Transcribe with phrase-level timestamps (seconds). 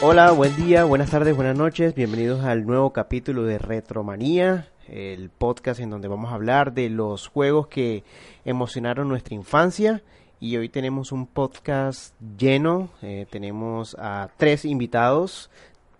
[0.00, 1.92] Hola, buen día, buenas tardes, buenas noches.
[1.92, 7.26] Bienvenidos al nuevo capítulo de Retromanía, el podcast en donde vamos a hablar de los
[7.26, 8.04] juegos que
[8.44, 10.02] emocionaron nuestra infancia.
[10.38, 12.90] Y hoy tenemos un podcast lleno.
[13.02, 15.50] Eh, tenemos a tres invitados.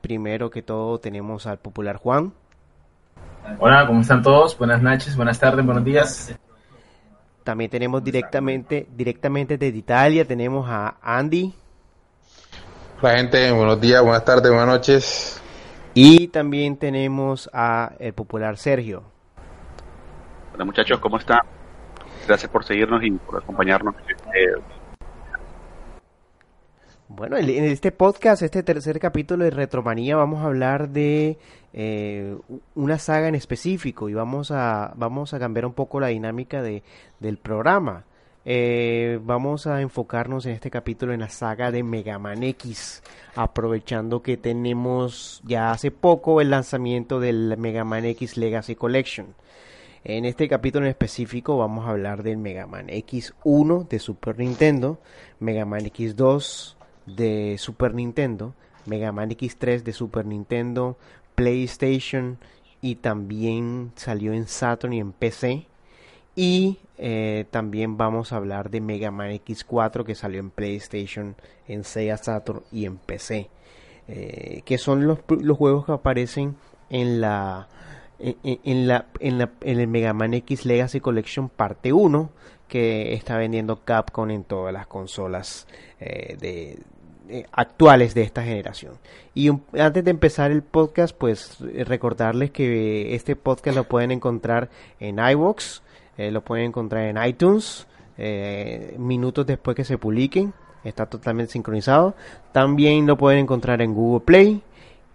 [0.01, 2.33] Primero que todo tenemos al popular Juan.
[3.59, 4.57] Hola, ¿cómo están todos?
[4.57, 6.39] Buenas noches, buenas tardes, buenos días.
[7.43, 11.53] También tenemos directamente, directamente desde Italia, tenemos a Andy.
[13.01, 15.41] Hola gente, buenos días, buenas tardes, buenas noches.
[15.95, 19.05] Y también tenemos a el popular Sergio.
[20.53, 21.39] Hola muchachos, ¿cómo están?
[22.27, 23.95] Gracias por seguirnos y por acompañarnos.
[24.35, 24.61] Eh,
[27.07, 31.39] bueno, en este podcast, este tercer capítulo de Retromanía, vamos a hablar de
[31.73, 32.37] eh,
[32.75, 36.83] una saga en específico y vamos a, vamos a cambiar un poco la dinámica de,
[37.21, 38.07] del programa.
[38.45, 43.03] Eh, vamos a enfocarnos en este capítulo en la saga de Mega Man X,
[43.35, 49.35] aprovechando que tenemos ya hace poco el lanzamiento del Mega Man X Legacy Collection.
[50.05, 54.99] En este capítulo en específico vamos a hablar del Mega Man X1 de Super Nintendo,
[55.41, 58.55] Mega Man X2 de Super Nintendo,
[58.87, 60.97] Mega Man X3 de Super Nintendo,
[61.35, 62.39] PlayStation
[62.81, 65.67] y también salió en Saturn y en PC.
[66.37, 71.37] Y eh, también vamos a hablar de Mega Man X4 que salió en PlayStation,
[71.69, 73.49] en Sega Saturn y en PC.
[74.09, 75.19] Eh, que son los,
[75.57, 76.57] juegos que aparecen
[76.91, 77.69] en la,
[78.19, 82.31] en, la, en, la, en el Mega Man X Legacy Collection parte 1
[82.69, 85.67] que está vendiendo Capcom en todas las consolas
[86.01, 88.95] eh, de, actuales de esta generación.
[89.35, 95.19] Y antes de empezar el podcast, pues recordarles que este podcast lo pueden encontrar en
[95.19, 95.81] iVoox,
[96.19, 97.87] eh, lo pueden encontrar en iTunes
[98.19, 100.53] eh, minutos después que se publiquen.
[100.83, 102.15] Está totalmente sincronizado.
[102.53, 104.63] También lo pueden encontrar en Google Play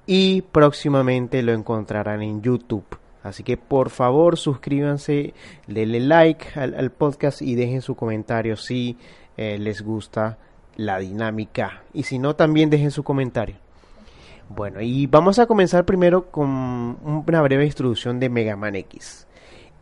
[0.07, 2.85] y próximamente lo encontrarán en YouTube.
[3.21, 5.33] Así que por favor suscríbanse,
[5.67, 8.97] denle like al, podcast y dejen su comentario si
[9.37, 10.37] eh, les gusta
[10.77, 11.83] la dinámica.
[11.93, 13.55] Y si no, también dejen su comentario.
[14.49, 16.49] Bueno, y vamos a comenzar primero con
[17.01, 19.25] una breve introducción de Mega Man X.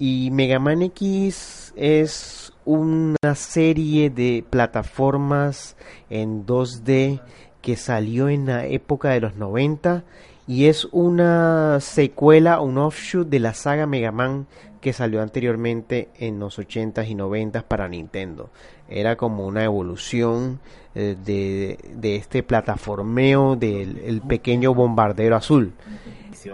[0.04, 5.78] Y Mega Man X es una serie de plataformas
[6.10, 7.22] en 2D
[7.62, 10.04] que salió en la época de los 90
[10.48, 14.48] y es una secuela, un offshoot de la saga Mega Man
[14.82, 18.50] que salió anteriormente en los 80s y 90s para Nintendo.
[18.90, 20.60] Era como una evolución
[20.96, 25.74] eh, de, de, este plataformeo del pequeño bombardero azul.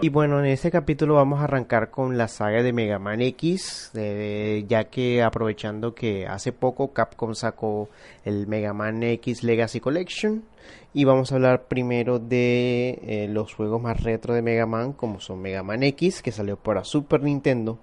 [0.02, 3.90] Y bueno, en este capítulo vamos a arrancar con la saga de Mega Man X,
[3.94, 7.88] ya que aprovechando que hace poco Capcom sacó
[8.24, 10.44] el Mega Man X Legacy Collection.
[10.94, 15.20] Y vamos a hablar primero de eh, los juegos más retro de Mega Man, como
[15.20, 17.78] son Mega Man X, que salió para Super Nintendo,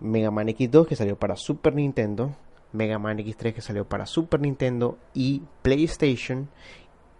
[0.00, 2.34] Mega Man X2, que salió para Super Nintendo,
[2.72, 6.48] Mega Man X3, que salió para Super Nintendo y PlayStation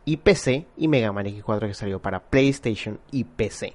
[0.04, 3.74] y PC, y Mega Man X4, que salió para PlayStation y PC.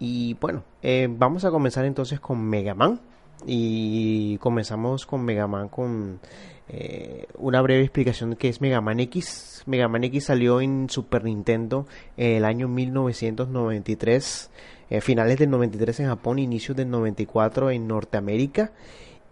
[0.00, 3.00] Y bueno, eh, vamos a comenzar entonces con Mega Man.
[3.46, 6.20] Y comenzamos con Mega Man con
[6.68, 9.62] eh, una breve explicación de qué es Mega Man X.
[9.66, 11.86] Mega Man X salió en Super Nintendo
[12.16, 14.50] en el año 1993,
[14.90, 18.72] eh, finales del 93 en Japón, inicios del 94 en Norteamérica.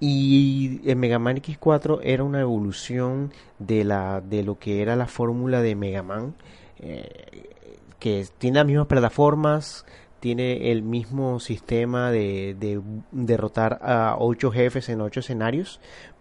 [0.00, 5.06] Y el Mega Man X4 era una evolución de, la, de lo que era la
[5.06, 6.34] fórmula de Mega Man,
[7.98, 9.84] que tiene las mismas plataformas,
[10.20, 15.80] tiene el mismo sistema de, derrotar a ocho jefes en ocho escenarios,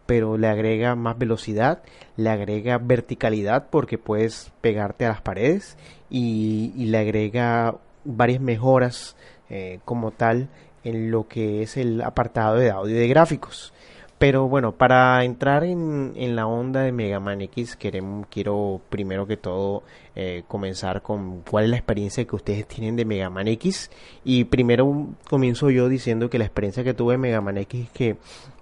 [0.09, 1.83] pero le agrega más velocidad,
[2.17, 5.77] le agrega verticalidad porque puedes pegarte a las paredes
[6.09, 7.75] y, le agrega
[8.05, 9.15] varias mejoras
[9.51, 10.49] eh, como tal
[10.83, 13.71] en lo que es el apartado de audio y de gráficos.
[14.17, 19.27] Pero bueno, para entrar en, en la onda de Mega Man X, queremos, quiero primero
[19.27, 19.83] que todo
[20.15, 23.91] eh, comenzar con cuál es la experiencia que ustedes tienen de Mega Man X.
[24.23, 27.91] Y primero comienzo yo diciendo que la experiencia que tuve de Mega Man X es
[27.91, 28.17] que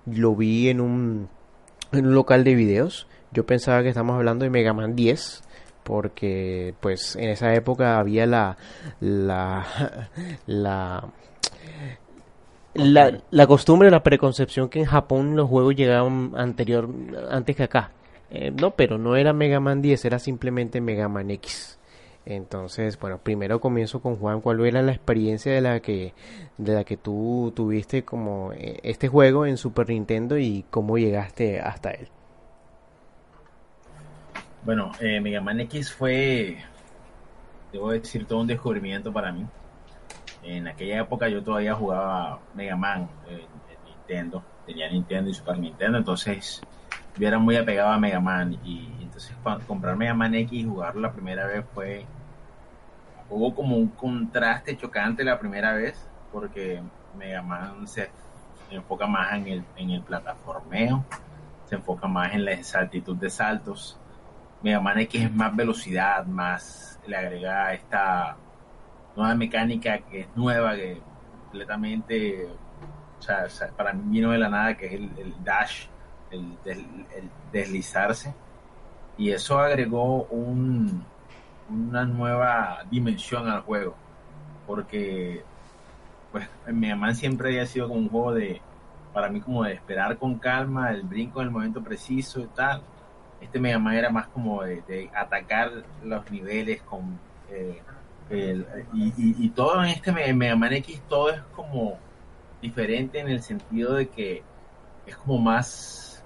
[0.06, 1.30] lo vi en un,
[1.92, 3.08] en un local de videos.
[3.32, 5.44] Yo pensaba que estamos hablando de Mega Man 10
[5.84, 8.58] porque pues en esa época había la
[9.00, 9.66] la
[10.46, 11.06] la
[12.74, 16.90] la, la costumbre, la preconcepción que en Japón los juegos llegaban anterior,
[17.30, 17.92] antes que acá.
[18.30, 21.77] Eh, no, pero no era Mega Man 10, era simplemente Mega Man X.
[22.30, 26.14] Entonces, bueno, primero comienzo con Juan, ¿cuál era la experiencia de la que
[26.58, 31.62] de la que tú tuviste como eh, este juego en Super Nintendo y cómo llegaste
[31.62, 32.10] hasta él?
[34.66, 36.58] Bueno, eh, Mega Man X fue
[37.72, 39.46] debo decir, todo un descubrimiento para mí.
[40.44, 43.40] En aquella época yo todavía jugaba Mega Man en,
[43.86, 46.62] Nintendo, tenía Nintendo y Super Nintendo, entonces
[47.18, 49.34] yo era muy apegado a Mega Man y entonces
[49.66, 52.06] comprar Mega Man X y jugarlo la primera vez fue
[53.30, 56.82] hubo como un contraste chocante la primera vez porque
[57.18, 58.10] Mega Man se
[58.70, 61.04] enfoca más en el, en el plataformeo,
[61.66, 63.98] se enfoca más en la exactitud de saltos.
[64.62, 68.38] Mega Man X es más velocidad, más le agrega esta
[69.16, 71.02] nueva mecánica que es nueva, que
[71.44, 72.48] completamente,
[73.20, 75.88] o sea, para mí vino de la nada, que es el, dash,
[76.30, 76.58] el,
[77.52, 78.34] deslizarse.
[79.18, 81.04] Y eso agregó un,
[81.70, 83.96] una nueva dimensión al juego,
[84.66, 85.44] porque
[86.32, 88.62] pues Mega Man siempre había sido como un juego de,
[89.14, 92.82] para mí como de esperar con calma, el brinco en el momento preciso y tal.
[93.42, 95.72] Este Mega Man era más como de, atacar
[96.04, 97.20] los niveles con...
[97.50, 97.82] Eh,
[98.94, 101.98] y, todo en este Mega Man X, todo es como
[102.62, 104.44] diferente en el sentido de que
[105.06, 106.24] es como más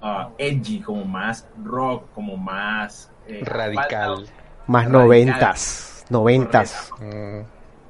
[0.00, 3.10] uh, edgy, como más rock, como más...
[3.26, 4.26] Eh, radical.
[4.66, 6.04] Más noventas.
[6.10, 6.90] Noventas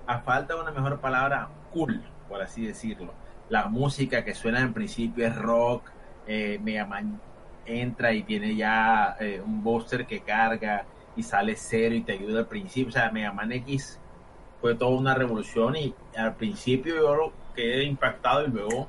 [0.07, 3.13] a falta de una mejor palabra, cool, por así decirlo.
[3.49, 5.91] La música que suena en principio es rock,
[6.27, 7.21] eh, Mega Man
[7.67, 10.85] entra y tiene ya eh, un booster que carga
[11.17, 12.89] y sale cero y te ayuda al principio.
[12.89, 13.99] O sea, Mega Man X
[14.61, 18.89] fue toda una revolución y al principio yo quedé impactado y luego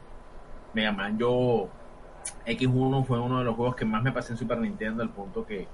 [0.73, 1.69] Mega Man yo
[2.45, 5.45] X1 fue uno de los juegos que más me pasé en Super Nintendo al punto
[5.45, 5.67] que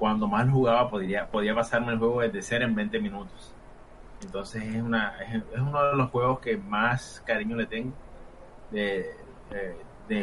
[0.00, 3.54] cuando más jugaba podría, podía pasarme el juego desde cero en 20 minutos.
[4.22, 7.92] Entonces es, una, es, uno de los juegos que más cariño le tengo
[8.70, 9.14] de,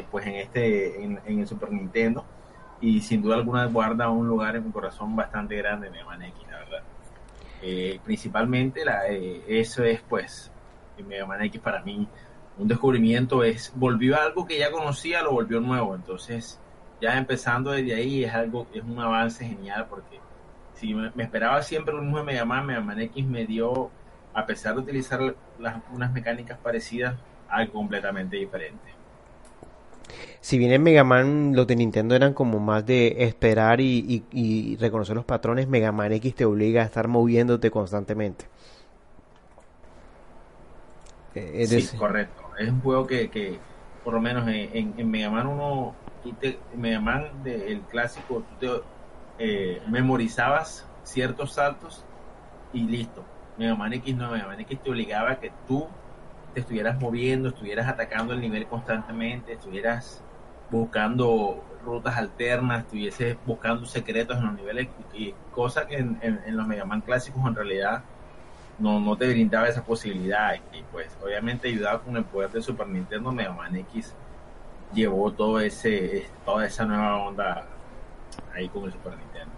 [0.09, 2.25] pues en este en, el Super Nintendo
[2.81, 6.41] y sin duda alguna guarda un lugar en mi corazón bastante grande Mega Man X,
[6.49, 6.83] la verdad.
[7.61, 10.51] Eh, principalmente la, eh, eso es pues
[11.07, 12.07] Mega Man X para mí
[12.57, 16.59] un descubrimiento es volvió algo que ya conocía lo volvió nuevo entonces
[17.01, 20.19] ya empezando desde ahí es algo es un avance genial porque
[20.75, 23.89] si me, esperaba siempre lo mismo de Mega Man, Mega Man X me dio,
[24.33, 27.15] a pesar de utilizar las, unas mecánicas parecidas,
[27.49, 28.97] algo completamente diferente.
[30.39, 35.15] Si bien en Mega Man los de Nintendo eran como más de esperar y, reconocer
[35.15, 38.45] los patrones, Mega Man X te obliga a estar moviéndote constantemente.
[41.35, 42.43] Eh, sí, correcto.
[42.57, 43.59] Es un juego que,
[44.03, 45.95] por lo menos en, en, Mega Man 1,
[46.75, 48.81] Mega Man el clásico, tú te
[49.39, 52.03] eh, memorizabas ciertos saltos
[52.73, 53.23] y listo.
[53.57, 55.87] Mega Man X no, Mega Man X te obligaba a que tú
[56.53, 60.21] te estuvieras moviendo, estuvieras atacando el nivel constantemente, estuvieras
[60.69, 66.85] buscando rutas alternas, estuvieses buscando secretos en los niveles y cosa que en, los Mega
[66.85, 68.03] Man clásicos en realidad
[68.79, 72.87] no, no te brindaba esa posibilidad y pues obviamente ayudado con el poder de Super
[72.87, 74.13] Nintendo Mega Man X
[74.93, 77.67] llevó todo ese toda esa nueva onda
[78.53, 79.51] ahí con el Super Nintendo.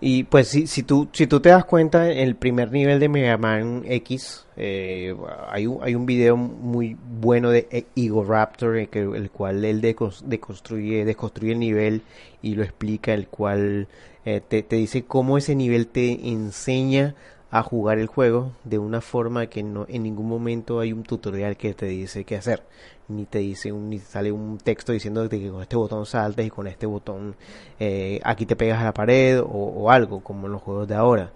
[0.00, 3.08] Y pues si, si, tú, si tú te das cuenta, en el primer nivel de
[3.08, 5.12] Mega Man X, eh,
[5.48, 9.80] hay, un, hay un video muy bueno de e-, Eagle Raptor, el, el cual él
[9.80, 12.02] deconstruye, desconstruye el nivel
[12.42, 13.88] y lo explica, el cual
[14.24, 17.16] eh, te, te dice cómo ese nivel te enseña
[17.50, 21.56] a jugar el juego de una forma que no en ningún momento hay un tutorial
[21.56, 22.62] que te dice qué hacer
[23.08, 26.50] ni te dice un, ni sale un texto diciendo que con este botón saltas y
[26.50, 27.36] con este botón
[27.80, 31.32] eh, aquí te pegas a la pared o, algo como en los juegos de ahora.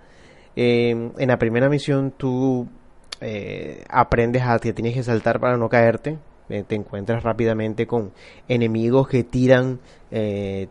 [0.54, 2.68] Em, en la primera misión tú
[3.20, 6.18] eh, aprendes a que tienes que saltar para no caerte
[6.50, 8.12] eh, te encuentras rápidamente con
[8.48, 9.80] enemigos que tiran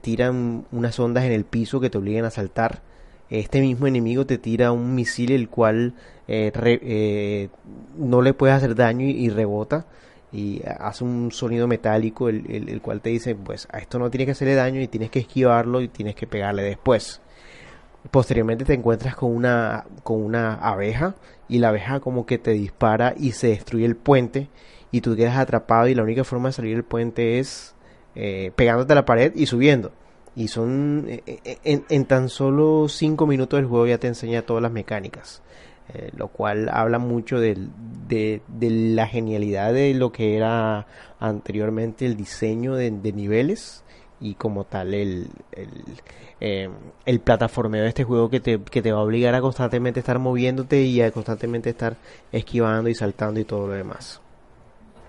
[0.02, 2.84] tiran unas ondas en el piso que te obligan a saltar
[3.32, 5.94] este mismo enemigo te tira un misil el cual
[6.28, 7.50] eh, eh,
[7.98, 9.86] no le puede hacer daño y, rebota
[10.34, 14.26] y hace un sonido metálico el, el, cual te dice pues a esto no tiene
[14.26, 17.22] que hacerle daño y tienes que esquivarlo y tienes que pegarle después.
[18.12, 21.16] Posteriormente te encuentras con una con una abeja
[21.48, 24.50] y la abeja como que te dispara y se destruye el puente
[24.92, 27.76] y tú quedas atrapado y la única forma de salir del puente es
[28.16, 29.94] eh, pegándote a la pared y subiendo
[30.36, 34.64] y son eh, eh, en, tan solo 5 minutos el juego ya te enseña todas
[34.64, 35.42] las mecánicas.
[35.94, 37.58] Eh, lo cual habla mucho de,
[38.08, 40.88] de, la genialidad de lo que era
[41.20, 43.84] anteriormente el diseño de, niveles
[44.22, 45.28] y como tal el,
[46.40, 46.70] el,
[47.06, 50.18] el, plataformeo de este juego que te, que te va a obligar a constantemente estar
[50.18, 51.98] moviéndote y a constantemente estar
[52.32, 54.22] esquivando y saltando y todo lo demás.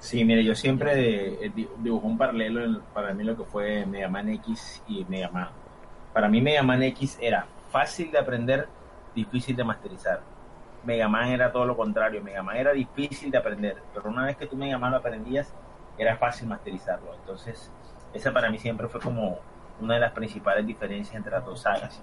[0.03, 4.31] Sí, mire, yo siempre eh, dibujé un paralelo para mí lo que fue Mega Man
[4.31, 5.49] X y Mega Man.
[6.13, 8.67] Para mí Mega Man X era fácil de aprender,
[9.15, 10.21] difícil de masterizar.
[10.83, 14.37] Mega Man era todo lo contrario, Mega Man era difícil de aprender, pero una vez
[14.37, 15.55] que tú Mega Man lo aprendías,
[15.97, 17.15] era fácil masterizarlo.
[17.15, 17.71] Entonces,
[18.13, 19.39] esa para mí siempre fue como
[19.81, 22.03] una de las principales diferencias entre las dos sagas.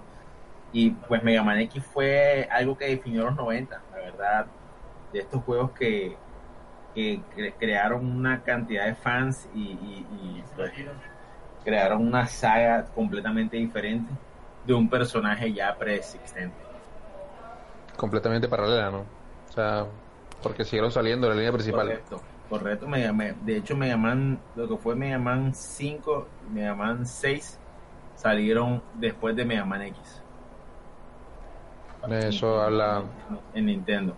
[0.72, 4.46] Y pues Mega Man X fue algo que definió los 90, la verdad,
[5.12, 6.16] de estos juegos que,
[6.94, 7.20] que
[7.58, 10.72] crearon una cantidad de fans y, y pues,
[11.64, 14.12] crearon una saga completamente diferente
[14.66, 16.56] de un personaje ya preexistente.
[17.96, 19.00] Completamente paralela, ¿no?
[19.48, 19.86] O sea,
[20.42, 21.86] porque siguieron saliendo de la línea principal.
[21.86, 22.86] Correcto, correcto.
[22.86, 27.58] de hecho, Mega Man, lo que fue Mega Man 5 y Mega Man 6
[28.14, 30.22] salieron después de Mega Man X.
[32.08, 33.02] Eso habla
[33.54, 34.14] en Nintendo.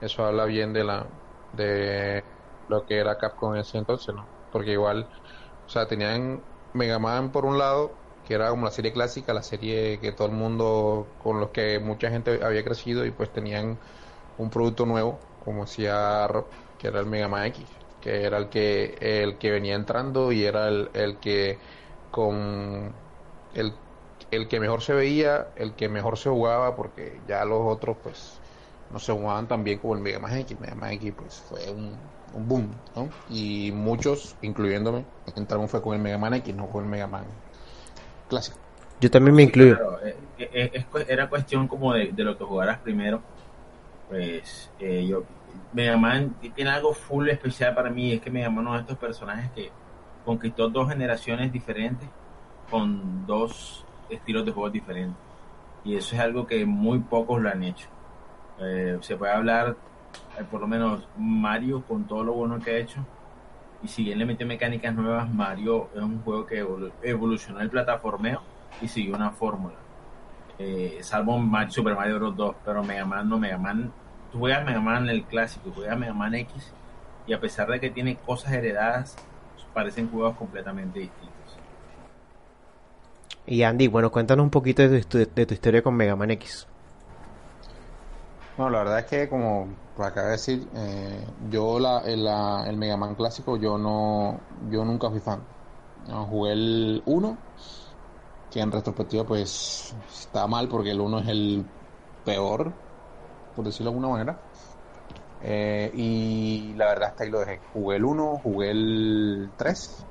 [0.00, 1.06] Eso habla bien de la
[1.52, 2.24] de
[2.68, 4.32] lo que era Capcom en ese entonces, ¿no?
[4.50, 5.10] Porque igual,
[5.66, 9.42] o sea, tenían Mega Man por un lado, que era como la serie clásica, la
[9.42, 13.80] serie que todo el mundo, con los que mucha gente había crecido y pues tenían
[14.36, 18.48] un producto nuevo, como decía Rob, que era el Mega Man X, que era el
[18.50, 21.60] que, el que venía entrando y era el, el que
[22.10, 23.02] con
[23.52, 23.82] el,
[24.30, 28.41] el que mejor se veía, el que mejor se jugaba, porque ya los otros pues
[28.92, 30.58] no se jugaban tan bien como el Mega Man X.
[30.60, 31.92] Mega Man X pues fue un,
[32.34, 33.08] un boom, ¿no?
[33.30, 35.04] Y muchos, incluyéndome,
[35.36, 37.24] entraron fue con el Mega Man X, no con el Mega Man
[38.28, 38.58] clásico.
[39.00, 39.98] Yo también me incluyo.
[40.04, 43.20] Eh, eh, era cuestión como de, lo que jugaras primero.
[44.08, 45.24] Pues eh, yo,
[45.72, 48.98] Mega Man tiene algo full especial para mí, es que Mega Man uno de estos
[48.98, 49.70] personajes que
[50.24, 52.08] conquistó dos generaciones diferentes
[52.70, 55.16] con dos estilos de juego diferentes.
[55.84, 57.88] Y eso es algo que muy pocos lo han hecho.
[58.58, 59.76] Se puede hablar
[60.38, 63.04] eh, por lo menos Mario con todo lo bueno que ha hecho
[63.82, 66.64] y si bien le metió mecánicas nuevas, Mario es un juego que
[67.02, 68.40] evolucionó el plataformeo
[68.80, 69.74] y siguió una fórmula.
[70.58, 72.36] Eh, salvo Super Mario Bros.
[72.36, 73.92] 2, pero Mega Man no, Mega Man,
[74.30, 76.72] tú juegas Mega Man el clásico, juegas Mega Man X
[77.26, 79.16] y a pesar de que tiene cosas heredadas,
[79.74, 81.32] parecen juegos completamente distintos.
[83.46, 86.68] Y Andy, bueno, cuéntanos un poquito de tu, de tu historia con Mega Man X.
[88.58, 89.66] No, la verdad es que como
[89.96, 92.26] acaba de decir, eh, yo la, el,
[92.68, 94.38] el, Mega Man clásico yo no
[94.70, 95.40] yo nunca fui fan.
[96.28, 97.36] jugué el 1,
[98.50, 101.64] que en retrospectiva pues está mal porque el 1 es el
[102.24, 102.72] peor,
[103.56, 104.38] por decirlo de alguna manera.
[105.44, 107.60] Eh, y la verdad hasta ahí lo dejé.
[107.72, 110.04] Jugué el 1, jugué el 3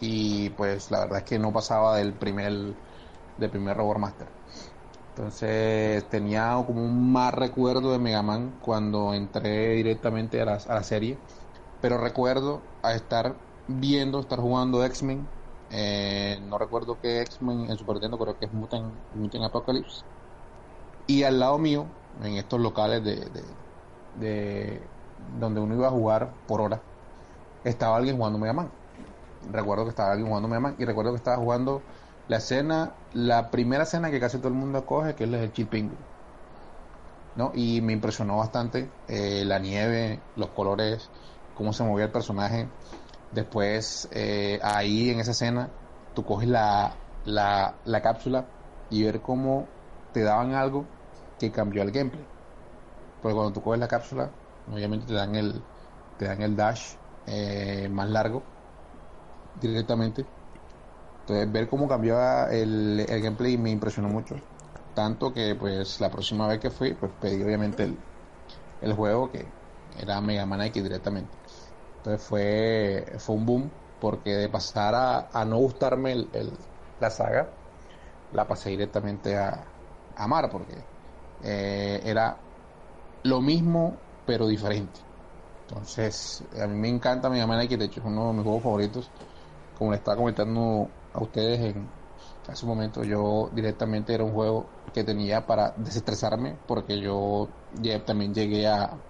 [0.00, 2.52] y pues la verdad es que no pasaba del primer
[3.38, 4.35] del primer Robot Master.
[5.16, 10.74] Entonces tenía como un más recuerdo de Mega Man cuando entré directamente a la, a
[10.74, 11.24] la serie.
[11.80, 15.34] Pero recuerdo a estar viendo, estar jugando X-Men.
[15.70, 20.04] Eh, no recuerdo qué X-Men en Super Nintendo, creo que es Mutant, Mutant Apocalypse.
[21.06, 23.58] Y al lado mío, en estos locales de, de,
[24.12, 26.88] de donde uno iba a jugar por hora,
[27.64, 28.78] estaba alguien jugando Mega Man.
[29.40, 31.86] Recuerdo que estaba alguien jugando Mega Man y recuerdo que estaba jugando
[32.28, 35.90] la escena, la primera escena que casi todo el mundo coge, que es el chiping.
[37.36, 37.52] ¿no?
[37.54, 41.08] Y me impresionó bastante eh, la nieve, los colores,
[41.54, 42.66] cómo se movía el personaje.
[43.32, 45.68] Después, eh, ahí en esa escena,
[46.14, 48.44] tú coges la, la, la cápsula
[48.90, 49.66] y ver cómo
[50.12, 50.84] te daban algo
[51.38, 52.24] que cambió el gameplay.
[53.20, 54.30] Porque cuando tú coges la cápsula,
[54.72, 55.62] obviamente te dan el,
[56.18, 56.94] te dan el dash
[57.26, 58.42] eh, más largo
[59.60, 60.24] directamente
[61.26, 64.36] entonces, ver cómo cambiaba el, el gameplay me impresionó mucho.
[64.94, 67.96] Tanto que, pues, la próxima vez que fui, pues pedí obviamente el,
[68.80, 69.44] el juego que
[69.98, 71.36] era Mega Man X directamente.
[71.96, 76.28] Entonces fue, fue un boom, porque de pasar a, a no gustarme el,
[77.00, 77.48] la saga,
[78.32, 80.74] la pasé directamente a, a amar, porque
[81.42, 82.36] eh, era
[83.24, 85.00] lo mismo, pero diferente.
[85.68, 88.62] Entonces, a mí me encanta Mega Man X, de hecho es uno de mis juegos
[88.62, 89.10] favoritos.
[89.76, 91.92] Como le estaba comentando a ustedes en
[92.46, 93.04] hace un momento.
[93.04, 97.56] Yo directamente era un juego que tenía para desestresarme porque yo
[98.06, 99.04] también llegué a,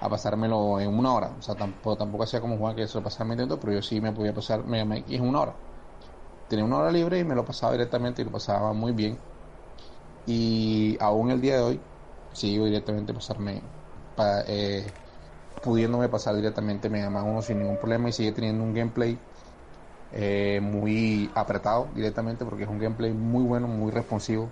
[0.00, 1.36] a pasármelo en una hora.
[1.38, 4.00] O sea tampoco tampoco hacía como Juan que se lo pasaba intento pero yo sí
[4.00, 5.62] me podía pasar Mega Man X en una hora.
[6.48, 9.24] Tenía una hora libre y me lo pasaba directamente y lo pasaba muy bien.
[10.24, 11.90] Y aún el día de hoy
[12.32, 13.72] sigo directamente pasarme
[14.46, 14.98] eh,
[15.60, 19.27] pudiéndome pasar directamente Mega Man 1 sin ningún problema y sigue teniendo un gameplay
[20.12, 24.48] eh, muy apretado directamente porque es un gameplay muy bueno, muy responsivo.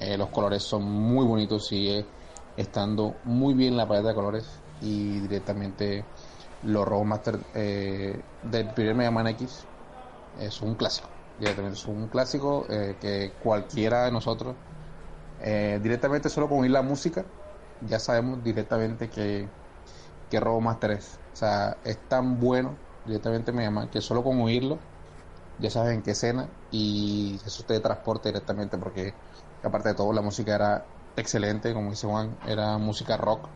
[0.00, 2.04] Eh, los colores son muy bonitos, sigue
[2.56, 4.44] estando muy bien la paleta de colores
[4.80, 6.04] y directamente
[6.64, 9.64] los Robo Master eh, del primer Mega Man X
[10.40, 11.08] es un clásico.
[11.38, 14.54] Directamente es un clásico que cualquiera de nosotros
[15.38, 17.22] directamente solo con oír la música,
[17.86, 19.46] ya sabemos directamente que,
[20.30, 20.98] que Robo Master.
[20.98, 24.88] O sea, es tan bueno directamente me llama que solo con oírlo
[25.58, 29.18] ya sabes en qué escena y eso te transporta directamente porque
[29.62, 33.50] aparte de todo la música era excelente, como dice Juan, era música rock,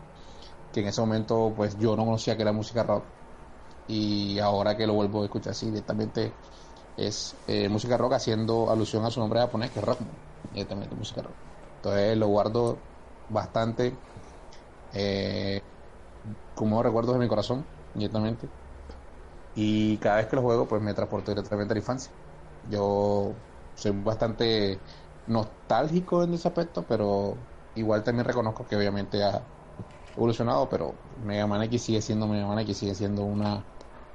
[0.71, 3.13] que en ese momento pues yo no conocía que era música rock
[3.87, 6.39] y ahora que lo vuelvo a escuchar así directamente
[6.95, 10.01] es eh, música rock haciendo alusión a su nombre japonés que es rock,
[10.43, 11.39] directamente música rock.
[11.77, 12.87] Entonces lo guardo
[13.27, 14.03] bastante
[14.91, 15.61] eh,
[16.53, 18.51] como recuerdos de mi corazón, directamente.
[19.55, 22.11] Y cada vez que lo juego, pues me transporto directamente a la infancia.
[22.69, 23.33] Yo
[23.75, 24.79] soy bastante
[25.27, 27.35] nostálgico en ese aspecto, pero
[27.75, 29.41] igual también reconozco que obviamente ha
[30.15, 30.93] evolucionado, pero
[31.25, 33.63] Mega Man X sigue siendo Mega Man X, sigue siendo una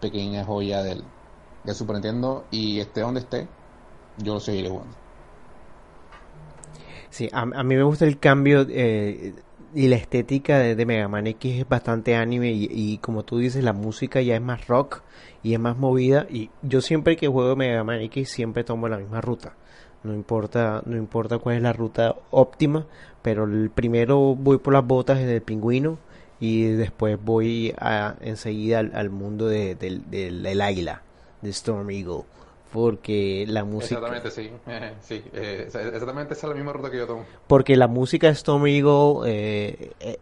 [0.00, 1.02] pequeña joya del,
[1.64, 3.48] del Super Nintendo y esté donde esté,
[4.18, 4.94] yo lo seguiré jugando.
[7.10, 9.34] Sí, a, a mí me gusta el cambio eh,
[9.76, 13.74] y la estética de, Mega Man X es bastante anime y, como tú dices, la
[13.74, 15.02] música ya es más rock
[15.42, 18.96] y es más movida y yo siempre que juego Mega Man X siempre tomo la
[18.96, 19.52] misma ruta.
[20.02, 22.86] No importa, no importa cuál es la ruta óptima,
[23.20, 25.98] pero el primero voy por las botas del pingüino
[26.40, 31.02] y después voy a, enseguida al, mundo de, del, del, del águila,
[31.42, 32.24] de Storm Eagle
[32.72, 34.50] porque la música exactamente sí,
[35.00, 37.24] sí eh, exactamente esa es la misma ruta que yo tomo.
[37.46, 40.18] Porque la música de Storm Eagle eh, eh,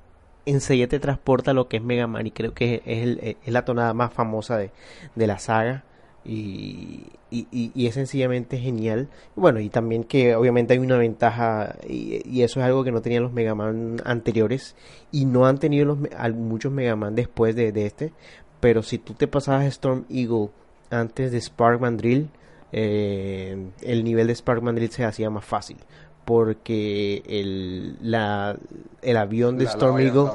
[0.47, 3.53] enseguida te transporta a lo que es Mega Man y creo que es, el, es
[3.53, 4.71] la tonada más famosa de,
[5.15, 5.85] de la saga.
[6.27, 9.09] Y, y, y, es sencillamente genial.
[9.37, 13.03] Bueno y también que obviamente hay una ventaja y, y, eso es algo que no
[13.03, 14.75] tenían los Mega Man anteriores.
[15.13, 15.99] Y no han tenido los,
[16.35, 18.13] muchos Mega Man después de, de este.
[18.61, 20.49] Pero si tú te pasabas Storm Eagle
[20.91, 22.31] antes de Sparkman Drill,
[22.77, 25.77] eh, el nivel de Sparkman Drill se hacía más fácil.
[26.25, 28.57] Porque el, la,
[29.03, 30.31] el avión de la, Storm Eagle,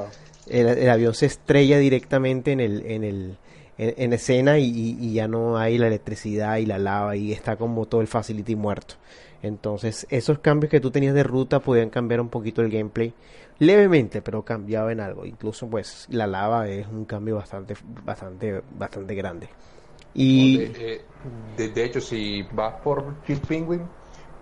[0.46, 3.36] el, el, avión se estrella directamente en el, en el
[3.76, 7.56] en, en escena y, y, ya no hay la electricidad y la lava y está
[7.56, 8.94] como todo el facility muerto.
[9.42, 13.12] Entonces, esos cambios que tú tenías de ruta podían cambiar un poquito el gameplay
[13.58, 15.26] levemente, pero cambiaba en algo.
[15.26, 17.74] Incluso, pues, la lava es un cambio bastante,
[18.04, 19.48] bastante, bastante grande.
[20.14, 21.04] Y de, eh,
[21.56, 23.82] de, de, hecho, si vas por Kill Penguin,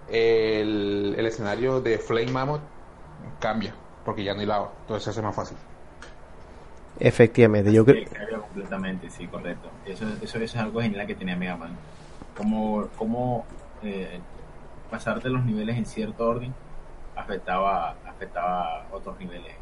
[0.08, 2.62] el, el, escenario de Flame Mammoth
[3.38, 5.56] cambia, porque ya no hay lava, entonces se hace más fácil.
[6.98, 8.04] Efectivamente, yo creo.
[8.10, 9.68] Cambia completamente, sí, correcto.
[9.86, 11.76] Eso, eso, eso, es algo genial que tenía Mega Man.
[12.36, 13.44] Como, como
[13.82, 14.18] eh,
[14.90, 16.54] pasarte los niveles en cierto orden
[17.18, 19.52] afectaba, afectaba otros niveles.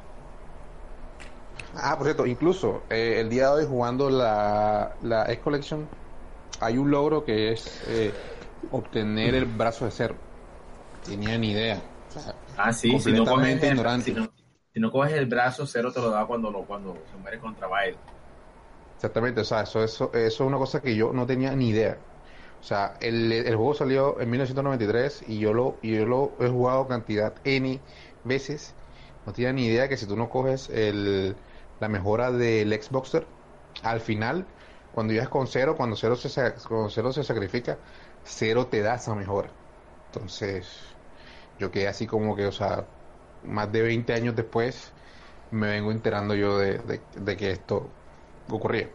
[1.74, 5.88] Ah, por cierto, incluso eh, el día de hoy jugando la, la X Collection
[6.60, 8.12] hay un logro que es eh,
[8.70, 10.16] obtener el brazo de cero.
[11.04, 11.82] Tenía ni idea.
[12.08, 14.04] O sea, ah, sí, completamente si no ignorante.
[14.06, 14.32] Si no,
[14.72, 17.66] si no, coges el brazo, cero te lo da cuando, lo, cuando se muere contra
[17.66, 17.96] Bail.
[18.94, 21.98] Exactamente, o sea, eso, eso, eso es una cosa que yo no tenía ni idea.
[22.60, 26.48] O sea, el, el juego salió en 1993 y yo lo, y yo lo he
[26.48, 27.84] jugado cantidad N
[28.24, 28.74] veces.
[29.24, 31.36] No tenía ni idea que si tú no coges el,
[31.80, 33.26] la mejora del Xboxer,
[33.82, 34.46] al final,
[34.94, 37.78] cuando llegas con cero, cuando cero se, cuando cero se sacrifica,
[38.24, 39.50] cero te da esa mejora.
[40.06, 40.66] Entonces,
[41.58, 42.86] yo quedé así como que, o sea,
[43.44, 44.92] más de 20 años después,
[45.50, 46.80] me vengo enterando yo de,
[47.16, 47.88] de, que esto
[48.50, 48.88] ocurría.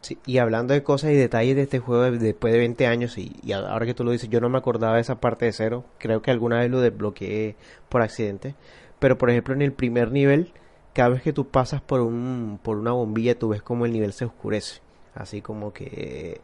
[0.00, 3.36] Sí, y hablando de cosas y detalles de este juego después de 20 años, y,
[3.42, 5.84] y, ahora que tú lo dices, yo no me acordaba de esa parte de cero,
[5.98, 7.56] creo que alguna vez lo desbloqueé
[7.88, 8.56] por accidente,
[8.98, 10.52] pero por ejemplo en el primer nivel,
[10.92, 14.12] cada vez que tú pasas por un por una bombilla tú ves como el nivel
[14.12, 14.80] se oscurece.
[15.14, 16.40] Así como que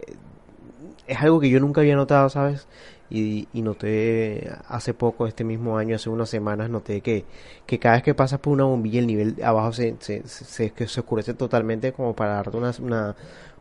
[1.06, 2.66] es algo que yo nunca había notado sabes
[3.10, 7.24] y, y noté hace poco este mismo año hace unas semanas noté que,
[7.66, 10.86] que cada vez que pasas por una bombilla el nivel abajo se, se, se, se,
[10.88, 13.16] se oscurece totalmente como para darte una, una,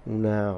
[0.06, 0.58] una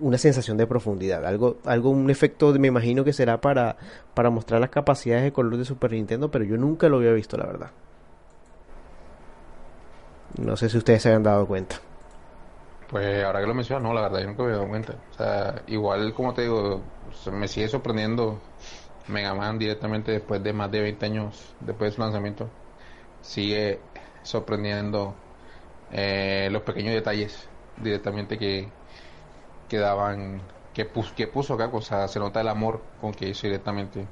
[0.00, 3.76] una sensación de profundidad, algo, algo, un efecto, me imagino que será para,
[4.14, 7.36] para mostrar las capacidades de color de Super Nintendo, pero yo nunca lo había visto,
[7.36, 7.70] la verdad.
[10.38, 11.76] No sé si ustedes se habían dado cuenta.
[12.88, 14.94] Pues ahora que lo mencionas, no, la verdad, yo nunca me había dado cuenta.
[15.12, 16.82] O sea, igual como te digo,
[17.32, 18.38] me sigue sorprendiendo
[19.08, 22.48] Mega Man directamente después de más de 20 años después de su lanzamiento.
[23.20, 23.80] Sigue
[24.22, 25.14] sorprendiendo
[25.90, 28.68] eh, los pequeños detalles directamente que,
[29.68, 30.42] que daban,
[30.74, 31.80] que, pus, que puso Capcom.
[31.80, 34.06] O se nota el amor con que hizo directamente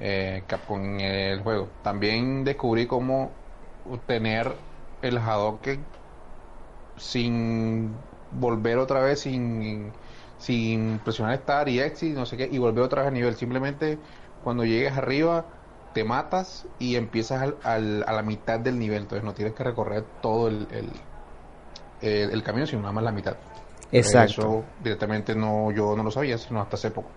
[0.00, 1.68] eh, Capcom en el juego.
[1.82, 3.30] También descubrí cómo
[4.06, 4.54] tener
[5.02, 5.84] el Hadoken
[6.96, 7.92] sin
[8.32, 9.92] volver otra vez, sin,
[10.38, 13.34] sin presionar Start y Exit, no sé qué, y volver otra vez a nivel.
[13.36, 13.98] Simplemente
[14.42, 15.46] cuando llegues arriba,
[15.92, 20.04] te matas y empiezas al, a la mitad del nivel, entonces no tienes que recorrer
[20.20, 20.66] todo el,
[22.00, 23.36] el, camino, sino nada más la mitad.
[23.90, 24.40] Exacto.
[24.40, 27.08] Eso directamente no, yo no lo sabía, sino hasta hace poco.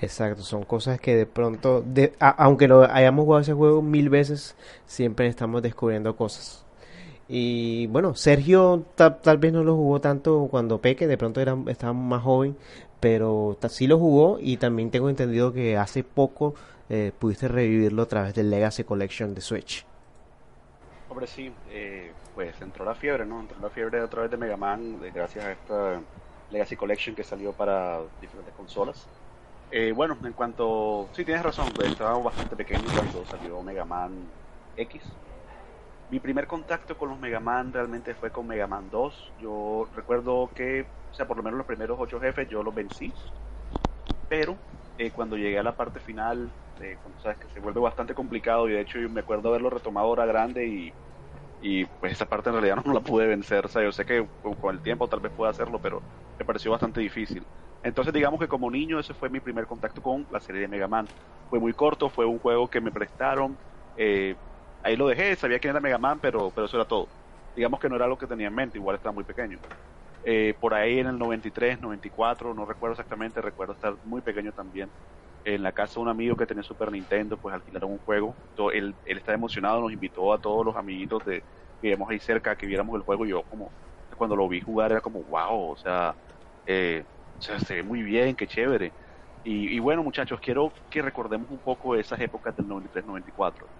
[0.00, 4.56] Exacto, son cosas que de pronto, de, aunque lo hayamos jugado ese juego mil veces,
[4.86, 6.65] siempre estamos descubriendo cosas.
[7.28, 11.92] Y bueno, Sergio tal vez no lo jugó tanto cuando Peque, de pronto era, estaba
[11.92, 12.56] más joven,
[13.00, 16.54] pero sí lo jugó y también tengo entendido que hace poco
[16.88, 19.84] eh, pudiste revivirlo a través del Legacy Collection de Switch.
[21.08, 23.40] Hombre, sí, eh, pues entró la fiebre, ¿no?
[23.40, 26.00] Entró la fiebre a través de Mega Man, gracias a esta
[26.50, 29.06] Legacy Collection que salió para diferentes consolas.
[29.72, 31.08] Eh, bueno, en cuanto...
[31.12, 34.12] Sí, tienes razón, pues, estaba bastante pequeño cuando salió Mega Man
[34.76, 35.02] X.
[36.08, 39.32] Mi primer contacto con los Mega Man realmente fue con Mega Man 2.
[39.36, 43.12] Yo recuerdo que, o sea, por lo menos los primeros ocho jefes yo los vencí.
[44.28, 44.64] Pero
[44.96, 48.68] eh, cuando llegué a la parte final, eh, cuando sabes que se vuelve bastante complicado
[48.68, 50.96] y de hecho yo me acuerdo haberlo retomado ahora grande y,
[51.60, 53.66] y pues esa parte en realidad no la pude vencer.
[53.66, 56.04] O sea, yo sé que con el tiempo tal vez pueda hacerlo, pero
[56.38, 57.48] me pareció bastante difícil.
[57.82, 60.88] Entonces digamos que como niño ese fue mi primer contacto con la serie de Mega
[60.88, 61.10] Man.
[61.48, 63.60] Fue muy corto, fue un juego que me prestaron.
[63.94, 64.38] Eh,
[64.86, 67.08] ahí lo dejé, sabía quién era Mega Man, pero, pero eso era todo.
[67.54, 69.58] Digamos que no era lo que tenía en mente, igual estaba muy pequeño.
[70.22, 74.90] Eh, por ahí en el 93, 94, no recuerdo exactamente, recuerdo estar muy pequeño también.
[75.44, 78.34] En la casa de un amigo que tenía Super Nintendo, pues alquilaron un juego.
[78.72, 81.40] él, él estaba emocionado, nos invitó a todos los amiguitos de,
[81.80, 83.26] que vivíamos ahí cerca, que viéramos el juego.
[83.26, 83.72] Yo, como,
[84.16, 86.16] cuando lo vi jugar, era como, wow, o sea,
[86.66, 87.04] eh,
[87.38, 88.92] o sea, se ve muy bien, qué chévere.
[89.48, 93.70] Y, bueno, muchachos, quiero que recordemos un poco esas épocas del 93-94.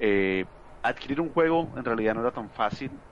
[0.00, 0.46] Eh,
[0.82, 3.04] adquirir un juego en realidad no era tan fácil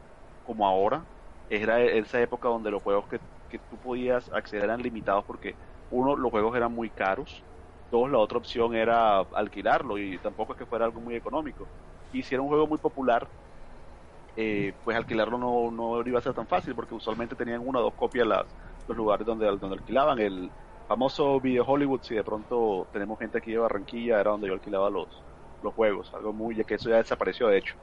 [0.42, 1.08] como ahora.
[1.48, 5.58] Era esa época donde los juegos que, que tú podías acceder eran limitados porque,
[5.90, 7.46] uno, los juegos eran muy caros.
[7.90, 11.70] Dos, la otra opción era alquilarlo y tampoco es que fuera algo muy económico.
[12.10, 13.30] Y si era un juego muy popular,
[14.36, 17.82] eh, pues alquilarlo no, no iba a ser tan fácil porque usualmente tenían una o
[17.82, 20.18] dos copias las, los lugares donde, donde alquilaban.
[20.20, 20.54] El
[20.86, 24.90] famoso Video Hollywood, si de pronto tenemos gente aquí de Barranquilla, era donde yo alquilaba
[24.90, 25.26] los,
[25.62, 27.74] los juegos, algo muy, ya que eso ya desapareció de hecho.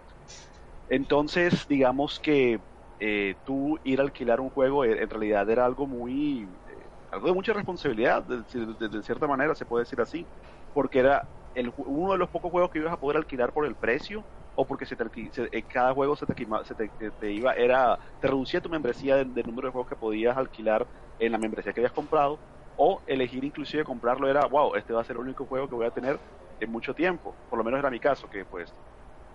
[0.88, 2.60] Entonces, digamos que
[3.00, 7.28] eh, tú ir a alquilar un juego eh, en realidad era algo muy, eh, algo
[7.28, 10.26] de mucha responsabilidad, de, cierta manera se puede decir así,
[10.74, 13.76] porque era el, uno de los pocos juegos que ibas a poder alquilar por el
[13.76, 14.24] precio
[14.56, 18.70] o porque se te, cada juego se, te, se te, iba, era, te reducía tu
[18.70, 20.88] membresía del, número de juegos que podías alquilar
[21.20, 22.40] en la membresía que habías comprado,
[22.78, 25.86] o elegir inclusive comprarlo era, wow, este va a ser el único juego que voy
[25.86, 26.20] a tener
[26.60, 28.72] en mucho tiempo, por lo menos era mi caso, que pues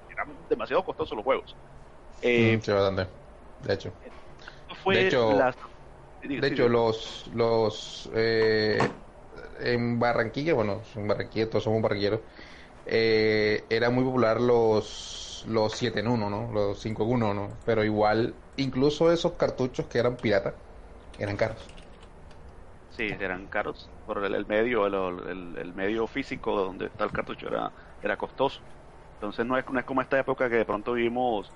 [0.09, 1.57] eran demasiado costosos los juegos.
[2.22, 3.07] Eh, mm, sí, bastante,
[3.61, 3.92] de hecho.
[4.87, 5.38] de hecho,
[6.22, 8.79] de hecho los, los eh,
[9.61, 12.20] en Barranquilla, bueno, en Barranquilla, todos somos barranquilleros,
[12.87, 16.53] eh, era muy popular los, los 7 en 1, ¿no?
[16.53, 17.59] Los 5 en 1, ¿no?
[17.64, 20.55] Pero igual, incluso esos cartuchos que eran piratas,
[21.18, 21.80] eran caros.
[22.90, 23.88] Sí, eran caros.
[24.07, 27.70] Por el, medio, el, el, medio físico donde está el cartucho era,
[28.03, 28.61] era costoso.
[29.14, 31.50] Entonces no es, no es como esta época que de pronto vimos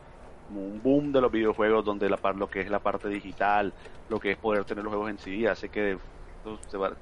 [0.51, 3.73] un boom de los videojuegos donde la lo que es la parte digital,
[4.09, 5.97] lo que es poder tener los juegos en CD, hace que
[6.68, 6.92] se va,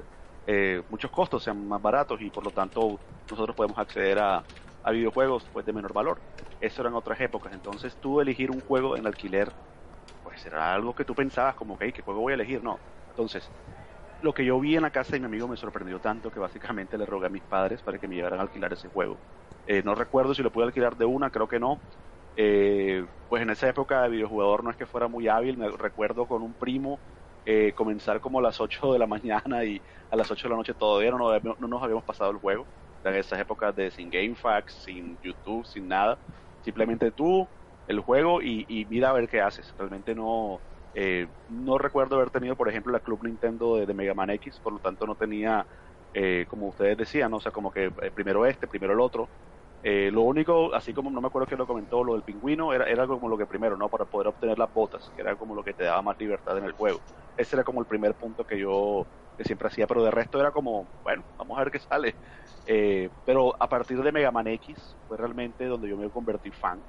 [0.47, 2.99] eh, muchos costos sean más baratos y por lo tanto
[3.31, 4.45] nosotros podemos acceder a,
[4.90, 6.18] videojuegos pues de menor valor.
[6.61, 7.53] Eso eran otras épocas.
[7.53, 9.51] Entonces tú elegir un juego en alquiler,
[10.25, 12.62] pues era algo que tú pensabas como que, ¿qué juego voy a elegir?
[12.62, 12.79] No.
[13.11, 13.49] Entonces,
[14.23, 16.97] lo que yo vi en la casa de mi amigo me sorprendió tanto que básicamente
[16.97, 19.19] le rogué a mis padres para que me llevaran a alquilar ese juego.
[19.67, 21.79] Eh, no recuerdo si lo pude alquilar de una, creo que no.
[22.37, 26.27] Eh, pues en esa época de videojugador no es que fuera muy hábil, me recuerdo
[26.27, 26.99] con un primo
[27.45, 30.57] eh, comenzar como a las 8 de la mañana y a las 8 de la
[30.57, 32.67] noche todavía no, no, nos habíamos pasado el juego.
[33.05, 36.21] En esas épocas de sin GameFAQs, sin YouTube, sin nada.
[36.61, 37.49] Simplemente tú,
[37.89, 39.75] el juego y, mira a ver qué haces.
[39.77, 40.61] Realmente no,
[40.95, 44.73] eh, no recuerdo haber tenido, por ejemplo, la Club Nintendo de, Mega Man X, por
[44.73, 45.67] lo tanto no tenía,
[46.13, 49.31] eh, como ustedes decían, o sea, como que primero este, primero el otro.
[49.83, 53.07] lo único, así como no me acuerdo que lo comentó, lo del pingüino, era, era
[53.07, 53.89] como lo que primero, ¿no?
[53.89, 56.65] Para poder obtener las botas, que era como lo que te daba más libertad en
[56.65, 57.01] el juego
[57.37, 59.07] ese era como el primer punto que yo
[59.39, 62.17] siempre hacía, pero de resto era como, bueno, vamos a ver qué sale.
[62.65, 66.85] Eh, pero a partir de Mega Man X fue realmente donde yo me convertí fan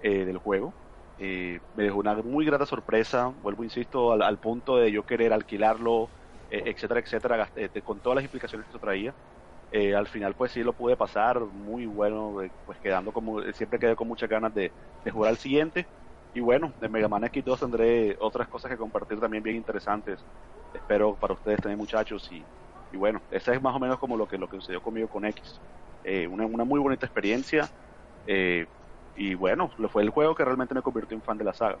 [0.00, 0.74] eh, del juego.
[1.18, 6.08] Eh, me dejó una muy grata sorpresa, vuelvo, insisto, al, punto de yo querer alquilarlo,
[6.50, 7.50] etcétera, etcétera,
[7.84, 9.14] con todas las implicaciones que eso traía.
[9.96, 14.08] al final pues sí lo pude pasar, muy bueno, pues quedando como, siempre quedé con
[14.08, 14.72] muchas ganas de,
[15.04, 15.86] de jugar al siguiente
[16.36, 20.20] y bueno, de Mega Man X2 tendré otras cosas que compartir también bien interesantes.
[20.70, 22.30] Espero para ustedes también, muchachos.
[22.30, 22.44] Y,
[22.92, 25.24] y bueno, esa es más o menos como lo que, lo que sucedió conmigo con
[25.24, 25.62] X.
[26.04, 27.70] eh, una, una, muy bonita experiencia.
[29.16, 31.78] Y bueno, fue el juego que realmente me convirtió en fan de la saga.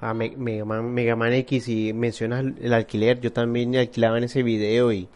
[0.00, 4.42] Ah, Mega Man, Mega Man X, y mencionas el alquiler, yo también alquilaba en ese
[4.42, 5.08] video y,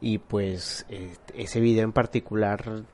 [0.00, 2.84] y pues este, ese video en particular,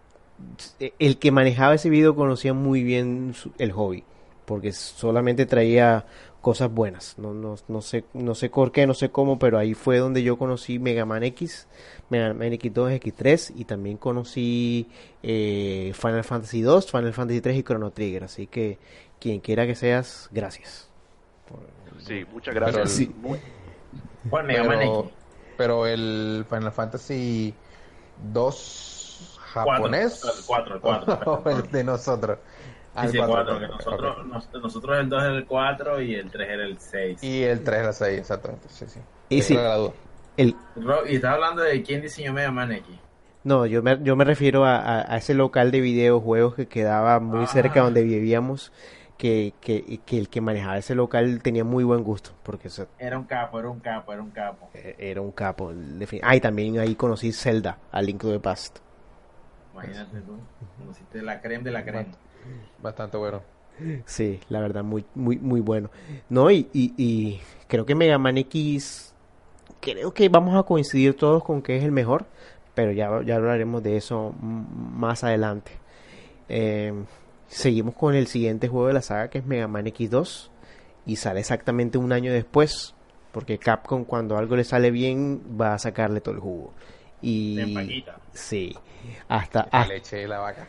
[0.98, 4.04] el que manejaba ese video conocía muy bien el hobby,
[4.46, 6.06] porque solamente traía
[6.46, 7.18] cosas buenas.
[7.18, 10.22] No, no, no, sé, no sé por qué, no sé cómo, pero ahí fue donde
[10.22, 11.66] yo conocí Mega Man X,
[12.08, 14.88] Mega Man X2, X3 y también conocí
[15.24, 18.22] eh, Final Fantasy 2, Final Fantasy 3 y Chrono Trigger.
[18.22, 18.78] Así que
[19.18, 20.88] quien quiera que seas, gracias.
[21.98, 23.08] Sí, muchas gracias.
[25.56, 27.54] pero, el Final Fantasy
[28.32, 32.38] 2 japonés 4, 4, el de nosotros.
[32.96, 36.78] Ah, sí, 4, nosotros, nosotros el 2 era el 4 y el 3 era el
[36.78, 37.22] 6.
[37.22, 38.68] Y el 3 era el 6, exactamente.
[38.70, 39.00] Sí, sí.
[39.28, 39.56] Y sí,
[40.38, 40.54] el...
[41.08, 42.96] y estás hablando de quién diseñó Mega Man X.
[43.44, 47.44] No, yo me, yo me refiero a, a, ese local de videojuegos que quedaba muy
[47.44, 47.46] ah.
[47.46, 48.72] cerca donde vivíamos,
[49.18, 52.30] que, que, que, el que manejaba ese local tenía muy buen gusto.
[52.42, 54.70] porque Era un capo, era un capo, era un capo.
[54.74, 55.72] E, era un capo.
[56.22, 58.78] Ah, y también ahí conocí Zelda, a Link to the Past.
[59.74, 60.38] Imagínate tú,
[60.78, 62.06] conociste la creme de la creme.
[62.82, 63.42] Bastante bueno.
[64.06, 65.90] Sí, la verdad, muy, muy, muy bueno.
[66.28, 69.14] No, y, y, creo que Mega Man X,
[69.80, 72.26] creo que vamos a coincidir todos con que es el mejor,
[72.74, 75.72] pero ya, ya hablaremos de eso más adelante.
[76.48, 76.92] Eh,
[77.48, 80.48] seguimos con el siguiente juego de la saga, que es Mega Man X2,
[81.04, 82.94] y sale exactamente un año después,
[83.32, 86.72] porque Capcom cuando algo le sale bien va a sacarle todo el jugo.
[87.20, 88.74] Y sí,
[89.28, 90.66] hasta, la leche de la vaca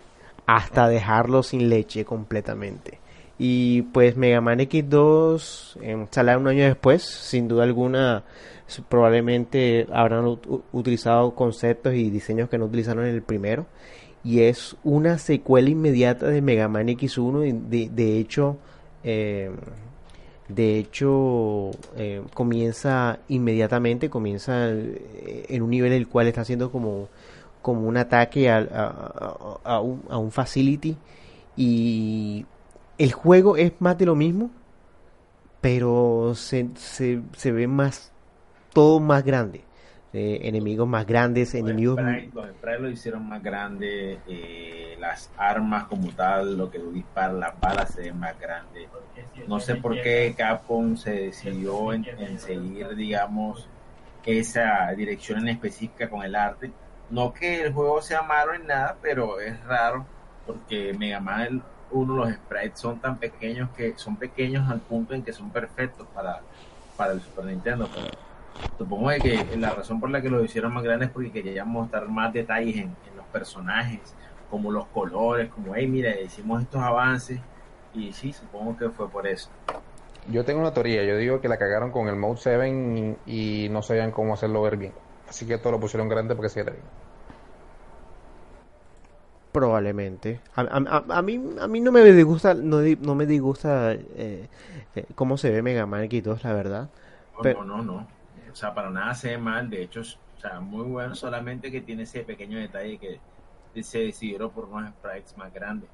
[0.48, 3.00] hasta dejarlo sin leche completamente.
[3.38, 8.24] Y pues Mega Man X2 eh, sale un año después, sin duda alguna
[8.90, 10.26] probablemente habrán
[10.74, 13.66] utilizado conceptos y diseños que no utilizaron en el primero.
[14.24, 17.70] Y es una secuela inmediata de Mega Man X1.
[17.70, 18.58] De, hecho,
[19.04, 19.52] eh,
[20.50, 27.08] de hecho eh, comienza inmediatamente, comienza en un nivel el cual está haciendo como
[27.68, 28.60] como un ataque a,
[29.66, 30.96] a, un, a, un, facility.
[31.58, 32.46] Y
[32.98, 34.50] el juego es más de lo mismo
[35.60, 38.14] pero se, se, se ve más
[38.72, 39.66] todo más grande.
[40.14, 42.00] Eh, enemigos más grandes enemigos
[42.34, 47.34] los sprites lo hicieron más grande eh, las armas como tal lo que lo dispara
[47.34, 48.88] las balas se ven más grandes
[49.48, 53.68] no sé por qué Capcom se decidió en, en seguir digamos
[54.26, 56.72] esa dirección en específica con el arte
[57.10, 60.06] no que el juego sea malo en nada, pero es raro
[60.46, 65.24] porque Mega Man uno los sprites son tan pequeños que son pequeños al punto en
[65.24, 66.42] que son perfectos para,
[66.96, 67.88] para el Super Nintendo.
[68.78, 72.08] supongo que la razón por la que lo hicieron más grandes es porque querían mostrar
[72.10, 74.16] más detalles en, los personajes,
[74.50, 77.40] como los colores, como, hey, mira, hicimos estos avances.
[77.94, 79.50] Y sí, supongo que fue por eso.
[80.30, 83.82] Yo tengo una teoría, yo digo que la cagaron con el Mode 7 y, no
[83.82, 84.94] sabían cómo hacerlo ver bien.
[85.28, 86.84] Así que todo lo pusieron grande porque se era bien.
[89.52, 90.42] Probablemente.
[90.56, 94.50] A, a, mí, a mí no me disgusta, no, no me disgusta eh,
[94.96, 96.90] eh, cómo se ve Mega Man X2, la verdad.
[97.54, 98.08] No, no, no,
[98.52, 99.70] O sea, para nada se ve mal.
[99.70, 101.16] De hecho, o sea, muy bueno.
[101.16, 103.22] Solamente que tiene ese pequeño detalle que
[103.84, 105.90] se decidieron por unos sprites más grandes.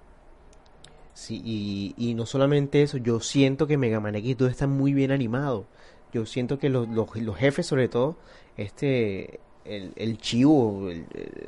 [1.13, 5.11] Sí, y, y no solamente eso, yo siento que Mega Man X2 está muy bien
[5.11, 5.67] animado.
[6.13, 8.15] Yo siento que los, los, jefes, sobre todo,
[8.55, 10.89] este el, el chivo,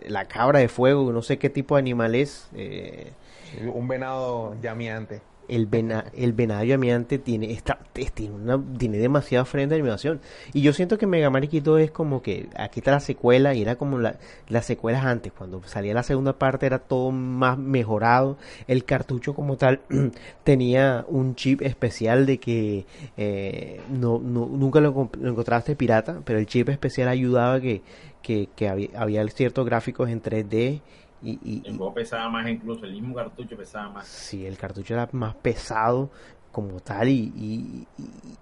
[0.07, 2.49] la cabra de fuego, no sé qué tipo de animal es.
[2.55, 3.11] Eh,
[3.73, 5.67] un venado llameante el,
[6.13, 7.79] el venado amiante tiene, esta,
[8.13, 10.21] tiene, una, tiene demasiada frente de animación.
[10.53, 13.75] Y yo siento que Mega X2 es como que aquí está la secuela y era
[13.75, 14.17] como la,
[14.49, 15.31] las secuelas antes.
[15.33, 18.37] Cuando salía la segunda parte era todo más mejorado.
[18.67, 19.81] El cartucho como tal
[20.43, 22.85] tenía un chip especial de que
[23.17, 27.81] eh, no, no, nunca lo, encontraste pirata, pero el chip especial ayudaba que,
[28.21, 30.81] que, que había, había ciertos gráficos en 3D
[31.25, 34.07] y, el juego pesaba más incluso, el mismo cartucho pesaba más.
[34.07, 36.09] Sí, el cartucho era más pesado
[36.51, 37.85] como tal y,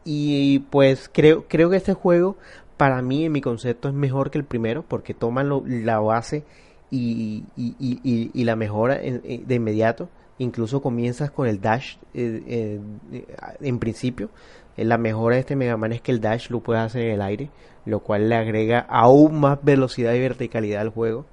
[0.05, 2.37] y, pues creo, creo que este juego
[2.77, 6.43] para mí en mi concepto es mejor que el primero porque toma la base
[6.91, 10.09] y, y, la mejora de inmediato.
[10.39, 12.79] Incluso comienzas con el dash eh,
[13.11, 13.25] eh,
[13.61, 14.29] en principio.
[14.77, 17.11] Eh, la mejora de este Mega Man es que el dash lo puedes hacer en
[17.11, 17.49] el aire,
[17.85, 21.25] lo cual le agrega aún más velocidad y verticalidad al juego.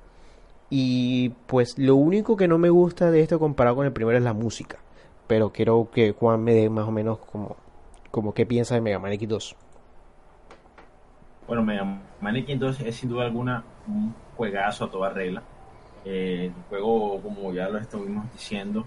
[0.70, 4.22] Y pues lo único que no me gusta de esto comparado con el primero es
[4.22, 4.78] la música.
[5.26, 7.56] Pero quiero que Juan me dé más o menos como,
[8.12, 9.56] como qué piensa de Mega Man X2.
[11.48, 11.84] Bueno, Mega
[12.20, 15.42] Man X2 es sin duda alguna un juegazo a toda regla.
[16.04, 18.86] el juego, como ya lo estuvimos diciendo,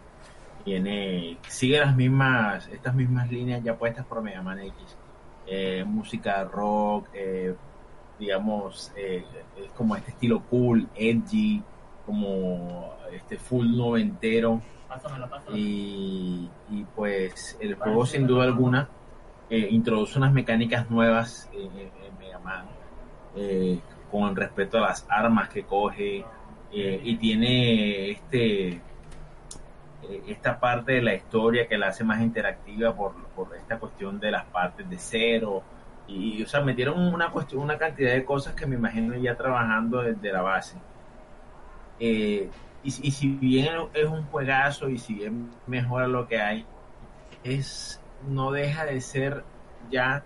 [0.64, 5.86] tiene sigue las mismas estas mismas líneas ya puestas por Mega Man X.
[5.86, 7.10] música rock,
[8.18, 9.26] digamos, es
[9.76, 11.62] como este estilo cool, edgy,
[12.06, 14.62] como este full noventero.
[15.54, 18.88] Y, y pues el juego sin duda alguna
[19.50, 22.66] eh, introduce unas mecánicas nuevas en, Mega Man
[23.36, 23.80] eh,
[24.12, 26.24] con respecto a las armas que coge
[26.72, 28.82] eh, y tiene este
[30.28, 34.32] esta parte de la historia que la hace más interactiva por, por esta cuestión de
[34.32, 35.64] las partes de cero.
[36.08, 40.02] Y o sea metieron una cuestión una cantidad de cosas que me imagino ya trabajando
[40.02, 40.78] desde la base
[42.00, 42.50] y,
[42.84, 46.66] y, si bien es un juegazo y si bien mejora lo que hay
[47.44, 49.44] es no deja de ser
[49.90, 50.24] ya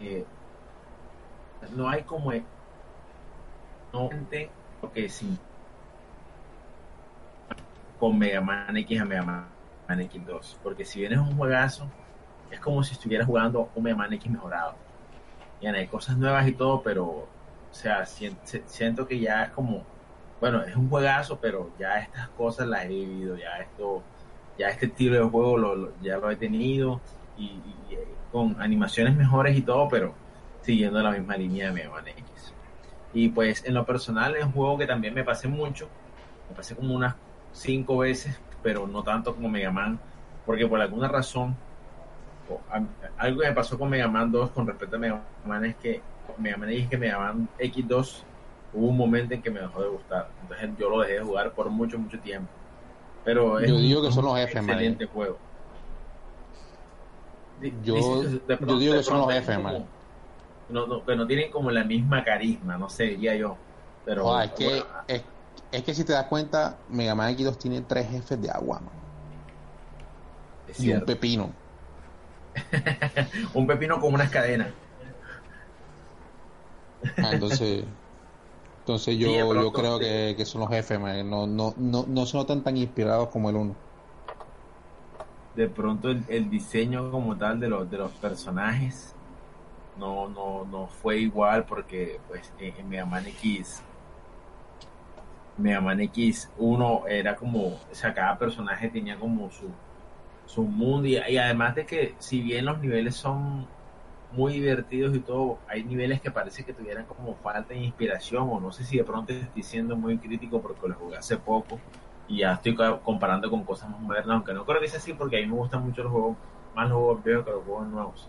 [0.00, 0.24] eh,
[1.76, 2.32] no hay como
[3.92, 4.10] no
[4.82, 5.38] lo que sí.
[7.98, 9.46] Con Mega Man X a Mega Man
[9.88, 11.88] X2 porque si bien es un juegazo
[12.50, 14.74] es como si estuviera jugando un Mega Man X mejorado.
[15.60, 17.28] Y hay cosas nuevas y todo pero o
[17.70, 19.84] sea siento que ya es como
[20.42, 24.02] bueno es un juegazo pero ya estas cosas las he vivido ya esto
[24.58, 27.00] ya este estilo de juego ya lo he tenido
[27.38, 27.60] y,
[28.30, 30.14] con animaciones mejores y todo, pero
[30.62, 32.54] siguiendo la misma línea de Mega Man X.
[33.12, 35.88] Y pues en lo personal es un juego que también me pasé mucho,
[36.48, 37.14] me pasé como unas
[37.52, 40.00] cinco veces, pero no tanto como Mega Man,
[40.46, 41.54] porque por alguna razón,
[43.18, 46.00] algo que me pasó con Mega Man 2 con respecto a Mega Man es que
[46.38, 48.22] Mega Man X que Mega Man X2
[48.72, 51.52] hubo un momento en que me dejó de gustar, entonces yo lo dejé de jugar
[51.52, 52.48] por mucho, mucho tiempo
[53.24, 55.38] pero es yo digo que son los jefes, excelente juego.
[57.84, 59.86] Yo, yo digo que son los jefes, man.
[60.68, 63.56] No, no, pero no tienen como la misma carisma, no sé, diría yo.
[64.04, 65.22] Pero es que es,
[65.70, 68.94] es, que si te das cuenta, Mega Man X2 tiene tres jefes de agua, man.
[70.76, 71.52] y un pepino.
[73.54, 74.68] un pepino con unas cadenas.
[77.18, 77.84] Ah, entonces
[78.82, 82.64] entonces yo, yo creo que, que, son los jefes, No, no, no, no son tan,
[82.64, 83.76] tan inspirados como el uno.
[85.54, 89.14] De pronto el, el, diseño como tal de los, de los personajes
[89.96, 93.82] no, no, no fue igual porque pues en, Mega Man X
[95.58, 99.70] Mega Man X 1 era como, o sea, cada personaje tenía como su,
[100.46, 103.68] su mundo y además de que si bien los niveles son
[104.32, 108.60] muy divertidos y todo, hay niveles que parece que tuvieran como falta de inspiración o
[108.60, 111.78] no sé si de pronto estoy siendo muy crítico porque lo jugué hace poco
[112.28, 115.38] y ya estoy comparando con cosas más modernas, aunque no creo que sea así porque
[115.38, 116.36] a mí me gustan mucho los juegos,
[116.74, 118.28] más los juegos viejos que los juegos nuevos.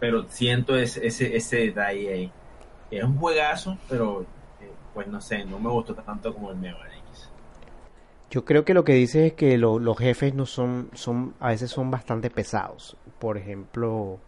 [0.00, 2.32] Pero siento ese, ese, ese detalle ahí.
[2.90, 4.22] Es un juegazo, pero
[4.60, 7.30] eh, pues no sé, no me gustó tanto como el Mega X.
[8.30, 11.70] Yo creo que lo que dices es que los jefes no son, son, a veces
[11.70, 12.96] son bastante pesados.
[13.18, 14.20] Por ejemplo,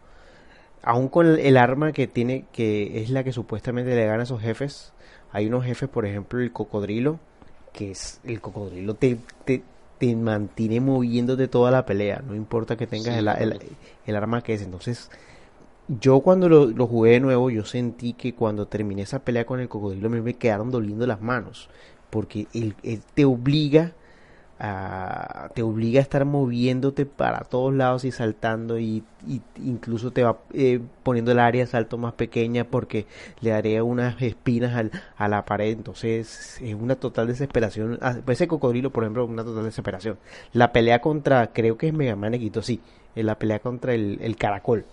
[0.83, 4.41] aún con el, arma que tiene, que es la que supuestamente le gana a esos
[4.41, 4.93] jefes,
[5.31, 7.19] hay unos jefes, por ejemplo, el cocodrilo,
[7.73, 9.63] que es el cocodrilo te, te,
[9.97, 13.59] te mantiene moviéndote toda la pelea, no importa que tengas el,
[14.05, 14.61] el, arma que es.
[14.61, 15.09] Entonces,
[15.87, 19.59] yo cuando lo, lo, jugué de nuevo, yo sentí que cuando terminé esa pelea con
[19.59, 21.69] el cocodrilo me, me quedaron doliendo las manos,
[22.09, 22.75] porque él
[23.13, 23.93] te obliga
[25.55, 29.03] te obliga a estar moviéndote para todos lados y saltando y,
[29.57, 33.07] incluso te va eh, poniendo el área de salto más pequeña porque
[33.39, 35.71] le daría unas espinas al, a la pared.
[35.71, 37.97] Entonces es una total desesperación.
[38.01, 40.19] Ah, ese cocodrilo por ejemplo una total desesperación.
[40.53, 42.81] La pelea contra creo que es Mega Man sí
[43.15, 44.85] eh, la pelea contra el, el caracol.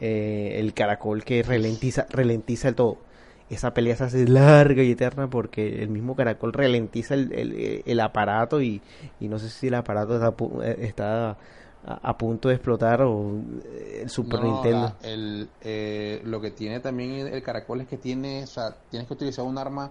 [0.00, 2.96] Eh, el caracol que ralentiza ralentiza el todo
[3.50, 8.62] esa pelea se hace larga y eterna porque el mismo caracol ralentiza el, el, aparato
[8.62, 8.80] y,
[9.18, 10.16] y, no sé si el aparato
[10.78, 11.36] está,
[11.84, 13.40] a, punto de explotar o
[14.00, 14.94] el Super Nintendo.
[15.02, 19.14] el, eh, lo que tiene también el caracol es que tiene, o sea, tienes que
[19.14, 19.90] utilizar un arma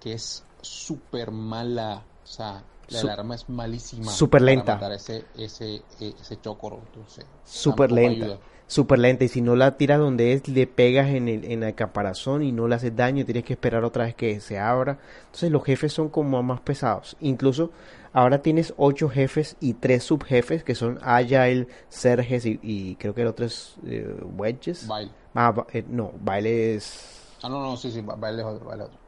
[0.00, 4.10] que es súper mala, o sea, la, arma es malísima.
[4.10, 4.80] Súper lenta.
[4.80, 7.26] Para ese, ese, ese chocoro, entonces.
[7.44, 8.38] Súper lenta
[8.70, 11.74] súper lenta y si no la tiras donde es, le pegas en el, en el
[11.74, 15.00] caparazón y no le haces daño, tienes que esperar otra vez que se abra.
[15.24, 17.16] Entonces los jefes son como más pesados.
[17.20, 17.72] Incluso
[18.12, 23.26] ahora tienes ocho jefes y tres subjefes que son Agile, Serges y, creo que el
[23.26, 24.86] otro es eh, Wedges.
[24.86, 25.10] Baile.
[25.34, 27.34] Ah, eh, no, Baile es...
[27.42, 28.98] Ah, no, no, sí, sí, Baile es otro, Baile otro.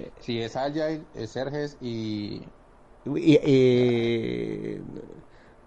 [0.00, 2.42] Eh, sí, es Agile, es Serges y...
[3.06, 4.82] y eh,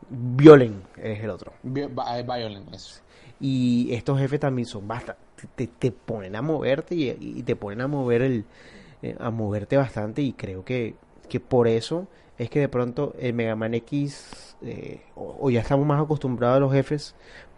[0.09, 1.53] Violen es el otro.
[1.63, 3.04] Violen, eso
[3.39, 5.21] y estos jefes también son bastante
[5.55, 8.45] te, te ponen a moverte y, te ponen a mover el
[9.01, 10.95] eh, a moverte bastante y creo que
[11.27, 12.07] que por eso
[12.37, 16.59] es que de pronto el Mega Man X, eh, o, ya estamos más acostumbrados a
[16.59, 17.15] los jefes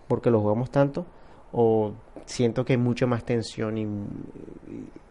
[0.07, 1.05] porque los jugamos tanto,
[1.51, 1.93] o
[2.25, 4.07] siento que hay mucha más tensión en,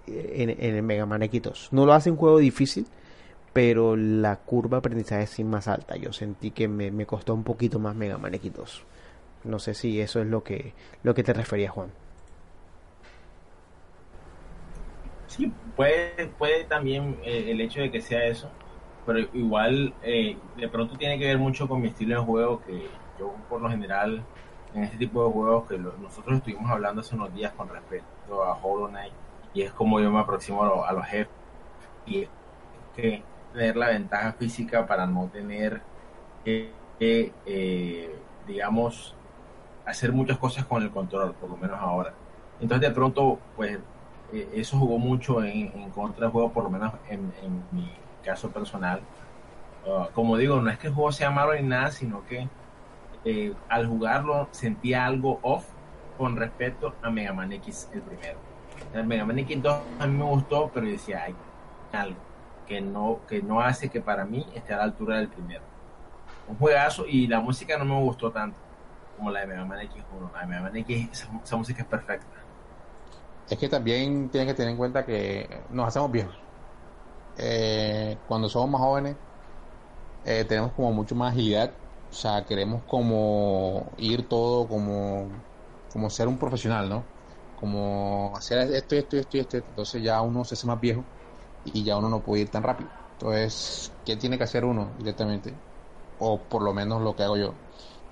[0.07, 1.69] el Mega Man X2.
[1.73, 2.87] No lo hace un juego difícil,
[3.53, 5.97] pero la curva de aprendizaje es más alta.
[5.97, 8.83] Yo sentí que me, me, costó un poquito más Mega Man X2.
[9.47, 10.75] No sé si eso es lo que,
[11.05, 11.91] lo que te refería, Juan.
[15.29, 18.51] Sí, puede, puede también eh, el hecho de que sea eso,
[19.05, 22.89] pero igual eh, de pronto tiene que ver mucho con mi estilo de juego, que
[23.19, 24.25] yo por lo general
[24.75, 28.55] en este tipo de juegos que nosotros estuvimos hablando hace unos días con respecto a
[28.61, 29.13] Hollow Knight,
[29.55, 31.33] y es como yo me aproximo a, los jefes,
[32.05, 32.29] y es
[32.97, 33.23] que
[33.53, 35.83] tener la ventaja física para no tener
[36.45, 39.15] que, eh, digamos,
[39.87, 42.12] hacer muchas cosas con el control, por lo menos ahora.
[42.61, 43.78] Entonces de pronto, pues
[44.32, 47.32] eh, eso jugó mucho en, contra del juego, por lo menos en,
[47.70, 47.91] mi
[48.24, 49.01] caso personal.
[49.89, 52.49] Ah, como digo, no es que el juego sea malo ni nada, sino que
[53.24, 55.64] eh, al jugarlo sentía algo off
[56.18, 58.39] con respecto a Mega Man X el primero.
[58.93, 61.34] El Mega Man X 2 a mí me gustó, pero decía, hay
[61.93, 62.18] algo
[62.66, 65.62] que no, que no hace que para mí esté a la altura del primero.
[66.49, 68.66] Un juegazo y la música no me gustó tanto
[69.17, 70.33] como la de Mega Man X1.
[70.33, 72.27] La de Mega Man X, esa música es perfecta
[73.49, 76.35] es que también tienen que tener en cuenta que nos hacemos viejos.
[77.39, 79.17] Eh, cuando somos más jóvenes,
[80.25, 81.71] eh, tenemos como mucho más agilidad.
[82.11, 85.29] O sea, queremos como ir todo como,
[85.93, 87.05] como ser un profesional, ¿no?
[87.61, 89.57] Como hacer esto, esto, esto y esto.
[89.59, 91.05] Entonces ya uno se hace más viejo
[91.64, 92.91] y ya uno no puede ir tan rápido.
[93.12, 95.55] Entonces, ¿qué tiene que hacer uno directamente?
[96.19, 97.55] O por lo menos lo que hago yo.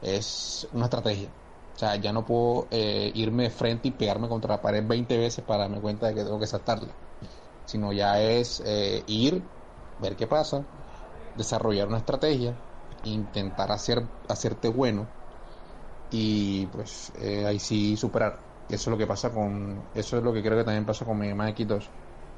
[0.05, 1.30] Es una estrategia
[1.74, 5.18] o sea, ya no puedo eh, irme de frente y pegarme contra la pared 20
[5.18, 6.94] veces para darme cuenta de que tengo que saltarla.
[7.64, 9.50] Sino ya es eh, ir,
[9.98, 10.66] ver qué pasa,
[11.34, 12.57] desarrollar una estrategia,
[13.05, 15.09] intentar hacer, hacerte bueno
[16.11, 18.40] y pues eh, ahí sí superar.
[18.68, 19.90] Eso es lo que pasa con.
[19.94, 21.92] Eso es lo que creo que también pasa con mi Man X2.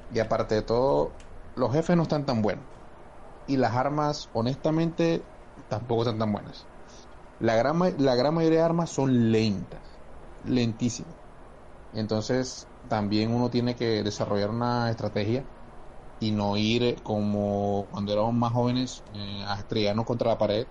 [0.08, 1.16] Y aparte de todo,
[1.54, 2.66] los jefes no están tan buenos.
[3.46, 5.30] Y las armas, honestamente,
[5.68, 6.70] tampoco están tan buenas.
[7.38, 10.00] La gran, la gran mayoría de armas son lentas,
[10.42, 11.16] lentísimas.
[11.92, 15.48] Entonces también uno tiene que desarrollar una estrategia
[16.18, 20.68] y no ir eh, como cuando éramos más jóvenes eh, a estrellarnos contra la pared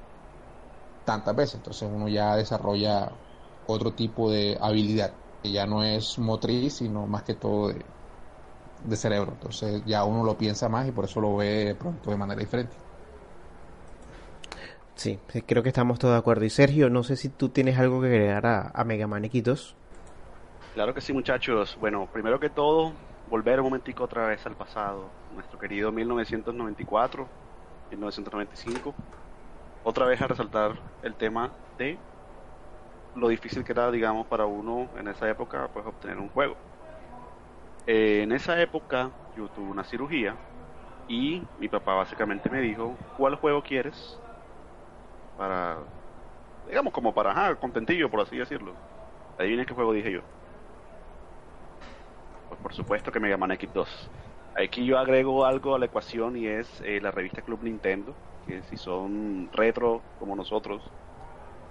[1.03, 1.55] tantas veces.
[1.55, 3.19] Entonces uno ya desarrolla
[3.63, 7.93] otro tipo de habilidad que ya no es motriz, sino más que todo de,
[8.77, 9.33] de cerebro.
[9.33, 12.84] Entonces ya uno lo piensa más y por eso lo ve pronto de manera diferente.
[14.95, 16.45] Sí, creo que estamos todos de acuerdo.
[16.45, 19.75] Y Sergio, no sé si tú tienes algo que agregar a, Mega Man X2.
[20.73, 21.77] Claro que sí, muchachos.
[21.79, 22.93] Bueno, primero que todo,
[23.29, 25.09] volver un momentico otra vez al pasado.
[25.33, 27.27] Nuestro querido 1994,
[27.91, 28.95] 1995.
[29.83, 31.97] Otra vez a resaltar el tema de
[33.15, 36.55] lo difícil que era, digamos, para uno en esa época, pues obtener un juego.
[37.85, 40.35] Eh, en esa época yo tuve una cirugía
[41.07, 44.17] y mi papá básicamente me dijo, ¿cuál juego quieres?
[45.37, 45.77] Para,
[46.67, 48.73] digamos, como para, ajá, contentillo, por así decirlo.
[49.37, 50.21] Adivinen qué juego dije yo.
[52.49, 53.87] Pues por supuesto que Mega Man X2.
[54.57, 58.13] Aquí yo agrego algo a la ecuación y es eh, la revista Club Nintendo,
[58.47, 60.81] que si son retro como nosotros,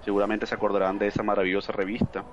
[0.05, 2.25] seguramente se acordarán de esa maravillosa revista.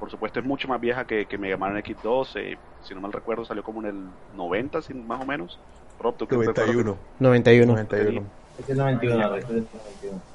[0.00, 3.12] Por supuesto es mucho más vieja que, que Mega Man X2, eh, si no mal
[3.12, 5.60] recuerdo salió como en el 90, más o menos.
[6.00, 6.96] 91.
[7.20, 7.72] 91.
[7.72, 8.26] 91.
[8.68, 10.29] 91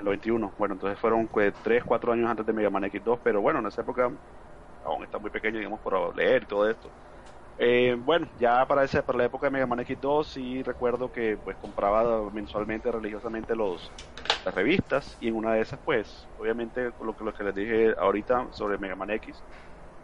[0.00, 0.54] el 91.
[0.58, 3.66] Bueno, entonces fueron pues, 3, 4 años antes de Mega Man X2, pero bueno, en
[3.66, 4.10] esa época
[4.82, 6.94] aún está muy pequeño, digamos, por leer todo esto.
[7.56, 11.38] Eh, bueno, ya para esa, para la época de Mega Man X2 sí recuerdo que
[11.38, 13.94] pues compraba mensualmente, religiosamente los
[14.44, 17.94] las revistas y en una de esas pues, obviamente lo que, lo que les dije
[17.98, 19.44] ahorita sobre Mega Man X,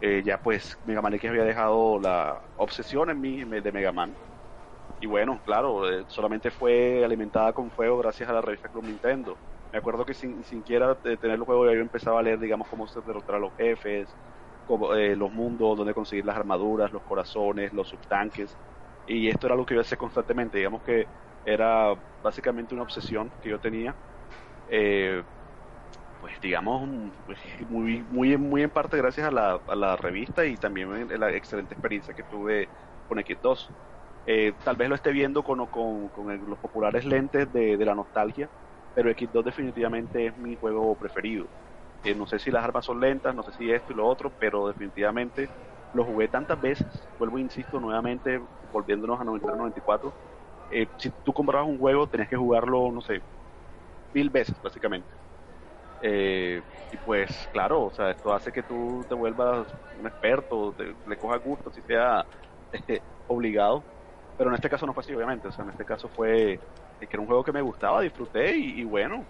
[0.01, 4.19] eh, ya pues Mega Man X había dejado la obsesión en mí de Mega Man.
[4.99, 9.41] Y bueno, claro, eh, solamente fue alimentada con fuego gracias a la revista Club Nintendo
[9.73, 13.01] me acuerdo que sin siquiera tener el juego yo empezaba a leer, digamos, cómo se
[13.03, 14.17] derrotar a los jefes,
[14.97, 18.59] eh, los mundos, dónde conseguir las armaduras, los corazones, los subtanques.
[19.07, 21.11] Y esto era lo que yo hacía constantemente, digamos que
[21.45, 23.99] era básicamente una obsesión que yo tenía.
[24.67, 25.25] Eh,
[26.19, 26.89] pues digamos,
[27.25, 31.31] pues, muy, muy, muy en parte gracias a la, a la revista y también la
[31.33, 32.73] excelente experiencia que tuve
[33.07, 33.75] con X2.
[34.25, 37.95] Eh, tal vez lo esté viendo con, con, con los populares lentes de, de la
[37.95, 38.51] nostalgia,
[38.97, 41.51] pero X2 definitivamente es mi juego preferido.
[42.03, 44.35] Eh, no sé si las armas son lentas, no sé si esto y lo otro,
[44.39, 45.53] pero definitivamente
[45.93, 48.41] lo jugué tantas veces, vuelvo e insisto nuevamente,
[48.71, 50.17] volviéndonos a 93-94,
[50.71, 53.23] eh, si tú comprabas un juego, tenías que jugarlo, no sé,
[54.13, 55.15] mil veces, básicamente.
[56.01, 60.95] Eh, y pues, claro, o sea, esto hace que tú te vuelvas un experto, te,
[61.07, 62.27] le cojas gusto, si sea
[63.27, 63.89] obligado.
[64.37, 65.49] Pero en este caso no fue así, obviamente.
[65.49, 66.63] O sea, en este caso fue
[66.99, 69.29] que era un juego que me gustaba, disfruté y, y bueno,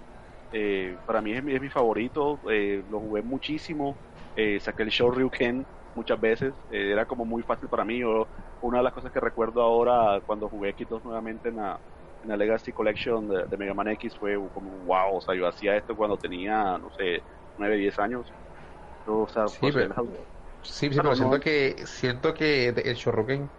[0.50, 2.40] eh, para mí es, mi- es mi favorito.
[2.50, 4.00] eh, lo jugué muchísimo.
[4.34, 6.54] eh, saqué el Shoryuken muchas veces.
[6.68, 7.98] eh, era como muy fácil para mí.
[8.00, 8.28] Yo-
[8.60, 11.80] una de las cosas que recuerdo ahora cuando jugué X2 nuevamente en la,
[12.22, 15.16] en la Legacy Collection de, de Mega Man X fue como wow.
[15.16, 17.24] O sea, yo hacía esto cuando tenía, no sé,
[17.56, 18.34] 9, 10 años.
[19.06, 19.96] Yo, o sea, Sí, pues, pero- era-
[20.62, 21.40] Sí, pero siento no.
[21.40, 23.52] que, siento que el Shoryuken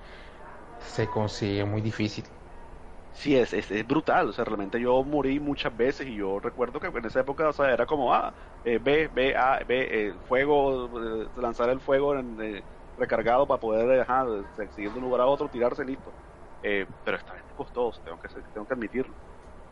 [0.80, 2.30] se consigue muy difícil.
[3.20, 6.80] Sí, es, es, es brutal, o sea, realmente yo morí muchas veces y yo recuerdo
[6.80, 10.20] que en esa época, o sea, era como, ah, eh, B, B, A, B, eh,
[10.24, 12.65] fuego, eh, lanzar el fuego en, eh,
[12.95, 14.26] recargado para poder, ajá,
[14.70, 16.15] seguir de un lugar a otro, tirarse, listo.
[17.03, 17.53] Pero esta vez me
[18.03, 19.18] tengo que, tengo que admitirlo.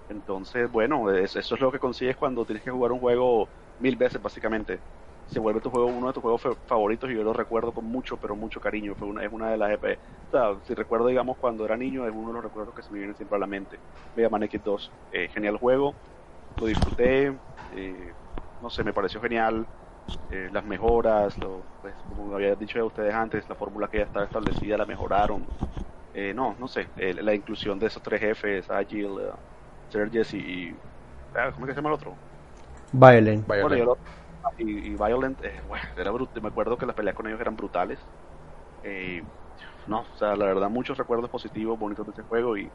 [0.08, 3.96] Entonces, bueno, es- eso es lo que consigues cuando tienes que jugar un juego mil
[3.98, 4.84] veces, básicamente.
[5.26, 7.86] Se vuelve tu juego, uno de tus juegos fa- favoritos y yo lo recuerdo con
[7.86, 8.96] mucho, pero mucho cariño.
[8.96, 10.00] Fue una, es una de las EP.
[10.28, 12.92] O sea, si recuerdo, digamos, cuando era niño, es uno de los recuerdos que se
[12.92, 13.82] me vienen siempre a la mente.
[14.14, 14.94] Mega Man X2.
[15.12, 15.98] Eh, genial juego,
[16.58, 18.16] lo disfruté, eh,
[18.60, 19.70] no sé, me pareció genial.
[20.30, 24.04] eh, las mejoras, lo, pues, como había dicho ya ustedes antes, la fórmula que ya
[24.06, 25.50] estaba establecida la mejoraron.
[26.14, 29.36] Eh, no, no sé, eh, la inclusión de esos tres jefes, Agile, uh,
[29.90, 30.40] Surges y,
[30.74, 30.82] y-
[31.36, 32.22] ah, ¿Cómo es que se llama el otro?
[32.94, 33.46] Violent.
[33.60, 34.00] Bueno, lo-
[34.58, 38.10] y, y Violent, eh, bueno, era me acuerdo que las peleas con ellos eran brutales.
[38.84, 39.24] Eh,
[39.86, 42.74] no, o sea, la verdad, muchos recuerdos positivos, bonitos de ese juego y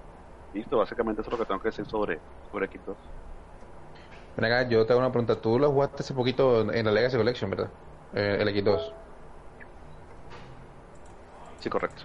[0.52, 3.12] listo, básicamente eso es lo que tengo que decir sobre, sobre X2.
[4.36, 5.40] Ven acá, yo te hago una pregunta.
[5.40, 7.72] Tú lo jugaste hace poquito en la Legacy Collection, ¿verdad?
[8.12, 8.96] Eh, el X2.
[11.58, 12.04] Sí, correcto.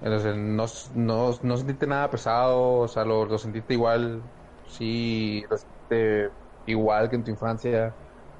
[0.00, 4.30] Entonces, no, no, no sentiste nada pesado, o sea, lo, lo sentiste igual,
[4.64, 6.32] sí, lo sentiste
[6.66, 7.96] igual que en tu infancia,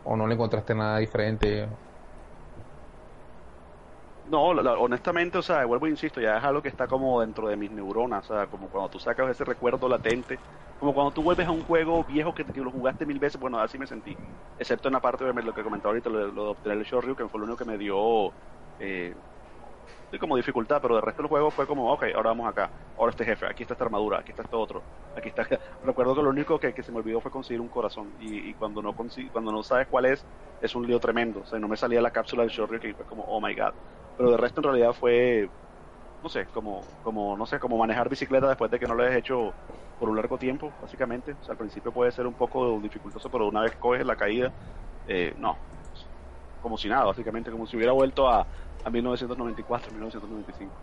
[0.06, 1.68] o no le encontraste nada diferente.
[4.24, 7.56] No, honestamente, o sea, vuelvo e insisto, ya es algo que está como dentro de
[7.56, 10.40] mis neuronas, o sea, como cuando tú sacas ese recuerdo latente,
[10.76, 13.78] como cuando tú vuelves a un juego viejo que, lo jugaste mil veces, bueno, así
[13.78, 14.18] me sentí,
[14.56, 17.14] excepto en la parte de lo que comentaba ahorita, lo, lo de obtener el Shoryu,
[17.14, 18.34] que fue lo único que me dio,
[18.78, 19.14] eh,
[20.10, 23.10] sí, como dificultad, pero el resto del juego fue como, ok, ahora vamos acá, ahora
[23.10, 25.46] este jefe, aquí está esta armadura, aquí está esto otro, aquí está,
[25.80, 28.54] recuerdo que lo único que, que se me olvidó fue conseguir un corazón, y, y
[28.54, 30.26] cuando no consi- cuando no sabes cuál es,
[30.60, 33.04] es un lío tremendo, o sea, no me salía la cápsula del Shoryu, que fue
[33.06, 33.72] como, oh my god,
[34.14, 35.50] pero de resto en realidad fue
[36.22, 39.16] no sé como como no sé como manejar bicicleta después de que no lo hayas
[39.16, 39.58] hecho
[39.98, 41.32] por un largo tiempo básicamente.
[41.32, 44.54] O sea al principio puede ser un poco dificultoso pero una vez coges la caída
[45.06, 45.62] eh, no.
[46.58, 48.48] Como si nada básicamente como si hubiera vuelto a,
[48.86, 50.80] a 1994 1995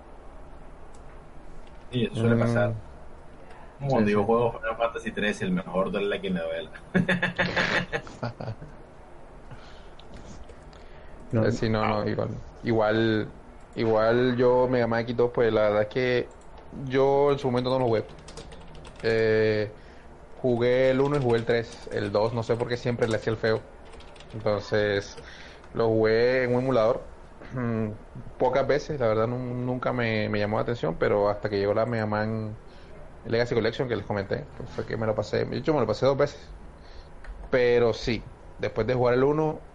[1.90, 2.76] Sí, eso suele Mm, pasar.
[3.78, 4.26] Como Sí, cuando yo sí.
[4.26, 6.72] juego Final Fantasy 3, el mejor duele la duela.
[11.32, 12.30] No, Eh, Sí, no, no, igual.
[12.62, 13.34] Igual,
[13.76, 16.36] igual yo Mega Man X2, pues la verdad es que
[16.72, 18.06] yo en su momento no lo jugué.
[19.04, 19.78] Eh,
[20.34, 21.90] jugué el 1 y jugué el 3.
[21.92, 23.64] El 2 no sé por qué siempre le hacía el feo.
[24.34, 25.22] Entonces
[25.74, 27.13] lo jugué en un emulador.
[27.54, 27.92] Mm,
[28.38, 31.74] Pocas veces, la verdad nun- nunca me, me llamó la atención, pero hasta que llegó
[31.74, 32.60] la Mega Man
[33.24, 35.46] Legacy Collection que les comenté, pues fue que me lo pasé.
[35.46, 36.56] De hecho, me lo pasé dos veces.
[37.50, 39.70] Pero sí, después de jugar el 1,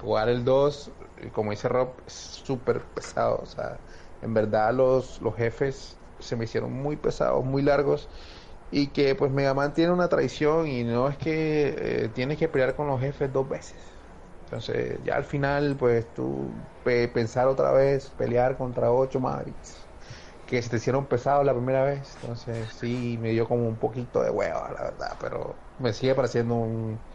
[0.00, 3.38] jugar el 2, eh, como dice Rob, es súper pesado.
[3.42, 3.84] O sea,
[4.20, 8.10] en verdad los, los jefes se me hicieron muy pesados, muy largos.
[8.70, 12.48] Y que pues Mega Man tiene una tradición y no es que eh, tienes que
[12.48, 13.91] pelear con los jefes dos veces.
[14.52, 19.90] Entonces ya al final pues tú pe- pensar otra vez, pelear contra ocho Mavericks
[20.44, 22.14] que se te hicieron pesados la primera vez.
[22.20, 25.18] Entonces sí me dio como un poquito de hueva, la verdad.
[25.20, 27.06] Pero me sigue pareciendo un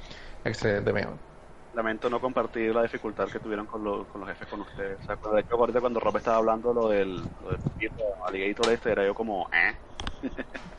[0.44, 1.24] excelente Man.
[1.72, 5.04] lamento no compartir la dificultad que tuvieron con, lo- con los jefes con ustedes o
[5.04, 7.62] sea, de hecho ahorita cuando Rob estaba hablando lo del, lo del
[8.28, 9.78] alligator este era yo como eh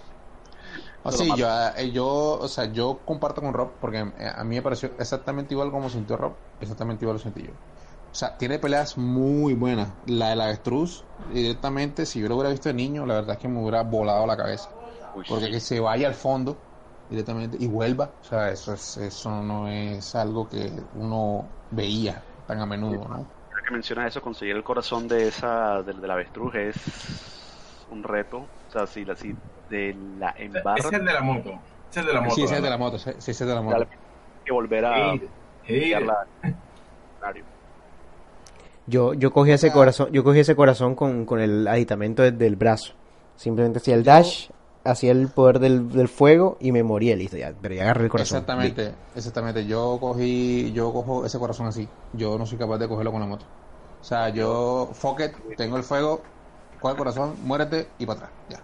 [1.07, 1.47] Pero sí, yo,
[1.77, 2.07] eh, yo,
[2.39, 5.89] o sea, yo comparto con Rob porque eh, a mí me pareció exactamente igual como
[5.89, 7.55] sintió Rob, exactamente igual lo sentí yo.
[7.55, 9.99] O sea, tiene peleas muy buenas.
[10.05, 13.49] La del avestruz, directamente, si yo lo hubiera visto de niño, la verdad es que
[13.49, 14.71] me hubiera volado la cabeza.
[15.15, 15.51] uy, Porque sí.
[15.51, 16.67] que se vaya al fondo
[17.09, 22.61] directamente y vuelva, o sea, eso, es, eso no es algo que uno veía tan
[22.61, 23.35] a menudo, ¿no?
[23.67, 26.77] Que mencionas eso, conseguir el corazón de esa, del, del avestruz es
[27.87, 28.39] un reto.
[28.39, 29.35] O sea, si, la, si
[29.69, 31.59] de la embarra, es el de la moto.
[31.91, 32.35] Es el de la moto.
[32.35, 32.71] Sí, es de ¿verdad?
[32.71, 33.87] la moto, sí, es de la moto.
[34.45, 35.15] que volver a.
[37.21, 37.45] Mario.
[38.87, 42.95] Yo, yo cogí ese corazón, yo cogí ese corazón con, con el aditamento del, brazo.
[43.37, 44.49] Simplemente hacía el dash,
[44.83, 48.11] hacía el poder del, del fuego y me moría, listo, ya, pero ya agarré el
[48.11, 48.39] corazón.
[48.39, 49.67] Exactamente, exactamente.
[49.67, 51.87] Yo cogí, yo cojo ese corazón así.
[52.15, 53.45] Yo no soy capaz de cogerlo con la moto.
[54.01, 56.23] O sea, yo, fuck it, tengo el fuego,
[56.81, 58.61] coge el corazón, muérete y para atrás, ya.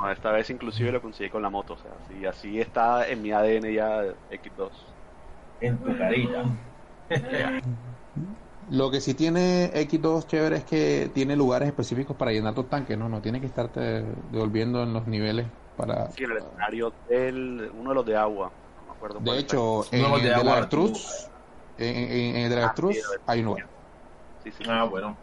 [0.00, 3.20] No, esta vez inclusive lo conseguí con la moto, o sea, así, así está en
[3.22, 4.96] mi ADN ya X2.
[5.60, 6.44] En tu carita.
[8.68, 12.96] Lo que sí tiene X2 chévere es que tiene lugares específicos para llenar tus tanques,
[12.98, 13.08] ¿no?
[13.08, 16.10] No tienes que estarte devolviendo en los niveles para...
[16.14, 19.92] Sí, en el escenario del, uno de los de agua, no me acuerdo De hecho,
[19.92, 21.30] en de el de agua, Avestruz,
[21.76, 23.70] en, en- en el de la Ah, sí, hay un lugar.
[24.38, 25.20] Sí, sí, Ah, bueno.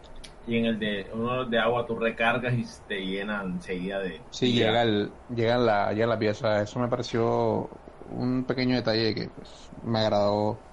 [0.48, 4.24] Y en el de uno de agua tú recargas y te llenan enseguida de.
[4.30, 4.66] Sí, ya.
[4.66, 6.62] llega, el, llega, la, llega la pieza.
[6.62, 7.68] Eso me pareció
[8.06, 10.66] un pequeño detalle que pues, me agradó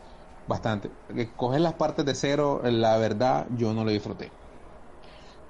[0.46, 0.98] bastante.
[1.08, 4.38] Que coger las partes de cero, la verdad, yo no lo disfruté.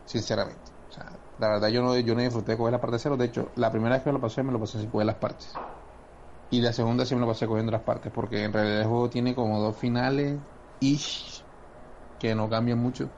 [0.06, 0.72] Sinceramente.
[0.90, 3.18] O sea, la verdad, yo no, yo no disfruté coger las partes de cero.
[3.18, 5.18] De hecho, la primera vez que me lo pasé, me lo pasé sin coger las
[5.18, 5.62] partes.
[6.50, 9.10] Y la segunda sí me lo pasé cogiendo las partes, porque en realidad el juego
[9.10, 10.42] tiene como dos finales
[10.80, 11.48] ish
[12.18, 13.16] que no cambian mucho.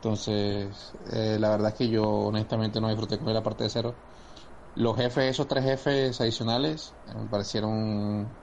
[0.00, 4.00] Entonces, eh, la verdad es que yo honestamente no disfruté coger la parte de cero.
[4.74, 8.38] Los jefes, esos tres jefes adicionales, eh, me parecieron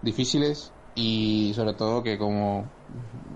[0.00, 2.76] difíciles y sobre todo que como,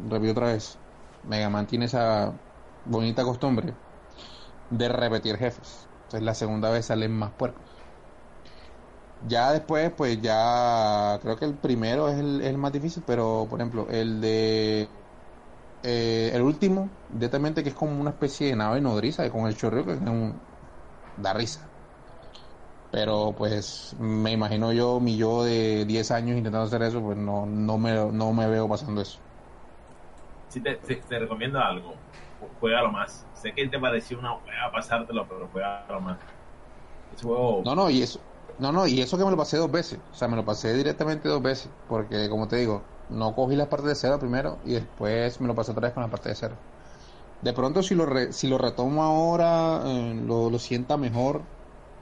[0.09, 0.83] repito otra vez,
[1.23, 2.41] Mega Man tiene esa
[2.85, 3.79] bonita costumbre
[4.69, 5.91] de repetir jefes.
[6.05, 7.85] Entonces la segunda vez salen más puercos.
[9.23, 13.89] Ya después, pues ya creo que el primero es el más difícil, pero por ejemplo,
[13.91, 15.00] el de
[15.83, 19.85] eh, el último, directamente que es como una especie de nave nodriza con el chorreo
[19.85, 20.35] que es un,
[21.17, 21.61] da risa.
[22.91, 27.47] Pero pues me imagino yo, mi yo de 10 años intentando hacer eso, pues no,
[27.47, 29.19] no, me, no me veo pasando eso.
[30.49, 31.95] Si te, te, te recomiendo algo,
[32.59, 33.25] juégalo más.
[33.35, 36.19] Sé que te pareció una hueá pasártelo, pero juégalo más.
[37.15, 37.63] Ese juego.
[37.65, 38.19] No, no, y eso,
[38.59, 40.75] no, no, y eso que me lo pasé dos veces, o sea, me lo pasé
[40.75, 44.73] directamente dos veces, porque como te digo, no cogí la parte de cero primero y
[44.75, 46.55] después me lo pasé otra vez con la parte de cero.
[47.43, 51.41] De pronto si lo re- si lo retomo ahora eh, lo, lo sienta mejor,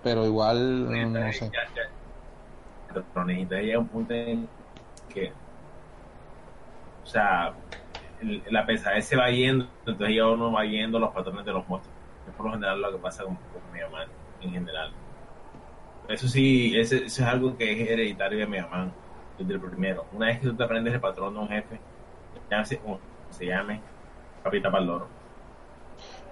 [0.03, 1.51] pero igual eh, no sé.
[1.53, 3.61] Ya, ya.
[3.61, 4.49] Llega un punto en
[5.09, 5.31] que.
[7.05, 7.53] O sea,
[8.21, 11.67] el- la pesadez se va yendo, entonces ya uno va yendo los patrones de los
[11.69, 11.97] monstruos.
[12.29, 14.09] Es por lo general lo que pasa con, con Mega Man
[14.41, 14.91] en general.
[16.09, 18.93] Eso sí, ese- eso es algo que es hereditario de Mega Man
[19.39, 20.05] desde el primero.
[20.13, 21.81] Una vez que tú te aprendes el patrón de un jefe,
[23.31, 23.83] se, llame,
[24.43, 25.09] capita loro.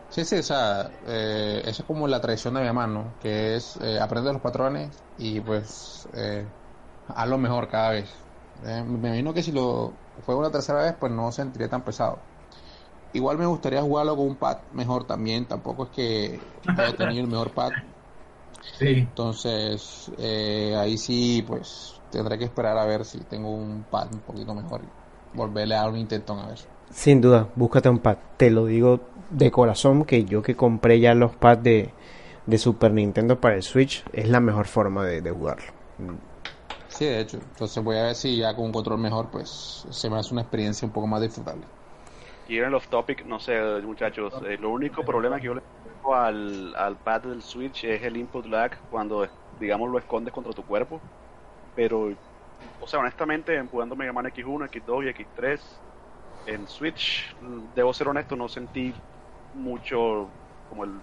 [0.08, 3.76] Sí, sí, o sea, eh, eso es como la tradición de mi hermano, que es
[3.82, 6.46] eh, aprender los patrones y pues eh,
[7.08, 8.10] hazlo mejor cada vez.
[8.64, 9.92] Eh, me imagino que si lo
[10.24, 12.22] juego una tercera vez, pues no sentiría tan pesado.
[13.12, 16.40] Igual me gustaría jugarlo con un pad mejor también, tampoco es que
[16.76, 17.72] haya tenido el mejor pad,
[18.78, 19.08] Sí.
[19.08, 24.20] entonces eh, ahí sí, pues tendré que esperar a ver si tengo un pad un
[24.20, 26.58] poquito mejor y volverle a dar un intento a ver.
[26.90, 28.16] Sin duda, búscate un pad.
[28.36, 29.00] Te lo digo
[29.30, 31.90] de corazón que yo que compré ya los pads de,
[32.46, 35.72] de Super Nintendo para el Switch, es la mejor forma de, de jugarlo.
[36.88, 37.38] Sí, de hecho.
[37.38, 40.42] Entonces voy a ver si ya con un control mejor, pues se me hace una
[40.42, 41.64] experiencia un poco más disfrutable.
[42.48, 46.14] Y en los topic, no sé, muchachos, eh, lo único problema que yo le tengo
[46.14, 49.26] al, al pad del Switch es el input lag cuando,
[49.58, 51.00] digamos, lo escondes contra tu cuerpo.
[51.76, 52.10] Pero,
[52.78, 55.84] o sea, honestamente, en jugando Mega Man X1, X2 y X3,
[56.46, 59.04] en Switch, debo ser honesto, no sentí
[59.52, 61.02] mucho como el,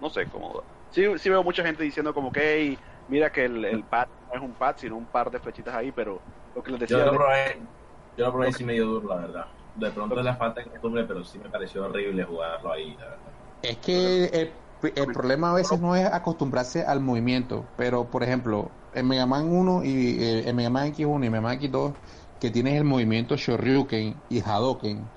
[0.00, 0.64] no sé, como...
[0.90, 4.38] Sí, sí veo mucha gente diciendo como que, "Hey, mira que el, el pad no
[4.40, 7.04] es un pad, sino un par de flechitas ahí, pero lo que les decía...
[7.04, 7.68] Yo lo probé,
[8.16, 9.46] yo lo probé y sí medio duro, la verdad.
[9.74, 13.08] De pronto es la falta de costumbre, pero sí me pareció horrible jugarlo ahí, la
[13.10, 13.34] verdad.
[13.62, 14.62] Es que el,
[14.96, 19.48] el problema a veces no es acostumbrarse al movimiento, pero por ejemplo, en Mega Man
[19.48, 22.00] 1 y eh, en Mega Man X1 y Mega Man X2,
[22.38, 25.12] que tienes el movimiento Shoryuken y Hadoken,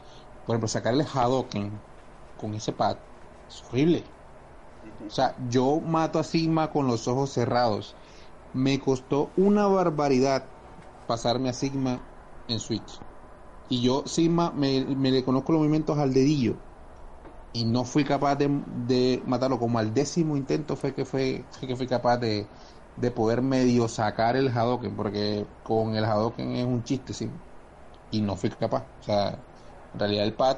[0.46, 1.86] por ejemplo, sacarle Hadoken
[2.36, 2.98] con ese pad
[3.48, 4.16] es horrible.
[5.08, 8.00] O sea, yo mato a Sigma con los ojos cerrados.
[8.54, 10.56] Me costó una barbaridad
[11.06, 12.08] pasarme a Sigma
[12.48, 13.04] en Switch.
[13.70, 16.64] Y yo, Sigma, me, me le conozco los movimientos al dedillo.
[17.54, 19.60] Y no fui capaz de, de matarlo.
[19.60, 22.52] Como al décimo intento fue que fue, fue que fui capaz de,
[22.98, 24.96] de poder medio sacar el Hadoken.
[24.96, 27.30] Porque con el Hadoken es un chiste, sí.
[28.12, 28.84] Y no fui capaz.
[29.02, 29.38] O sea,
[29.94, 30.58] en realidad el pad,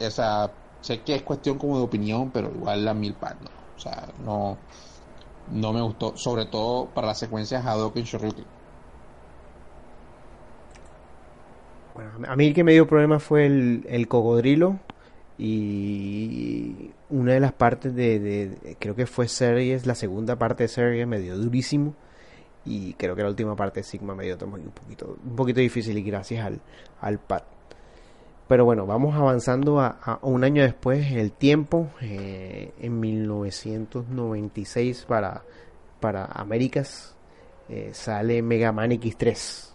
[0.00, 3.36] o sea, sé que es cuestión como de opinión, pero igual a mí el pad
[3.42, 3.50] no.
[3.76, 4.56] O sea, no,
[5.50, 6.16] no me gustó.
[6.16, 8.44] Sobre todo para las secuencias Hadoken Shoryuken.
[11.94, 14.78] Bueno, a mí el que me dio problema fue el, el cocodrilo
[15.38, 21.06] y una de las partes de, creo que fue Series, la segunda parte de Series
[21.06, 21.94] me dio durísimo
[22.64, 25.96] y creo que la última parte de Sigma me dio un poquito, un poquito difícil
[25.98, 26.60] y gracias al,
[27.00, 27.42] al pad.
[28.48, 35.42] Pero bueno, vamos avanzando a, un año después, el tiempo, eh, en 1996 para,
[36.00, 37.16] para Américas,
[37.68, 39.72] eh, sale Mega Man X3.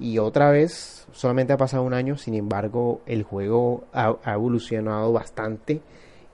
[0.00, 5.80] Y otra vez, solamente ha pasado un año, sin embargo, el juego ha, evolucionado bastante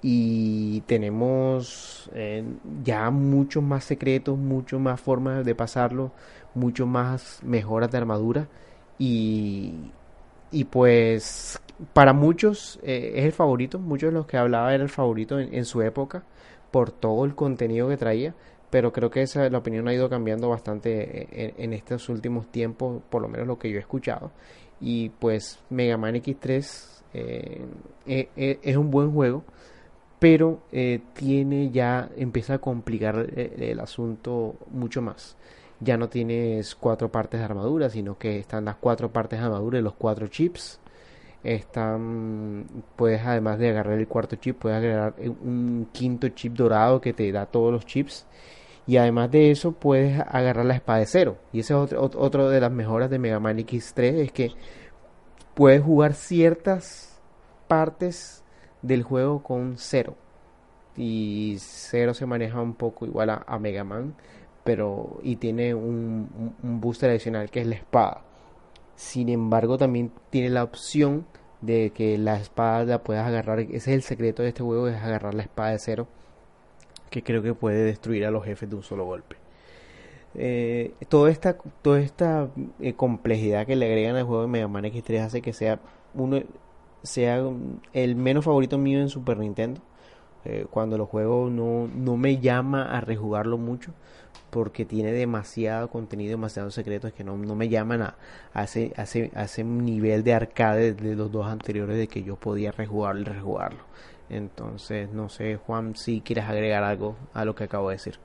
[0.01, 2.45] y tenemos eh,
[2.85, 6.13] ya muchos más secretos, muchas más formas de pasarlo,
[6.55, 8.49] mucho más mejoras de armadura
[8.99, 9.91] y,
[10.71, 11.61] pues
[11.93, 15.65] para muchos eh, es el favorito, muchos de los que hablaba era el favorito en,
[15.65, 16.25] su época
[16.71, 18.35] por todo el contenido que traía,
[18.71, 23.23] pero creo que esa la opinión ha ido cambiando bastante en, estos últimos tiempos, por
[23.23, 24.33] lo menos lo que yo he escuchado.
[24.81, 27.67] Y pues Mega Man X3 eh,
[28.07, 29.45] e, e, es un buen juego,
[30.19, 35.37] pero eh, tiene ya, empieza a complicar el asunto mucho más
[35.81, 39.79] ya no tienes cuatro partes de armadura, sino que están las cuatro partes de armadura
[39.79, 40.81] y los cuatro chips.
[41.45, 42.67] Están,
[42.97, 47.31] puedes además de agarrar el cuarto chip, puedes agregar un quinto chip dorado que te
[47.31, 48.27] da todos los chips.
[48.89, 51.37] Y además de eso, puedes agarrar la espada de cero.
[51.53, 54.51] Y esa es otra de las mejoras de Mega Man X3, es que
[55.55, 57.21] puedes jugar ciertas
[57.69, 58.43] partes
[58.83, 60.17] del juego con cero.
[60.97, 64.17] Y cero se maneja un poco igual a Mega Man
[64.69, 68.21] pero y tiene un, un, booster adicional que es la espada.
[68.97, 71.25] Sin embargo, también tiene la opción
[71.63, 73.61] de que la espada la puedas agarrar.
[73.61, 76.07] Ese es el secreto de este juego, es agarrar la espada de cero,
[77.09, 79.37] que creo que puede destruir a los jefes de un solo golpe.
[80.35, 82.49] Eh, toda esta, toda esta
[82.81, 85.81] eh, complejidad que le agregan al juego de Mega Man X3 hace que sea
[86.15, 86.43] uno
[87.03, 87.43] sea
[87.93, 89.81] el menos favorito mío en Super Nintendo.
[90.45, 93.93] Eh, cuando lo juego no, no me llama a rejugarlo mucho
[94.51, 98.17] porque tiene demasiado contenido, demasiados secretos que no, me llaman a,
[98.55, 99.03] a, ese, a,
[99.45, 103.81] ese, nivel de arcade de los dos anteriores de que yo podía rejugarlo y rejugarlo.
[104.31, 108.19] Entonces, no sé, Juan, si quieres agregar algo a lo que acabo de decir.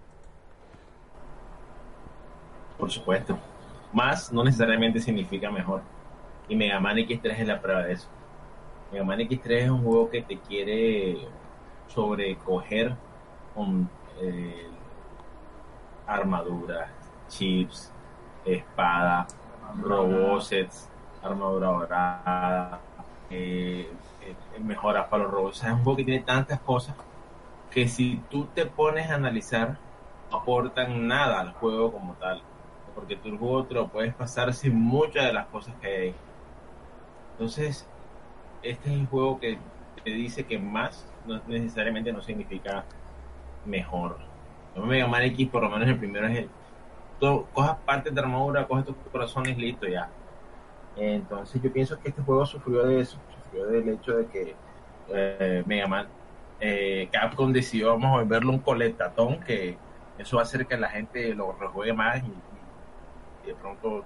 [2.77, 3.37] Por supuesto.
[3.93, 5.81] Más no necesariamente significa mejor.
[6.49, 8.07] Y Mega Man X3 es la prueba de eso.
[8.91, 11.27] Mega Man X3 es un juego que te quiere
[11.87, 12.95] sobrecoger
[13.55, 13.89] con
[14.19, 14.67] eh,
[16.07, 16.89] armadura,
[17.29, 17.91] chips,
[18.45, 19.27] espada,
[19.81, 20.89] robosets,
[21.21, 22.79] armadura dorada,
[23.29, 23.89] eh,
[24.59, 25.63] mejoras para los robots.
[25.63, 26.95] es un juego que tiene tantas cosas
[27.71, 29.77] que si tú te pones a analizar,
[30.31, 32.41] no aportan nada al juego como tal.
[32.95, 36.15] Porque tu juego te lo puedes pasar sin muchas de las cosas que hay.
[37.31, 37.87] Entonces,
[38.61, 39.57] este es el juego que
[40.03, 42.85] te dice que más no necesariamente no significa
[43.65, 44.17] mejor
[44.81, 46.49] me Mega Man X, por lo menos el primero es el.
[47.19, 50.09] Tú cojas partes de armadura, coges tus corazones, listo, ya.
[50.95, 53.17] Entonces yo pienso que este juego sufrió de eso,
[53.53, 54.55] del hecho de que
[55.09, 56.07] eh, Mega Man,
[56.59, 59.77] eh, Capcom decidió, vamos a volverlo un colectatón, que
[60.17, 64.05] eso va a hacer que la gente lo rejuegue más y, de pronto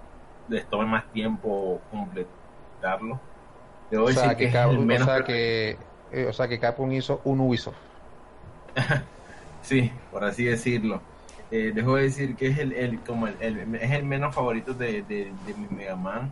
[0.49, 3.19] les tome más tiempo completarlo.
[3.91, 5.77] o sea, que, o sea que,
[6.11, 7.77] eh, o sea que Capcom hizo un Ubisoft.
[9.67, 11.01] Sí, por así decirlo.
[11.51, 15.33] Eh, dejo de decir que es el, como el, es el menos favorito de, de,
[15.57, 16.31] mi Mega Man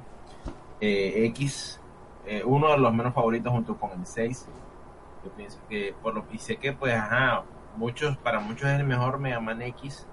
[0.80, 1.80] eh, X,
[2.26, 4.48] eh, uno de los menos favoritos junto con el 6.
[5.24, 7.44] Yo pienso que por lo y sé que pues ajá,
[7.78, 10.08] muchos para muchos es el mejor Mega Man X.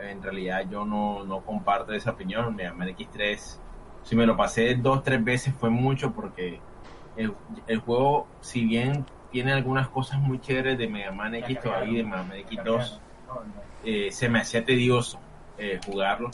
[0.00, 2.54] En realidad yo no, no comparto esa opinión.
[2.56, 3.58] Mega Man X3,
[4.02, 6.60] si me lo pasé dos tres veces fue mucho porque
[7.16, 7.34] el,
[7.66, 12.04] el juego, si bien tiene algunas cosas muy chéveres de Mega Man X todavía, de
[12.04, 12.98] Mega Man X2.
[13.84, 15.18] Eh, se me hacía tedioso
[15.58, 16.30] eh, jugarlo.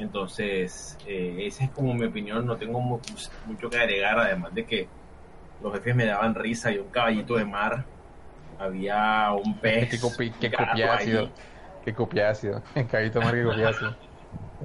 [0.00, 2.46] Entonces, eh, esa es como mi opinión.
[2.46, 4.88] No tengo mucho que agregar, además de que
[5.62, 7.84] los jefes me daban risa y un caballito de mar.
[8.58, 9.90] Había un pez.
[9.90, 11.30] ¿Qué, copi qué copiácido?
[11.84, 12.62] ¿Qué copiácido?
[12.74, 13.96] El caballito de mar, qué copiácido.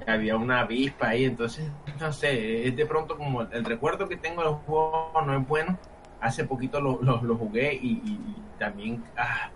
[0.08, 1.70] Había una avispa ahí, entonces,
[2.00, 5.80] no sé, es de pronto como el recuerdo que tengo del juego no es bueno
[6.26, 8.18] hace poquito lo, lo, jugué y,
[8.58, 9.50] también ah,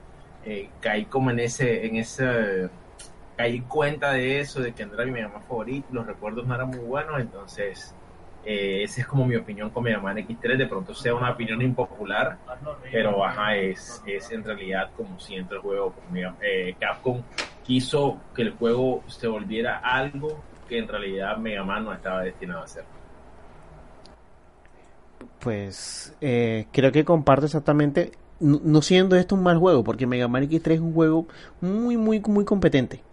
[0.45, 2.69] eh, caí como en ese, en ese,
[3.39, 6.67] caí cuenta de eso, de que no era mi mamá favorito, los recuerdos no eran
[6.71, 7.95] muy buenos, entonces
[8.43, 11.31] eh, esa es como mi opinión con mi mamá en X3, de pronto sea una
[11.31, 12.37] opinión impopular,
[12.91, 15.95] pero ajá, es, es en realidad como siento el juego,
[16.41, 17.21] eh, Capcom
[17.63, 22.59] quiso que el juego se volviera algo que en realidad Mega Man no estaba destinado
[22.59, 22.83] a hacer
[25.39, 28.11] Pues eh, creo que comparto exactamente,
[28.41, 31.25] no, siendo esto un mal juego, porque Mega Man X3 es un juego
[31.61, 33.07] muy, muy, muy competente.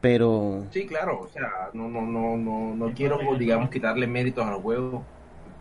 [0.00, 0.64] Pero...
[0.70, 5.02] Sí, claro, o sea, no, no, no, no, no quiero, digamos, quitarle méritos al juego.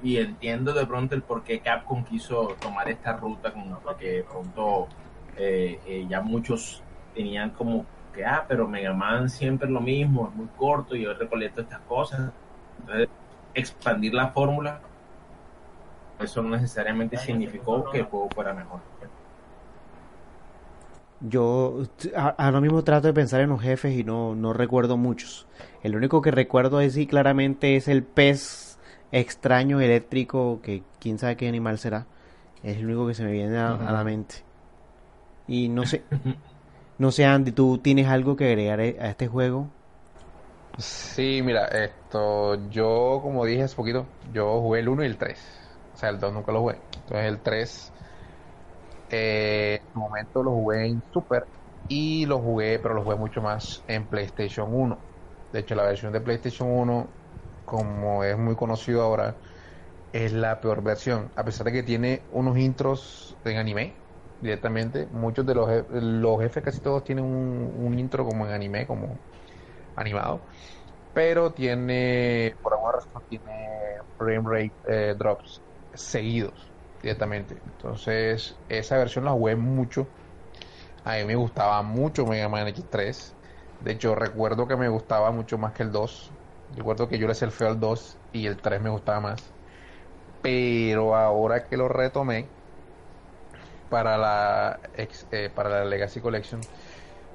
[0.03, 3.51] Y entiendo de pronto el por qué Capcom quiso tomar esta ruta,
[3.83, 4.87] porque de pronto
[5.35, 6.83] eh, eh, ya muchos
[7.15, 7.83] tenían como
[8.13, 11.61] que, ah, pero Mega Man siempre es lo mismo, es muy corto y yo recolecto
[11.61, 12.31] estas cosas.
[12.79, 13.09] Entonces,
[13.55, 14.81] expandir la fórmula,
[16.19, 18.81] eso no necesariamente significó que el juego fuera mejor.
[21.21, 21.83] Yo
[22.15, 25.47] ahora mismo trato de pensar en los jefes y no, no recuerdo muchos.
[25.83, 28.77] El único que recuerdo así claramente es el pez
[29.11, 32.05] extraño eléctrico que quién sabe qué animal será.
[32.63, 34.35] Es el único que se me viene a, a la mente.
[35.47, 36.03] Y no sé,
[36.97, 39.69] no sé Andy, ¿tú tienes algo que agregar a este juego?
[40.77, 45.39] Sí, mira, esto, yo como dije hace poquito, yo jugué el 1 y el 3.
[45.95, 46.77] O sea, el 2 nunca lo jugué.
[46.93, 47.93] Entonces el 3,
[49.09, 51.47] eh, en su momento lo jugué en Super
[51.87, 55.07] y lo jugué, pero lo jugué mucho más en PlayStation 1.
[55.51, 57.13] De hecho, la versión de PlayStation 1,
[57.65, 59.39] como es muy conocido ahora,
[60.11, 61.31] es la peor versión.
[61.35, 64.03] A pesar de que tiene unos intros en anime
[64.39, 69.19] directamente, muchos de los, los jefes casi todos tienen un, intro como en anime, como
[69.95, 70.45] animado,
[71.13, 73.69] pero tiene, por alguna razón, tiene
[74.17, 76.76] frame rate eh, drops seguidos
[77.07, 77.55] directamente.
[77.65, 80.07] Entonces, esa versión la jugué mucho.
[81.05, 83.33] A mí me gustaba mucho Mega Man X3.
[83.79, 86.31] De hecho, recuerdo que me gustaba mucho más que el 2.
[86.75, 89.41] Recuerdo que yo le hice el feo al 2 y el 3 me gustaba más.
[90.41, 92.45] Pero ahora que lo retomé
[93.89, 94.79] para la,
[95.31, 96.67] eh, para la Legacy Collection,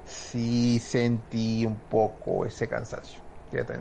[0.03, 3.21] sí sentí un poco ese cansancio.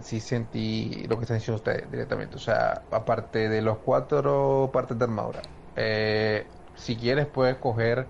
[0.03, 2.37] Sí sentí lo que están diciendo ustedes directamente.
[2.37, 5.43] O sea, aparte de los cuatro partes de armadura,
[5.77, 8.07] eh, si quieres puedes coger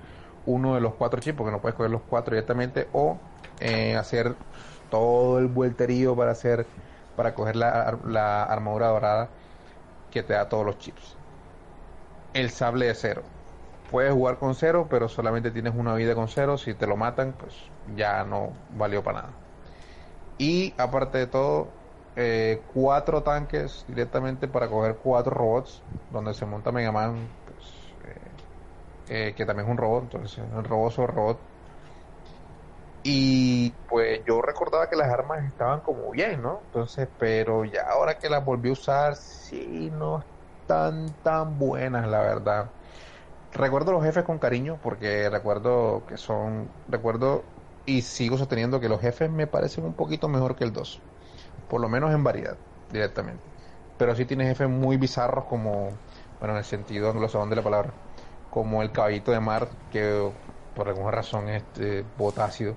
[0.46, 3.18] uno de los cuatro chips, porque no puedes coger los cuatro directamente, o
[3.60, 4.34] eh, hacer
[4.90, 6.66] todo el vuelterío para hacer
[7.16, 9.28] para coger la, armadura dorada
[10.10, 11.16] que te da todos los chips.
[12.34, 13.22] El sable de cero
[13.90, 16.56] puedes jugar con cero, pero solamente tienes una vida con cero.
[16.56, 17.54] Si te lo matan, pues
[17.94, 19.34] ya no valió para nada.
[20.38, 21.68] Y aparte de todo,
[22.16, 27.28] eh, cuatro tanques directamente para coger cuatro robots, donde se monta Mega Man,
[29.08, 31.38] eh, que también es un robot, entonces el robot sobre robot.
[33.04, 36.62] Y pues yo recordaba que las armas estaban como bien, ¿no?
[36.66, 40.20] Entonces, pero ya ahora que las volví a usar, sí, no
[40.62, 42.72] están tan buenas, la verdad
[43.52, 49.00] recuerdo los jefes con cariño porque recuerdo que son, recuerdo y sigo sosteniendo que los
[49.00, 51.06] jefes me parecen un poquito mejor que el 2,
[51.68, 53.50] por lo menos en variedad, directamente.
[53.96, 56.02] Pero sí tiene jefes muy bizarros como,
[56.38, 57.98] bueno, en el sentido anglosajón de la palabra,
[58.52, 60.30] como el caballito de mar que
[60.74, 62.76] por alguna razón es este, botácido,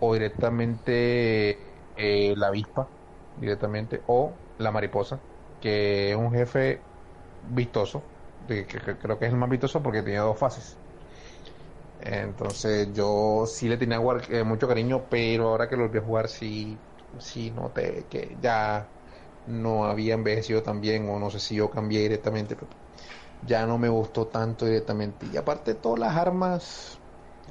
[0.00, 1.58] o directamente
[1.96, 2.88] eh, la avispa,
[3.36, 5.18] directamente, o la mariposa,
[5.60, 6.80] que es un jefe
[7.54, 8.02] vistoso,
[8.48, 10.76] que, creo que es el más vistoso porque tenía dos fases.
[12.00, 14.00] Entonces yo sí le tenía
[14.30, 16.78] eh, mucho cariño, pero ahora que lo volví a jugar sí,
[17.18, 18.86] sí noté que ya
[19.46, 22.79] no había envejecido tan bien o no sé si yo cambié directamente, pero
[23.42, 25.26] ya no me gustó tanto directamente.
[25.26, 27.00] Y aparte todas las armas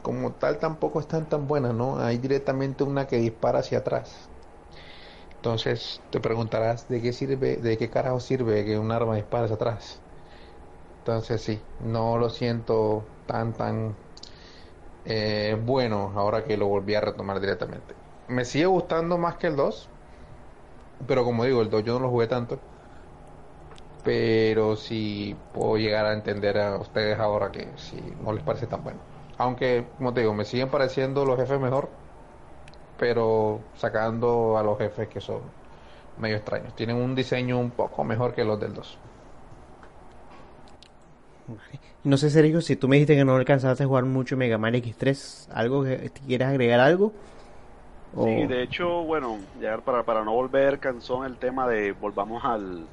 [0.02, 2.00] como tal tampoco están tan buenas, ¿no?
[2.00, 4.30] Hay directamente una que dispara hacia atrás.
[5.36, 9.56] Entonces te preguntarás de qué sirve, de qué carajo sirve que un arma dispare hacia
[9.56, 10.02] atrás.
[11.00, 13.96] Entonces sí, no lo siento tan, tan
[15.06, 17.96] eh, bueno ahora que lo volví a retomar directamente.
[18.28, 19.90] Me sigue gustando más que el 2,
[21.08, 22.58] pero como digo, el 2 yo no lo jugué tanto.
[24.04, 28.84] Pero sí puedo llegar a entender a ustedes ahora que sí no les parece tan
[28.84, 29.00] bueno.
[29.38, 31.90] Aunque, como te digo, me siguen pareciendo los jefes mejor,
[32.98, 35.42] pero sacando a los jefes que son
[36.18, 36.76] medio extraños.
[36.76, 38.98] Tienen un diseño un poco mejor que los del 2.
[42.04, 44.74] No sé, Sergio, si tú me dijiste que no alcanzaste a jugar mucho Mega Man
[44.74, 47.12] X3, ¿algo que quieres agregar algo?
[48.24, 52.88] Sí, de hecho, bueno, ya para, para no volver cansón el tema de volvamos al,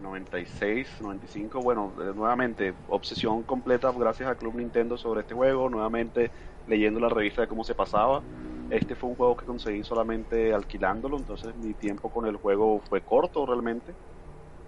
[0.00, 6.32] 96, 95, bueno, eh, nuevamente, obsesión completa gracias a Club Nintendo sobre este juego, nuevamente
[6.66, 8.22] leyendo la revista de cómo se pasaba.
[8.68, 13.02] Este fue un juego que conseguí solamente alquilándolo, entonces mi tiempo con el juego fue
[13.02, 13.94] corto realmente.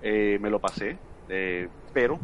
[0.00, 2.18] Eh, me lo pasé, eh, pero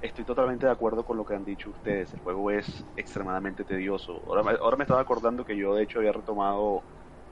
[0.00, 2.12] estoy totalmente de acuerdo con lo que han dicho ustedes.
[2.14, 4.22] El juego es extremadamente tedioso.
[4.26, 6.84] Ahora, ahora me estaba acordando que yo, de hecho, había retomado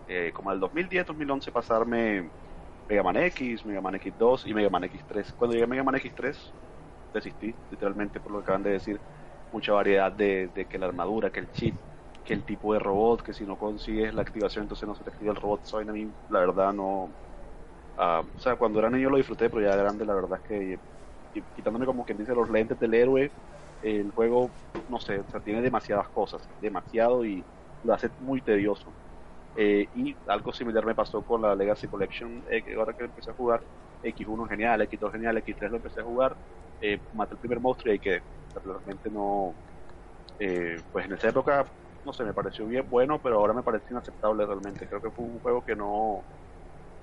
[0.06, 2.32] eh, como al 2010-2011 pasarme
[2.88, 5.32] Mega Man X, Mega Man X2 y Mega Man X3.
[5.34, 6.56] Cuando llegué a Mega Man X3,
[7.12, 9.02] desistí, literalmente por lo que acaban de decir.
[9.50, 11.80] Mucha variedad de, de que la armadura, que el chip,
[12.24, 15.10] que el tipo de robot, que si no consigues la activación, entonces no se te
[15.10, 15.64] activa el robot.
[15.64, 17.16] Soy a mí, la verdad, no.
[17.96, 20.48] ah, o sea, cuando era niño lo disfruté, pero ya de grande, la verdad es
[20.48, 20.80] que
[21.54, 23.34] quitándome como quien dice los lentes del héroe,
[23.80, 24.56] el juego,
[24.88, 27.48] no sé, o sea, tiene demasiadas cosas, demasiado y
[27.82, 28.96] lo hace muy tedioso.
[29.58, 33.34] Eh, y algo similar me pasó con la Legacy Collection, eh, ahora que empecé a
[33.34, 33.66] jugar,
[34.02, 36.38] X1 genial, X2 genial, X3 lo empecé a jugar,
[36.80, 38.24] eh, maté el primer monstruo y ahí quedé.
[38.64, 39.58] Realmente no,
[40.38, 41.72] eh, pues en esa época,
[42.04, 44.88] no sé, me pareció bien bueno, pero ahora me parece inaceptable realmente.
[44.88, 46.26] Creo que fue un juego que no,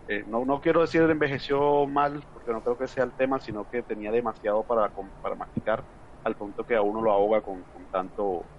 [0.08, 3.66] eh, no, no quiero decir envejeció mal, porque no creo que sea el tema, sino
[3.66, 5.86] que tenía demasiado para, para masticar,
[6.24, 8.50] al punto que a uno lo ahoga con, con tanto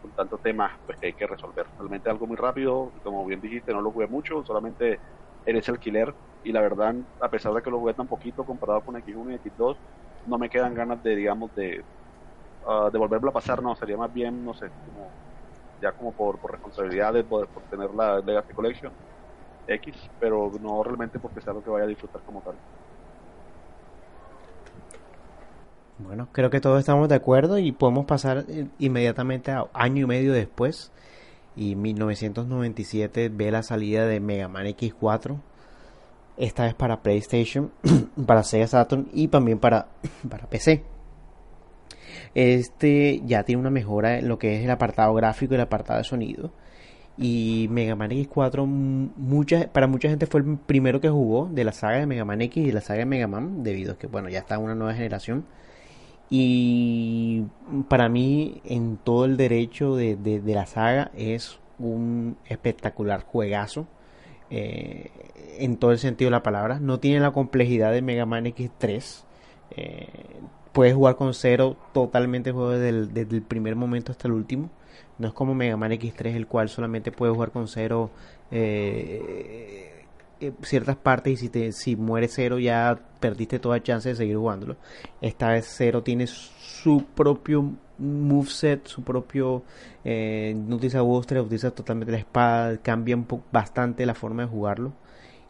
[0.00, 1.66] con tanto tema pues, que hay que resolver.
[1.78, 5.00] Realmente algo muy rápido, como bien dijiste, no lo jugué mucho, solamente
[5.44, 8.96] eres alquiler y la verdad, a pesar de que lo jugué tan poquito comparado con
[8.96, 9.80] X1 y X2,
[10.24, 11.84] no me quedan ganas de, digamos, de,
[12.92, 15.16] de volverlo a pasar, no, sería más bien, no sé, como
[15.80, 18.96] ya como por, por responsabilidades, por, por tener la Legacy Collection
[19.66, 22.60] X, pero no realmente porque sea lo que vaya a disfrutar como tal.
[26.04, 30.06] Bueno, creo que todos estamos de acuerdo y podemos pasar eh, inmediatamente a año y
[30.06, 30.92] medio después.
[31.56, 35.36] Y 1997 ve la salida de Mega Man X4.
[36.36, 37.70] Esta vez para PlayStation,
[38.26, 39.88] para Sega Saturn y también para,
[40.28, 40.82] para PC.
[42.34, 45.98] Este ya tiene una mejora en lo que es el apartado gráfico y el apartado
[45.98, 46.52] de sonido.
[47.18, 51.64] Y Mega Man X4, m- mucha, para mucha gente fue el primero que jugó de
[51.64, 53.98] la saga de Mega Man X y de la saga de Mega Man, debido a
[53.98, 55.44] que bueno, ya está una nueva generación.
[56.30, 57.44] Y
[57.88, 63.86] para mí, en todo el derecho de, de- la saga, es un espectacular juegazo.
[64.50, 65.10] eh,
[65.58, 66.80] en todo el sentido de la palabra.
[66.80, 69.26] No tiene la complejidad de Mega Man X3.
[69.76, 70.08] eh,
[70.72, 74.32] puedes jugar con cero totalmente el juego desde el, desde el primer momento hasta el
[74.34, 74.70] último.
[75.18, 78.10] No es como Mega Man X3, el cual solamente puedes jugar con cero
[78.50, 79.89] eh,
[80.40, 84.36] eh, ciertas partes y si, te, si muere cero ya perdiste toda chance de seguir
[84.36, 84.76] jugándolo.
[85.20, 89.62] Esta vez cero tiene su propio moveset, su propio...
[90.04, 93.18] Eh, no utiliza Buster, utiliza totalmente la espada, cambia
[93.52, 94.92] bastante la forma de jugarlo.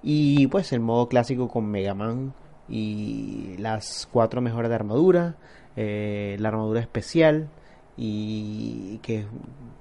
[0.02, 2.34] Y pues el modo clásico con Mega Man
[2.68, 5.36] y las cuatro mejoras de armadura,
[5.76, 7.48] eh, la armadura especial
[7.96, 9.26] y que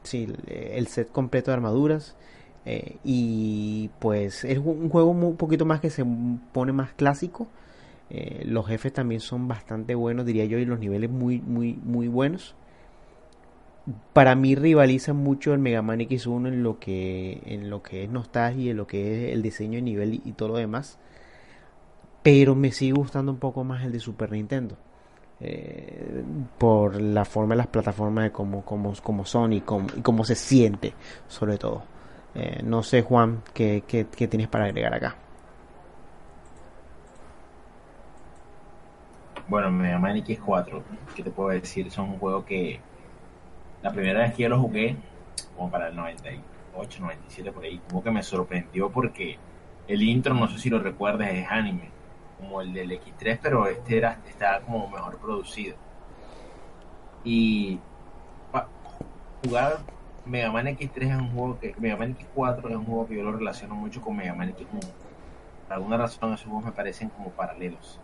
[0.03, 2.16] sí, el set completo de armaduras.
[2.66, 6.05] Eh, y pues es un juego un poquito más que se
[6.53, 7.47] pone más clásico.
[8.10, 12.07] Eh, los jefes también son bastante buenos, diría yo, y los niveles muy, muy, muy
[12.07, 12.55] buenos.
[14.14, 18.10] Para mí rivaliza mucho el Mega Man X1 en lo que, en lo que es
[18.10, 20.99] nostalgia, en lo que es el diseño de nivel y, todo lo demás.
[22.22, 24.78] Pero me sigue gustando un poco más el de Super Nintendo.
[25.41, 26.24] Eh,
[26.57, 30.26] por la forma de las plataformas de cómo, cómo, cómo son y cómo, y cómo
[30.26, 30.93] se siente,
[31.28, 31.84] sobre todo.
[32.36, 35.16] Eh, no sé, Juan, ¿qué, qué, tienes para agregar acá?
[39.48, 40.82] Bueno, Mega Man X4,
[41.16, 41.90] ¿qué te puedo decir?
[41.90, 42.80] Son un juego que
[43.82, 44.96] la primera vez que yo lo jugué,
[45.56, 49.40] como para el 98, 97 por ahí, como que me sorprendió porque
[49.88, 51.90] el intro, no sé si lo recuerdas, es anime,
[52.38, 55.76] como el del X3, pero este era estaba como mejor producido.
[57.24, 57.80] Y
[59.44, 59.80] jugar
[60.26, 63.24] Mega Man X3 es un juego que, Mega Man X4 es un juego que yo
[63.24, 64.80] lo relaciono mucho con Mega Man X1.
[65.67, 67.99] Por alguna razón esos juegos me parecen como paralelos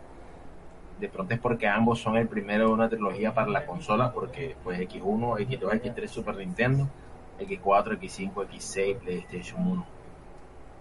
[0.99, 4.55] de pronto es porque ambos son el primero de una trilogía para la consola, porque
[4.63, 6.87] pues X1, X2, X3 Super Nintendo,
[7.39, 9.85] X4, X5, X6 PlayStation 1.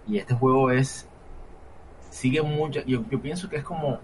[0.06, 1.08] Y este juego es
[2.10, 3.98] sigue mucho, yo, yo pienso que es como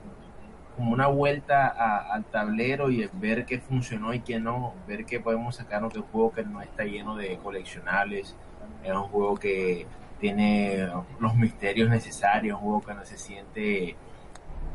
[0.81, 5.21] como una vuelta a- al tablero y ver qué funcionó y qué no, ver qué
[5.21, 8.35] podemos sacar de un juego que no está lleno de coleccionables,
[8.83, 9.87] es un juego que
[10.21, 13.95] tiene los misterios necesarios, un juego que no se siente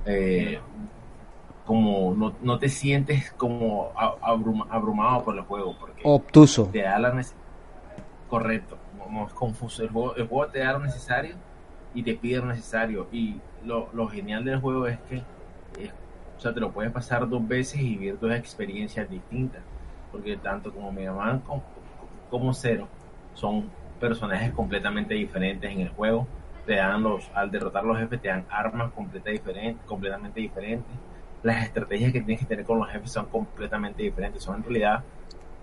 [0.05, 0.59] eh,
[1.65, 3.91] como no, no te sientes como
[4.69, 6.69] abrumado por el juego porque Obtuso.
[6.71, 7.19] te da la
[8.29, 8.77] correcto
[9.09, 11.35] no es confuso el juego, el juego te da lo necesario
[11.95, 15.23] y te pide lo necesario y lo, lo genial del juego es que
[16.37, 19.61] o sea te lo puedes pasar dos veces y vivir dos experiencias distintas
[20.11, 21.63] porque tanto como Mega Man como,
[22.29, 22.87] como Zero
[23.33, 23.69] son
[23.99, 26.27] personajes completamente diferentes en el juego.
[26.65, 30.95] Te dan los al derrotar los jefes te dan armas completa diferente, completamente diferentes.
[31.43, 34.41] Las estrategias que tienes que tener con los jefes son completamente diferentes.
[34.43, 35.03] Son en realidad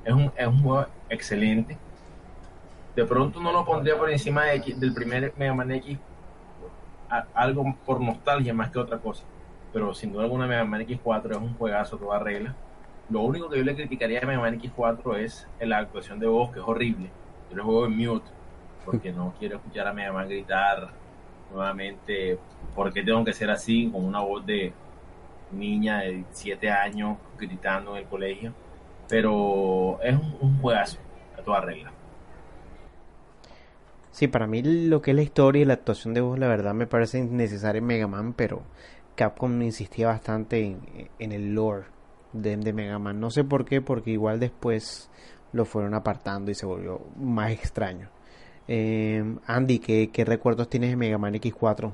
[0.05, 1.77] es un, es un juego excelente.
[2.95, 5.99] De pronto no lo pondría por encima de X- del primer Mega Man X
[7.09, 9.25] a- algo por nostalgia más que otra cosa
[9.73, 12.55] pero sin duda alguna Mega Man X4 es un juegazo toda regla.
[13.09, 16.53] Lo único que yo le criticaría a Mega Man X4 es la actuación de voz,
[16.53, 17.11] que es horrible.
[17.51, 18.31] Yo lo juego en mute,
[18.85, 20.91] porque no quiero escuchar a Mega Man gritar
[21.53, 22.39] nuevamente,
[22.75, 24.73] porque tengo que ser así, con una voz de
[25.51, 28.53] niña de 7 años gritando en el colegio.
[29.09, 30.99] Pero es un, un juegazo,
[31.39, 31.93] a toda regla.
[34.13, 36.75] Sí, para mí lo que es la historia y la actuación de voz, la verdad
[36.75, 38.63] me parece innecesaria en Mega Man, pero
[39.15, 40.77] Capcom insistía bastante
[41.19, 41.85] en, el lore
[42.33, 43.21] de, Mega Man.
[43.21, 45.11] No sé por qué, porque igual después
[45.53, 48.09] lo fueron apartando y se volvió más extraño.
[48.69, 51.93] Eh, Andy, ¿qué, recuerdos tienes de Mega Man X4?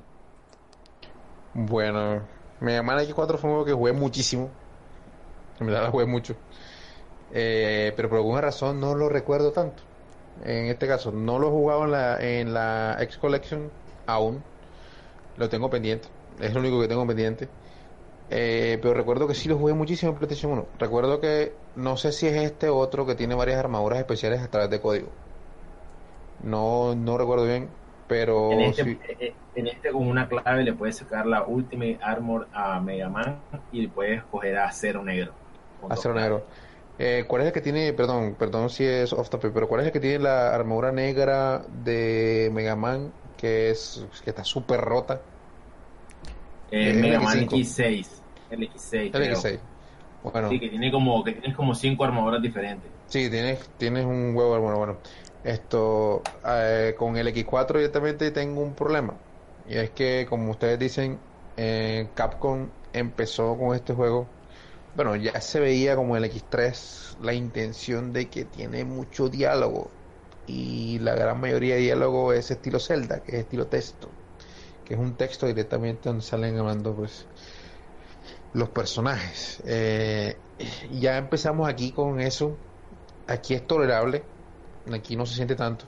[1.55, 2.23] Bueno,
[2.61, 4.51] Mega Man X4 fue un juego que jugué muchísimo.
[5.59, 6.37] En verdad lo jugué mucho.
[7.33, 9.83] Eh, pero por alguna razón no lo recuerdo tanto
[10.45, 13.71] en este caso no lo he jugado en la, en la X Collection
[14.07, 14.43] aún,
[15.37, 16.09] lo tengo pendiente,
[16.41, 17.49] es lo único que tengo pendiente.
[18.31, 20.67] Eh, pero recuerdo que sí lo jugué muchísimo en PlayStation 1.
[20.79, 24.71] Recuerdo que no sé si es este otro que tiene varias armaduras especiales a través
[24.71, 25.09] de código.
[26.43, 27.69] No, no recuerdo bien,
[28.07, 31.99] pero en este, eh, eh, en este con una clave le puedes sacar la Ultimate
[32.03, 33.41] Armor a Mega Man
[33.73, 35.33] y le puedes coger a Cero Negro.
[35.89, 36.45] A Cero Negro.
[36.99, 39.87] Eh, ¿Cuál es el que tiene, perdón, perdón si es off topic, pero cuál es
[39.87, 45.21] el que tiene la armadura negra de Mega Man que es que está súper rota?
[46.71, 48.07] Eh, Mega Man X6,
[48.51, 49.15] el X6.
[49.15, 49.59] El X6.
[50.23, 50.51] Bueno.
[50.51, 52.91] Sí, que tiene como que tienes como cinco armaduras diferentes.
[53.07, 54.97] Sí, tienes tienes un huevo bueno, bueno.
[55.45, 59.15] Esto eh, con el X4 directamente tengo un problema
[59.69, 61.19] y es que como ustedes dicen,
[62.15, 64.27] Capcom empezó con este juego
[64.99, 69.93] bueno, ya se veía como el X3 la intención de que tiene mucho diálogo
[70.49, 74.11] y la gran mayoría de diálogo es estilo Zelda, que es estilo texto,
[74.89, 77.27] que es un texto directamente donde salen hablando pues
[78.55, 79.63] los personajes.
[79.67, 80.35] Eh,
[80.93, 82.57] ya empezamos aquí con eso,
[83.27, 84.25] aquí es tolerable,
[84.91, 85.85] aquí no se siente tanto,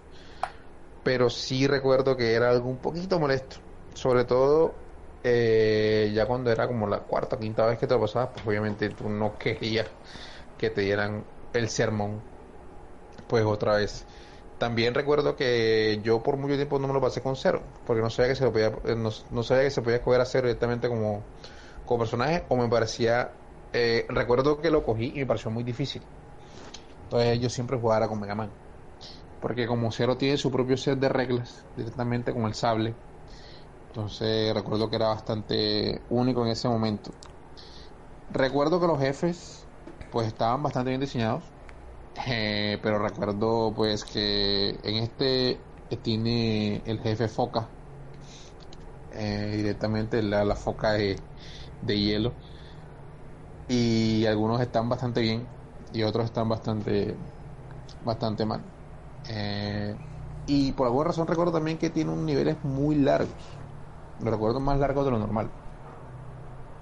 [1.03, 3.57] pero sí recuerdo que era algo un poquito molesto,
[3.95, 4.75] sobre todo
[5.25, 8.47] eh, ya cuando era como la cuarta o quinta vez que te lo pasabas, pues
[8.47, 9.87] obviamente tú no querías
[10.59, 11.25] que te dieran
[11.55, 12.21] el sermón,
[13.29, 14.05] pues otra vez.
[14.61, 18.11] También recuerdo que yo por mucho tiempo no me lo pasé con cero, porque no
[18.11, 20.87] sabía que se lo podía, eh, no, sabía que se podía coger a cero directamente
[20.87, 21.25] como,
[21.87, 23.31] como personaje, o me parecía,
[23.73, 26.03] eh, recuerdo que lo cogí y me pareció muy difícil.
[27.05, 28.51] Entonces yo siempre jugara con Mega Man,
[29.41, 32.95] porque como cero tiene su propio set de reglas, directamente con el sable,
[33.87, 37.13] entonces recuerdo que era bastante único en ese momento.
[38.29, 39.67] Recuerdo que los jefes
[40.13, 41.45] pues estaban bastante bien diseñados.
[42.27, 45.61] Eh, pero recuerdo pues que en este
[46.03, 47.69] tiene el jefe foca.
[49.13, 51.21] Eh, directamente la, la foca de,
[51.87, 52.35] hielo.
[53.69, 55.47] Y algunos están bastante bien
[55.93, 57.17] y otros están bastante
[58.05, 58.61] bastante mal.
[59.29, 59.97] Eh,
[60.47, 63.61] y por alguna razón recuerdo también que tiene unos niveles muy largos
[64.21, 65.51] lo recuerdo más largo de lo normal.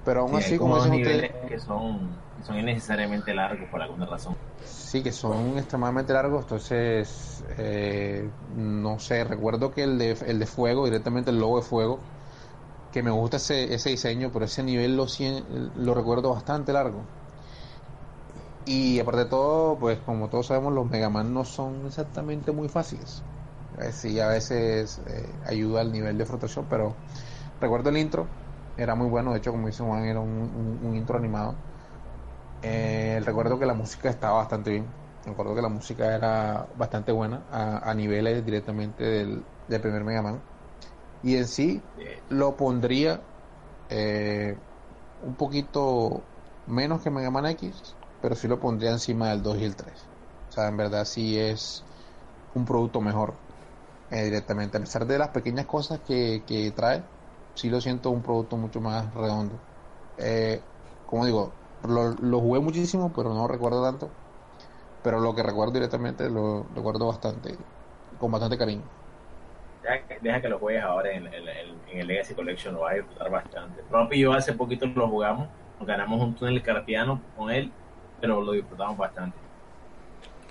[0.09, 1.33] Pero aún así, como, dicen ustedes.
[1.47, 2.09] que son,
[2.43, 4.35] son innecesariamente largos por alguna razón.
[4.65, 7.45] Sí, que son extremadamente largos, entonces.
[7.59, 8.27] Eh,
[8.57, 11.99] no sé, recuerdo que el de, el de fuego, directamente el logo de fuego,
[12.91, 15.05] que me gusta ese, ese diseño, pero ese nivel lo,
[15.77, 17.03] lo recuerdo bastante largo.
[18.65, 22.71] Y aparte de todo, pues como todos sabemos, los Mega Man no son exactamente muy
[22.71, 23.23] fáciles.
[23.93, 26.95] sí, a veces eh, ayuda al nivel de frustración, pero
[27.61, 28.27] Recuerdo el intro,
[28.79, 31.55] era muy bueno, de hecho como dice Juan, era un, intro animado.
[32.63, 34.87] Eh, recuerdo que la música estaba bastante bien,
[35.27, 40.41] recuerdo que la música era bastante buena a, niveles directamente del, primer Mega Man.
[41.25, 41.83] Y en sí
[42.31, 43.21] lo pondría
[43.91, 44.57] eh,
[45.25, 46.23] un poquito
[46.69, 49.93] menos que Mega Man X, pero sí lo pondría encima del 2 y el 3.
[50.51, 51.83] O sea, en verdad sí es
[52.55, 53.35] un producto mejor
[54.13, 57.03] eh, directamente, a pesar de las pequeñas cosas que, que trae
[57.59, 59.55] sí lo siento un producto mucho más redondo.
[60.17, 60.61] Eh,
[61.07, 61.53] como digo,
[61.89, 64.09] lo, jugué muchísimo, pero no recuerdo tanto.
[65.03, 67.57] Pero lo que recuerdo directamente lo recuerdo bastante,
[68.21, 68.83] con bastante cariño.
[70.23, 73.83] Deja, que lo juegues ahora en, el Legacy Collection, lo vas a disfrutar bastante.
[73.91, 75.49] Propi y yo hace poquito lo jugamos,
[75.81, 77.73] ganamos un túnel carpiano con él,
[78.21, 79.37] pero lo disfrutamos bastante.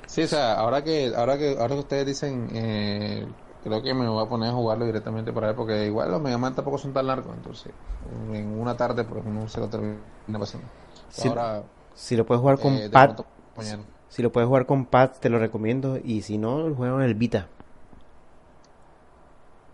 [0.07, 3.27] Sí, o sea, ahora que ahora que ahora que ustedes dicen eh,
[3.67, 6.37] creo que me voy a poner a jugarlo directamente para ver porque igual los Mega
[6.37, 7.71] Man tampoco son tan largos entonces
[8.31, 9.99] en una tarde pues uno se lo termina
[10.39, 10.67] pasando
[11.09, 11.63] si, ahora
[11.93, 13.17] si lo puedes jugar con eh, pad
[14.09, 17.15] si lo puedes jugar con pad te lo recomiendo y si no juego en el
[17.15, 17.47] Vita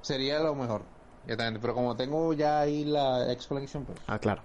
[0.02, 0.82] sería lo mejor
[1.26, 4.42] pero como tengo ya ahí la X Collection pues ah claro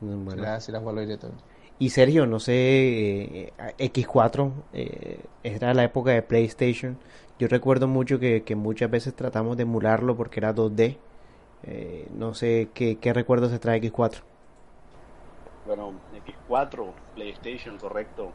[0.00, 0.60] Bueno.
[0.60, 1.42] Sí, la, la directamente.
[1.78, 6.98] Y Sergio, no sé, eh, X4 eh, era la época de PlayStation.
[7.38, 10.96] Yo recuerdo mucho que, que, muchas veces tratamos de emularlo porque era 2D.
[11.64, 14.22] Eh, no sé qué, qué recuerdos se trae X4.
[15.66, 15.92] Bueno,
[16.48, 18.32] X4, PlayStation, correcto.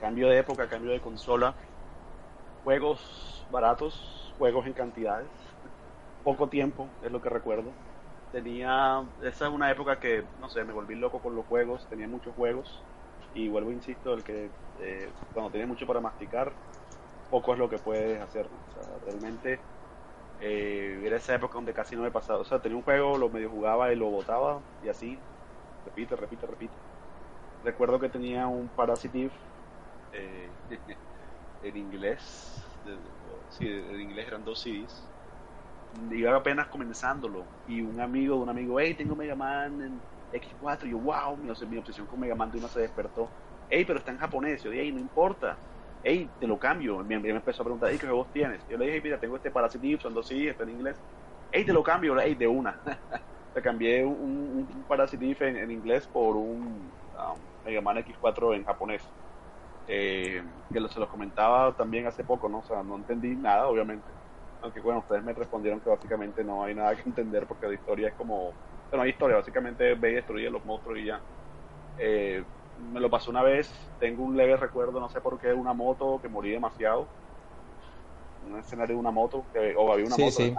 [0.00, 1.54] Cambio de época, cambio de consola.
[2.64, 5.28] Juegos baratos, juegos en cantidades.
[6.22, 7.70] Poco tiempo, es lo que recuerdo
[8.32, 12.08] tenía, esa es una época que, no sé, me volví loco con los juegos, tenía
[12.08, 12.82] muchos juegos
[13.34, 14.50] y vuelvo, insisto, el que
[14.80, 16.52] eh, cuando tienes mucho para masticar,
[17.30, 18.46] poco es lo que puedes hacer.
[19.04, 19.58] Realmente
[20.40, 22.40] eh, era esa época donde casi no me pasaba.
[22.40, 25.18] O sea, tenía un juego, lo medio jugaba y lo botaba y así,
[25.84, 26.74] repite, repite, repite.
[27.64, 29.30] Recuerdo que tenía un Parasitive
[30.12, 30.48] eh,
[31.62, 32.62] en inglés,
[33.50, 35.02] sí, en inglés eran dos CDs
[36.10, 40.90] iba apenas comenzándolo y un amigo un amigo, hey, tengo Mega Man en X4, y
[40.90, 43.28] yo, wow, mi, obsesión con Mega Man de una se despertó,
[43.70, 45.56] hey, pero está en japonés, yo hey, no importa,
[46.02, 48.66] hey, te lo cambio, me, me empezó a preguntar, hey, ¿qué vos tienes?
[48.66, 51.02] Yo le dije, mira, tengo este Parasitive, son dos sí, está en inglés,
[51.50, 52.80] hey, te lo cambio, hey, de una,
[53.52, 59.02] te cambié un, un, Parasitive en, inglés por un um, Mega Man X4 en japonés.
[59.88, 60.42] Eh,
[60.72, 62.58] que se los comentaba también hace poco, ¿no?
[62.58, 64.10] O sea, no entendí nada, obviamente
[64.60, 68.08] aunque bueno, ustedes me respondieron que básicamente no hay nada que entender porque la historia
[68.08, 68.52] es como,
[68.92, 71.22] no hay historia, básicamente ve y destruye los monstruos y ya.
[71.98, 72.44] Eh,
[72.92, 73.70] me lo pasó una vez,
[74.00, 77.06] tengo un leve recuerdo, no sé por qué, una moto que morí demasiado.
[78.50, 80.30] Un escenario de una moto, que, o había una moto.
[80.30, 80.54] Sí.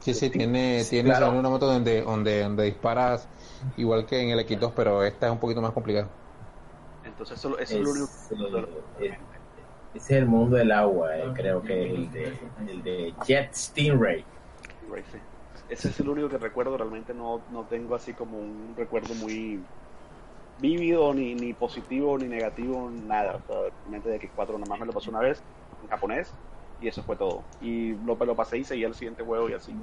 [0.00, 3.28] Sí, sí, tiene, tiene una moto donde, donde, donde disparas
[3.76, 6.08] igual que en el X2, pero esta es un poquito más complicada.
[7.04, 8.08] Entonces eso, es, lo único
[8.98, 9.16] ese
[9.94, 14.24] es el mundo del agua, eh, creo que es el de, el de Jet Stingray.
[15.68, 19.62] Ese es el único que recuerdo, realmente no, no tengo así como un recuerdo muy
[20.62, 23.36] vívido, ni, ni positivo, ni negativo, nada.
[23.36, 25.42] O sea, realmente de X4 nada más me lo pasó una vez
[25.82, 26.32] en japonés
[26.80, 27.42] y eso fue todo.
[27.60, 29.74] Y lo, lo pasé y seguí el siguiente juego y así.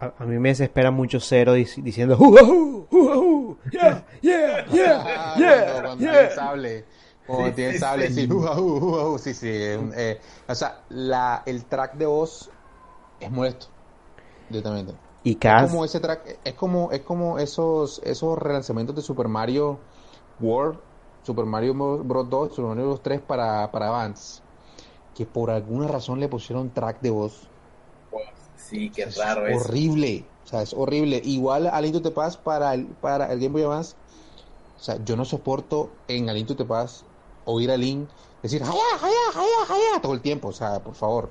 [0.00, 6.84] A, mí me desespera mucho Cero diciendo ¡Uh, yeah, yeah, yeah, yeah, yeah.
[7.24, 8.28] Como tiene sable, sí,
[9.18, 9.48] sí, sí.
[9.48, 12.50] Eh, o sea, la, el track de voz
[13.20, 13.68] es molesto,
[14.48, 14.94] directamente.
[15.24, 19.78] Y Es como ese track, es como, es como esos, esos relanzamientos de Super Mario
[20.40, 20.78] World,
[21.22, 22.28] Super Mario Bros.
[22.28, 23.02] 2, Super Mario Bros.
[23.02, 24.42] 3 para, para Advance,
[25.14, 27.48] que por alguna razón le pusieron track de voz.
[28.56, 29.64] Sí, qué raro es.
[29.64, 31.20] Horrible, o sea, es horrible.
[31.24, 33.94] Igual Alinto Te Paz para el, para el Game Boy Advance.
[34.76, 37.04] O sea, yo no soporto en Alinto Te Paz
[37.44, 38.08] oír a Link
[38.42, 40.00] decir ¡Jaya, jaya, jaya, jaya!
[40.02, 41.30] todo el tiempo, o sea, por favor.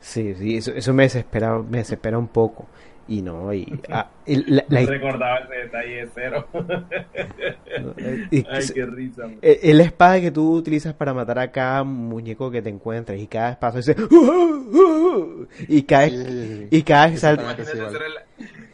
[0.00, 2.66] Sí, sí, eso, eso me desespera, me desespera un poco.
[3.08, 6.48] Y no, y, ah, la, no recordaba ese detalle de cero.
[8.50, 9.30] Ay, qué risa.
[9.40, 13.20] Es la espada que tú utilizas para matar a cada muñeco que te encuentres.
[13.20, 13.96] Y cada espacio dice.
[14.02, 17.56] Uh, uh, uh", y cada, y cada salta.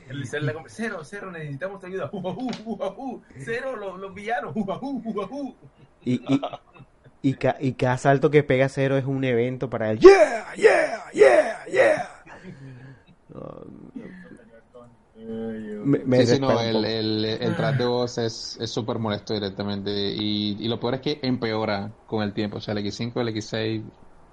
[0.09, 0.27] El,
[0.69, 2.11] cero, cero, necesitamos tu ayuda.
[3.39, 4.55] Cero, los, los villanos.
[6.05, 6.41] Y, y,
[7.23, 9.99] y, ca, y, cada salto que pega cero es un evento para él.
[10.01, 10.47] ¡Yeah!
[10.57, 11.05] ¡Yeah!
[11.13, 11.65] ¡Yeah!
[11.71, 12.09] ¡Yeah!
[15.85, 19.91] me, sí, no, el, el, el trato de voz es súper molesto directamente.
[19.91, 22.59] Y, y, lo peor es que empeora con el tiempo.
[22.59, 23.83] O sea, el X5, el X6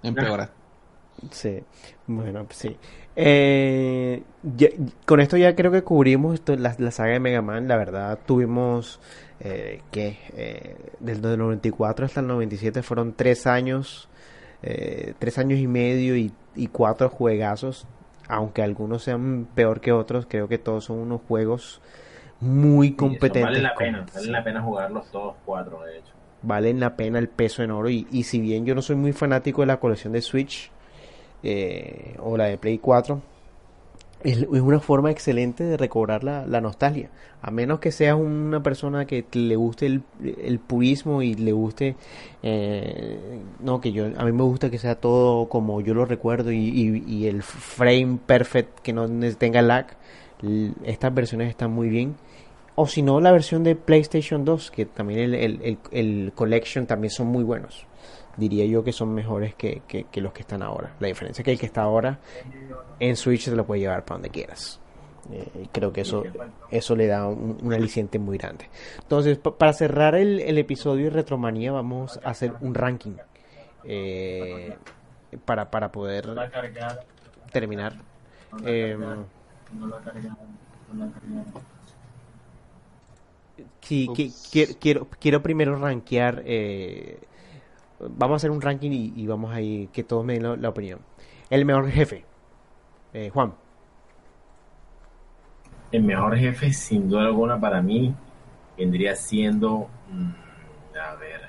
[0.03, 0.49] empeora.
[1.31, 1.61] Sí,
[2.07, 2.77] bueno, sí.
[3.15, 4.23] Eh,
[5.05, 7.67] con esto ya creo que cubrimos esto, la, la, saga de Mega Man.
[7.67, 8.99] La verdad, tuvimos
[9.39, 14.09] eh, que eh, desde el 94 hasta el 97 fueron tres años,
[14.63, 16.33] eh, tres años y medio y,
[16.71, 17.87] cuatro juegazos,
[18.27, 21.81] aunque algunos sean peor que otros, creo que todos son unos juegos
[22.41, 23.43] muy competentes.
[23.43, 26.13] vale la pena, vale la pena jugarlos todos cuatro, de hecho.
[26.41, 29.13] Valen la pena el peso en oro y, y si bien yo no soy muy
[29.13, 30.71] fanático de la colección de Switch
[31.41, 33.21] eh, o la de Play 4,
[34.23, 37.09] es, una forma excelente de recobrar la, nostalgia.
[37.41, 41.95] A menos que seas una persona que le guste el, purismo y le guste,
[42.43, 46.51] eh, no, que yo, a mí me gusta que sea todo como yo lo recuerdo
[46.51, 49.87] y, el frame perfect, que no tenga lag.
[50.83, 52.15] Estas versiones están muy bien.
[52.75, 57.11] O si no, la versión de PlayStation 2, que también el, el, el Collection también
[57.11, 57.88] son muy buenos
[58.37, 60.95] diría yo que son mejores que, que, los que están ahora.
[60.99, 62.19] La diferencia es que el que está ahora
[62.99, 64.79] en Switch se lo puede llevar para donde quieras.
[65.31, 66.23] Eh, creo que eso,
[66.71, 68.69] eso le da un, aliciente muy grande.
[69.01, 73.15] Entonces, para cerrar el, el, episodio de Retromanía, vamos a hacer un ranking
[73.83, 74.75] eh,
[75.45, 76.27] para, para poder
[77.51, 77.95] terminar.
[78.65, 78.97] Eh,
[83.81, 86.43] Sí, que, quiero, quiero, quiero primero rankear.
[86.45, 87.19] Eh,
[87.99, 90.55] vamos a hacer un ranking y, y vamos a ir que todos me den la,
[90.55, 90.99] la opinión.
[91.49, 92.25] El mejor jefe.
[93.13, 93.53] Eh, Juan.
[95.91, 98.13] El mejor jefe, sin duda alguna, para mí,
[98.77, 99.89] vendría siendo.
[100.11, 100.31] mm,
[100.97, 101.41] a ver.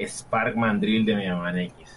[0.00, 1.92] Spark Mandrill de Mega Man X.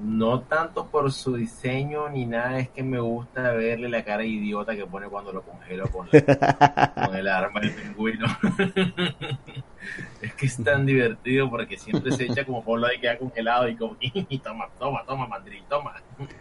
[0.00, 4.74] No tanto por su diseño ni nada, es que me gusta verle la cara idiota
[4.74, 8.26] que pone cuando lo congelo con, la- con el arma del pingüino.
[10.20, 13.68] es que es tan divertido porque siempre se echa como por lo de queda congelado
[13.68, 16.02] y como, y toma, toma, toma, Mandrill, toma.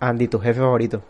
[0.00, 1.02] Andy, tu jefe favorito.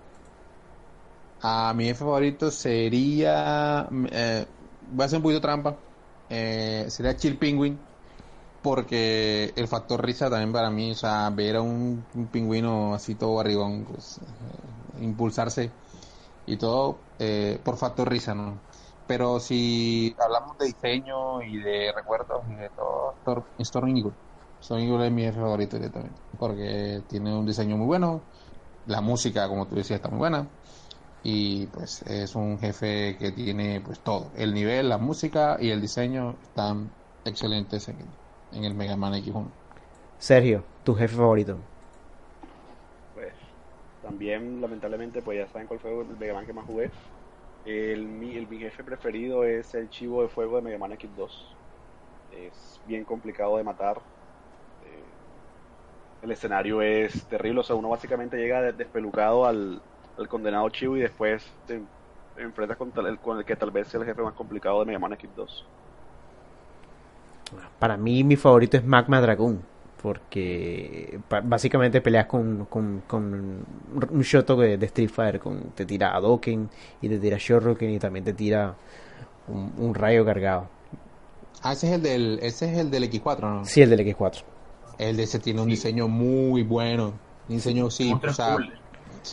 [1.41, 3.89] A mi jefe favorito sería.
[4.11, 4.47] eh,
[4.81, 5.77] voy a hacer un poquito trampa.
[6.29, 7.79] eh, sería Chill Penguin.
[8.63, 13.17] Porque el factor risa también para mí, o sea, ver a un, un pingüino así
[13.17, 15.73] todo barrigón, pues, eh, impulsarse
[16.47, 18.68] y todo eh, por factor risa, ¿no?
[19.09, 24.17] Pero si hablamos de diseño y de recuerdos y de todo, Stor- Storm Eagle.
[24.61, 26.21] Storm Eagle es mi jefe favorito directamente.
[26.39, 28.29] Porque tiene un diseño muy bueno,
[28.85, 30.51] la música, como tú decías, está muy buena
[31.23, 35.81] y pues es un jefe que tiene pues todo, el nivel, la música y el
[35.83, 36.95] diseño están
[37.25, 38.17] excelentes en,
[38.53, 39.55] en el Mega Man X1.
[40.19, 41.65] Sergio, tu jefe favorito.
[43.13, 43.35] Pues
[44.01, 46.91] también, lamentablemente, pues ya saben cuál fue el Mega Man que más jugué.
[47.69, 51.31] El, mi, el, mi jefe preferido es el chivo de fuego de Mega Man X2.
[52.31, 53.99] Es bien complicado de matar.
[54.83, 55.15] Eh,
[56.23, 59.83] el escenario es terrible, o sea, uno básicamente llega de- despelucado al,
[60.17, 61.89] al condenado chivo y después te,
[62.37, 64.99] enfrentas con, el, con el que tal vez sea el jefe más complicado de Mega
[65.01, 65.67] Man X2.
[67.79, 69.63] Para mí, mi favorito es Magma Dragoon.
[70.03, 73.65] Porque básicamente peleas con, con, con
[74.11, 75.41] un Shoto de, de Street Fighter.
[75.41, 76.69] Con, te tira Hadoken
[77.03, 78.75] y te tira Shoryuken y también te tira
[79.49, 80.69] un, un rayo cargado.
[81.63, 83.65] Ah, ese es el del, ese es el del X4, ¿no?
[83.65, 84.45] Sí, el del X4.
[84.99, 87.15] El de ese tiene un diseño muy bueno.
[87.49, 88.73] Un diseño, sí, o sea, cool.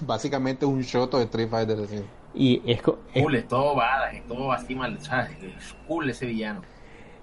[0.08, 1.78] básicamente un Shoto de Street Fighter.
[1.84, 2.02] así.
[2.34, 5.32] Y es- Cool, es todo badass, es todo así mal, ¿sabes?
[5.44, 6.62] Es cool ese villano.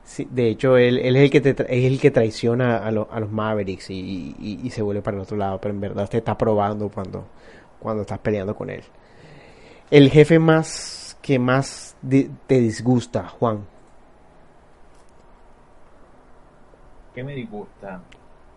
[0.04, 2.90] Sí, de hecho, él, él es el que te tra- es el que traiciona a,
[2.90, 5.60] lo- a los Mavericks y, y- y se vuelve para el otro lado.
[5.60, 7.26] Pero en verdad te está probando cuando,
[7.78, 8.82] cuando estás peleando con él.
[9.90, 13.64] El jefe más que más te disgusta, Juan.
[17.14, 18.00] ¿Qué me disgusta?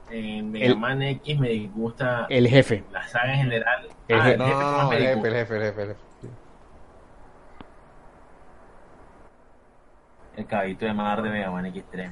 [0.09, 2.83] En Mega El- Man X me disgusta El jefe.
[2.91, 3.87] la saga en general.
[4.07, 4.33] El Ah, jefe.
[4.33, 5.99] el No, jefe no, más no, el jefe, el jefe, el jefe, el jefe.
[10.35, 12.11] El caballito de mar de Mega Man X3.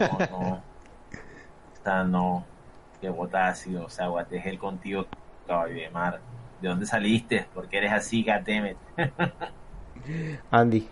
[0.00, 0.50] no, no.
[0.56, 2.44] O sea, no.
[3.00, 3.84] Que botácido.
[3.84, 5.06] O sea, hell contigo,
[5.46, 6.20] caballo de mar.
[6.60, 7.46] ¿De dónde saliste?
[7.54, 8.76] ¿Por qué eres así, goddammit?
[10.50, 10.88] Andy.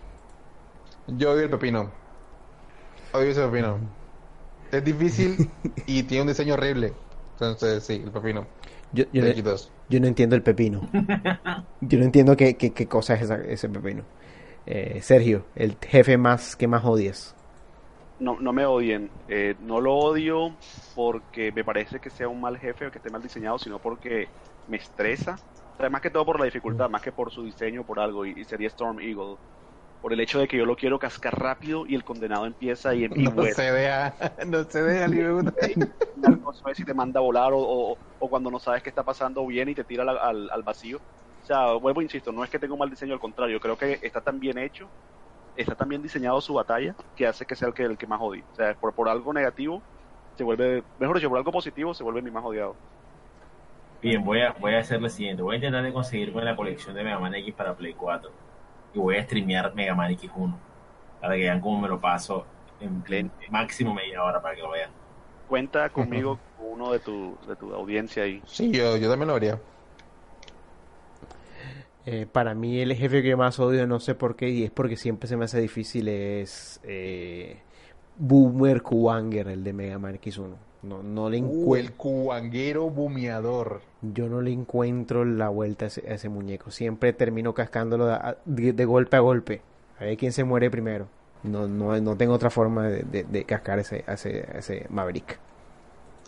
[1.07, 1.89] Yo odio el pepino.
[3.13, 3.79] Odio ese pepino.
[4.71, 5.49] Es difícil
[5.87, 6.93] y tiene un diseño horrible.
[7.33, 8.45] Entonces, sí, el pepino.
[8.91, 9.69] Yo, yo, no, X2.
[9.89, 10.87] yo no entiendo el pepino.
[11.81, 14.03] Yo no entiendo qué, qué, qué cosa es esa- ese pepino.
[14.65, 17.35] Eh, Sergio, el jefe más que más odias.
[18.19, 19.11] No, no me odien.
[19.27, 20.57] Eh, no lo odio
[20.93, 24.29] porque me parece que sea un mal jefe o que esté mal diseñado, sino porque
[24.67, 25.41] me estresa.
[25.73, 28.25] O sea, más que todo por la dificultad, más que por su diseño, por algo.
[28.25, 29.37] Y, y sería Storm Eagle.
[30.01, 33.05] Por el hecho de que yo lo quiero cascar rápido y el condenado empieza y,
[33.15, 34.15] y No se deja,
[34.91, 35.67] no se gusta.
[36.15, 39.03] No sabes si te manda a volar o, o- o cuando no sabes qué está
[39.03, 41.01] pasando viene y te tira al, al- al vacío.
[41.43, 43.99] O sea, vuelvo, insisto, no es que tenga un mal diseño, al contrario, creo que
[44.01, 44.87] está tan bien hecho,
[45.57, 48.21] está tan bien diseñado su batalla que hace que sea el que, el que más
[48.21, 48.43] odie.
[48.53, 49.81] O sea, por, por algo negativo
[50.35, 52.75] se vuelve, mejor dicho, por algo positivo se vuelve mi más odiado.
[54.01, 55.41] Bien, voy a, voy a hacer lo siguiente.
[55.41, 58.31] Voy a intentar de conseguirme la colección de Mega Man X para Play 4.
[58.93, 60.53] Y voy a streamear Mega Man X1.
[61.21, 62.45] Para que vean cómo me lo paso
[62.81, 64.89] en, en máximo media hora para que lo vean.
[65.47, 68.41] Cuenta conmigo con uno de tu, de tu audiencia ahí.
[68.45, 69.59] Sí, yo, yo también lo haría.
[72.05, 74.97] Eh, para mí el jefe que más odio, no sé por qué, y es porque
[74.97, 77.57] siempre se me hace difícil, es eh,
[78.17, 80.55] Boomer Kuwanger, el de Mega Man X1.
[80.83, 83.79] No, no le Uh, el cubanguero bumeador.
[84.01, 86.71] yo no le encuentro la vuelta a ese, a ese muñeco.
[86.71, 89.61] Siempre termino cascándolo de, de- de golpe a golpe.
[89.97, 91.07] A ver quién se muere primero.
[91.43, 95.39] No, no, no tengo otra forma de, de- cascar ese, a ese, a ese Maverick.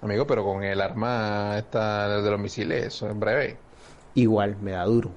[0.02, 3.58] Amigo, pero con el arma esta de los misiles, eso es breve.
[4.14, 5.12] Igual, me da duro.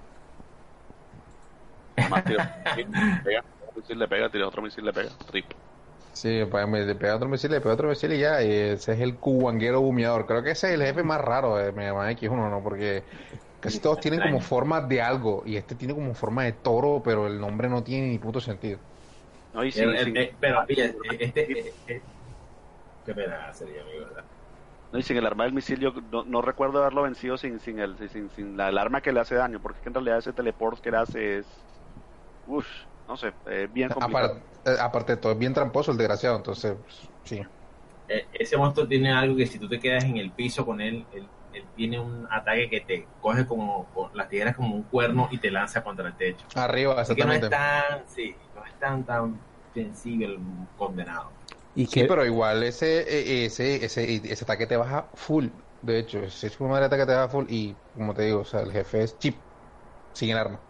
[2.01, 5.19] Además, tira un misil, le pega, otro misil le pega, tira otro misil le pega.
[5.29, 5.53] Rip.
[6.13, 8.43] Sí, pa- me- le pega otro misil, le pega otro misil y ya.
[8.43, 10.27] y ese es el cubanguero bumeador.
[10.27, 12.63] Creo que ese es el jefe más raro de Mega Man X1, ¿no?
[12.63, 13.07] Porque
[13.61, 17.29] Casi todos tienen como forma de algo y este tiene como forma de toro, pero
[17.29, 18.81] el nombre no tiene ni puto sentido.
[19.53, 20.13] No, y sí, eh, sí.
[20.15, 22.05] Eh, pero fíjate, este, este,
[23.05, 24.27] qué pena sería, amigo, ¿verdad?
[24.93, 25.93] No, y sin el arma del misil yo
[26.27, 29.35] no, recuerdo haberlo vencido sin, sin, el, sin, sin la, el arma que le hace
[29.37, 31.78] daño, porque en realidad ese teleport que le hace es...
[32.49, 32.67] Uff,
[33.07, 33.33] no sé,
[33.73, 34.41] bien complicado.
[34.65, 36.77] Eh, aparte, de todo, es bien tramposo el desgraciado, entonces,
[37.25, 37.43] sí.
[38.09, 41.07] Eh, ese monstruo tiene algo que si tú te quedas en el piso con él,
[41.13, 41.29] él,
[41.75, 45.83] tiene un ataque que te coge como las tijeras como un cuerno y te lanza
[45.83, 46.45] contra el techo.
[46.55, 47.49] Arriba, exactamente.
[47.49, 49.41] no es tan, sí, no es tan, tan
[49.75, 50.39] sensible el
[50.77, 51.31] condenado.
[51.75, 55.47] ¿Y sí, pero igual ese, ese, ese, ese ataque te baja full.
[55.81, 58.61] De hecho, ese es un ataque te baja full y, como te digo, o sea,
[58.61, 59.37] el jefe es chip,
[60.13, 60.68] sin el arma.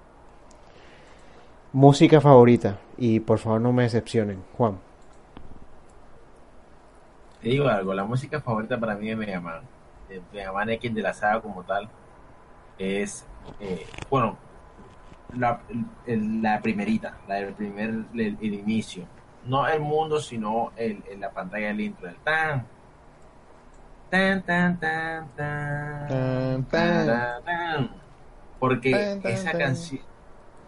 [1.73, 4.79] Música favorita, y por favor no me decepcionen, Juan.
[7.43, 9.61] Te digo algo, la música favorita para mí de Mega Man,
[10.09, 11.89] de Mega Man X de la saga como tal,
[12.79, 13.27] es,
[13.61, 14.39] eh, bueno,
[15.37, 15.61] la,
[16.07, 19.05] la, primerita, la del primer, el, inicio.
[19.45, 22.67] No el mundo, sino el, en la pantalla del intro, el tan,
[24.11, 27.91] tan, tan, tan, tan, tan, tan,
[28.59, 30.01] porque esa canción,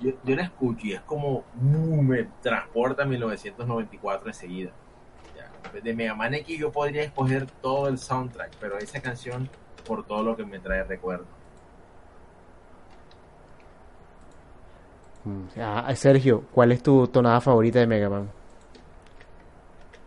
[0.00, 4.72] yo, yo, la escucho y es como, uh, me transporta a 1994 enseguida
[5.82, 9.48] de Mega Man X yo podría escoger todo el soundtrack, pero esa canción
[9.86, 11.26] por todo lo que me trae recuerdo.
[15.24, 18.30] Mm, ah, Sergio, ¿cuál es tu tonada favorita de Mega Man?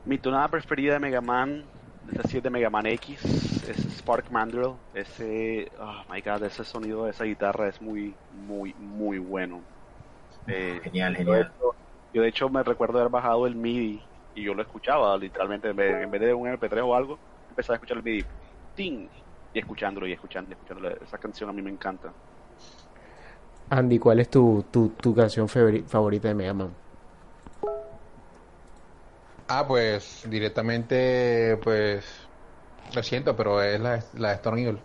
[0.06, 1.64] Mi tonada preferida de Mega Man,
[2.12, 3.24] es de Mega Man X,
[3.70, 4.74] es Spark Mandrill.
[4.94, 8.14] Ese, oh my god, ese sonido de esa guitarra es muy,
[8.46, 9.62] muy, muy bueno.
[10.48, 11.54] Eh, genial, genial.
[12.12, 14.04] Yo de hecho me recuerdo haber bajado el MIDI
[14.36, 17.98] y yo lo escuchaba literalmente en vez, de un MP3 o algo, empezaba a escuchar
[17.98, 18.26] el MIDI
[18.76, 19.10] ¡ting!
[19.54, 20.90] y escuchándolo y escuchando y escuchándolo.
[21.02, 22.14] Esa canción a mí me encanta.
[23.70, 26.76] Andy, ¿cuál es tu, tu, tu canción favorita de Mega Man?
[29.48, 32.06] Ah, pues directamente, pues
[32.96, 34.80] lo siento, pero es la, la de Storm Eagle.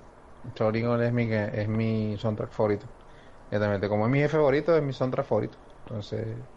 [0.51, 2.87] Storm Eagle es mi, es mi soundtrack favorito.
[3.51, 5.59] Exactamente, como es mi jefe favorito, es mi soundtrack favorito.
[5.81, 6.49] Entonces,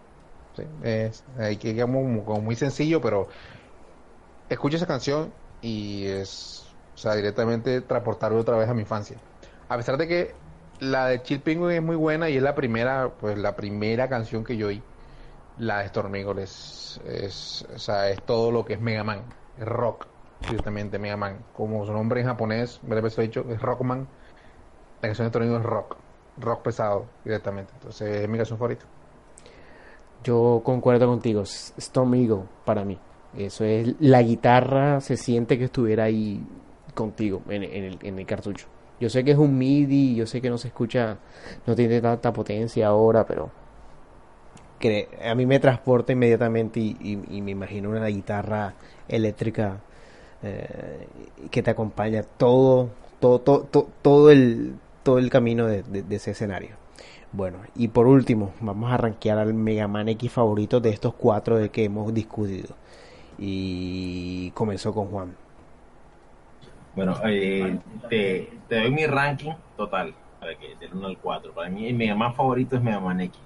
[0.56, 3.30] Sí, es, hay que como muy sencillo, pero
[4.50, 9.22] escucho esa canción y es, o sea, directamente transportarme otra vez a mi infancia.
[9.68, 10.36] A pesar de que
[10.80, 14.44] la de Chill Penguin es muy buena y es la primera, pues la primera canción
[14.44, 14.84] que yo oí,
[15.56, 17.00] la de Storm es,
[17.74, 20.08] o sea, es todo lo que es Mega Man, es rock,
[20.48, 21.48] directamente Mega Man.
[21.52, 24.10] Como su nombre en japonés, me lo he dicho, es Rockman.
[25.02, 26.06] La canción de Storm es rock,
[26.42, 27.72] rock pesado directamente.
[27.76, 28.86] Entonces es mi canción favorita.
[30.24, 33.00] Yo concuerdo contigo, Storm Eagle para mí.
[33.38, 36.44] Eso es, la guitarra se siente que estuviera ahí
[36.94, 38.68] contigo en, el, cartucho.
[39.00, 41.18] Yo sé que es un MIDI, yo sé que no se escucha,
[41.66, 43.50] no tiene tanta potencia ahora, pero
[44.80, 48.74] que a mí me transporta inmediatamente y, me imagino una guitarra
[49.08, 49.80] eléctrica
[50.44, 51.08] eh,
[51.50, 52.90] que te acompaña todo,
[53.20, 56.82] todo, todo, todo, el, todo el camino de ese escenario.
[57.34, 61.58] Bueno, y por último, vamos a rankear al Mega Man X favorito de estos cuatro
[61.58, 62.76] de que hemos discutido.
[63.38, 65.36] Y comenzó con Juan.
[66.94, 67.80] Bueno, eh,
[68.10, 71.54] te, doy mi ranking total, para que del 1 al 4.
[71.54, 73.40] Para mí el Mega Man favorito es Mega Man X,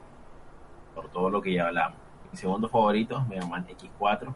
[0.95, 1.99] por todo lo que ya hablamos.
[2.31, 4.33] Mi segundo favorito es Mega Man X4,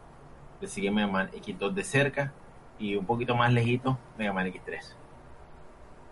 [0.60, 2.32] le sigue Mega Man X2 de cerca
[2.78, 4.94] y un poquito más lejito Mega Man X3.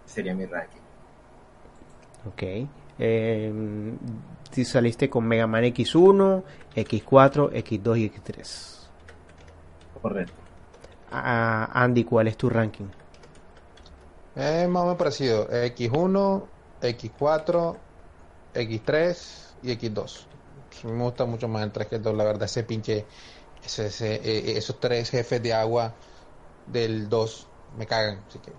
[0.07, 0.88] Sería mi ranking.
[2.27, 2.43] Ok.
[2.99, 3.53] Eh,
[4.51, 6.43] si saliste con Mega Man X1,
[6.75, 8.79] X4, X2 y X3.
[10.03, 10.33] Correcto.
[11.11, 12.87] Andy, ¿cuál es tu ranking?
[14.35, 15.49] Es más o menos parecido.
[15.49, 16.45] X1,
[16.83, 17.77] X4,
[18.55, 19.17] X3
[19.63, 20.27] y X2.
[20.85, 23.05] Me gusta mucho más el 3 que el 2, la verdad, ese pinche,
[23.65, 25.93] ese, ese, eh, esos tres jefes de agua
[26.67, 28.53] del 2 me cagan, así que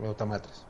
[0.00, 0.66] me gusta más el 3.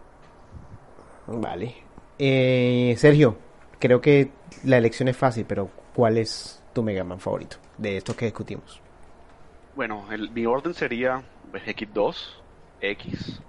[1.26, 1.83] Vale.
[2.18, 3.36] Eh, Sergio,
[3.78, 4.30] creo que
[4.64, 8.80] la elección es fácil, pero ¿cuál es tu Mega Man favorito de estos que discutimos?
[9.74, 11.22] Bueno, el, mi orden sería
[11.52, 12.14] X2,
[12.80, 13.42] X.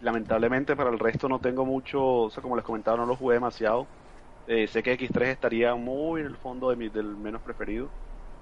[0.00, 3.34] Lamentablemente para el resto no tengo mucho, o sea, como les comentaba, no lo jugué
[3.34, 3.86] demasiado.
[4.46, 7.88] Eh, sé que X3 estaría muy en el fondo de mi, del menos preferido.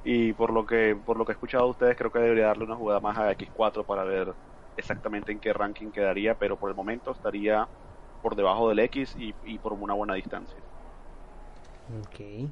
[0.05, 2.64] Y por lo que por lo que he escuchado de ustedes, creo que debería darle
[2.64, 4.34] una jugada más a X4 para ver
[4.76, 7.68] exactamente en qué ranking quedaría, pero por el momento estaría
[8.23, 10.57] por debajo del X y, por una buena distancia.
[12.01, 12.49] Ok.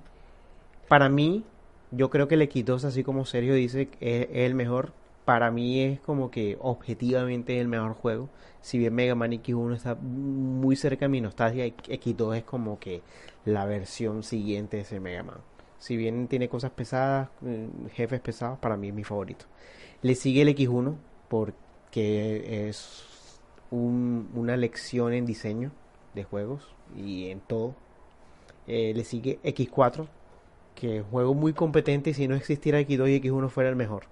[0.89, 1.45] Para mí,
[1.91, 4.93] yo creo que el X2, así como Sergio dice, es, el mejor.
[5.25, 8.29] para mí es como que objetivamente el mejor juego.
[8.61, 13.03] Si bien Mega Man X1 está muy cerca de mi nostalgia, X2 es como que
[13.45, 15.39] la versión siguiente de ese Mega Man.
[15.79, 19.47] Si bien tiene cosas pesadas, eh, jefes pesados, para mí es mi favorito.
[20.03, 20.97] Le sigue el X1
[21.29, 23.10] porque es
[23.71, 25.71] una lección en diseño
[26.15, 26.67] de juegos
[26.97, 27.75] y en todo.
[28.67, 30.07] Eh, le sigue X4,
[30.75, 33.77] que es un juego muy competente y si no existiera X2 y X1 fuera el
[33.77, 34.05] mejor.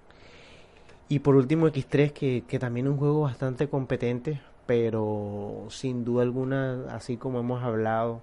[1.07, 6.23] Y por último X3, que, que también es un juego bastante competente, pero sin duda
[6.23, 8.21] alguna, así como hemos hablado,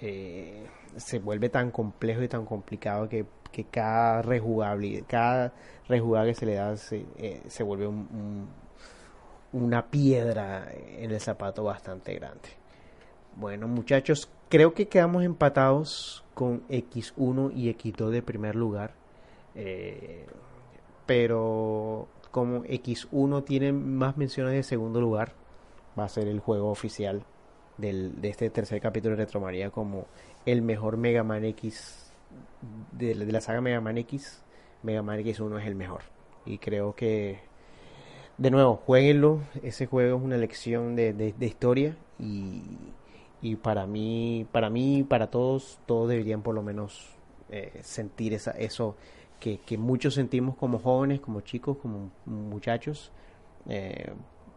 [0.00, 0.66] eh,
[0.96, 5.52] se vuelve tan complejo y tan complicado que, que cada rejugable, cada
[5.88, 7.88] rejugada que se le da se, eh, se vuelve
[9.52, 12.50] una piedra en el zapato bastante grande.
[13.36, 18.94] Bueno muchachos, creo que quedamos empatados con X1 y X2 de primer lugar.
[19.54, 20.26] Eh,
[21.06, 25.32] pero como X1 tiene más menciones de segundo lugar,
[25.98, 27.24] va a ser el juego oficial
[27.76, 30.06] del, de este tercer capítulo de Retromaría como
[30.44, 32.08] el mejor Mega Man X
[32.92, 34.42] de, la saga Mega Man X.
[34.82, 36.02] Mega Man X1 es el mejor.
[36.44, 37.40] Y creo que,
[38.38, 39.40] de nuevo, jueguenlo.
[39.62, 42.62] Ese juego es una lección de, de, historia y,
[43.42, 47.10] y, para mí, para mí, para todos, todos deberían por lo menos
[47.50, 48.96] eh, sentir esa, eso
[49.40, 53.10] que, muchos sentimos como jóvenes, como chicos, como muchachos,
[53.68, 54.12] eh,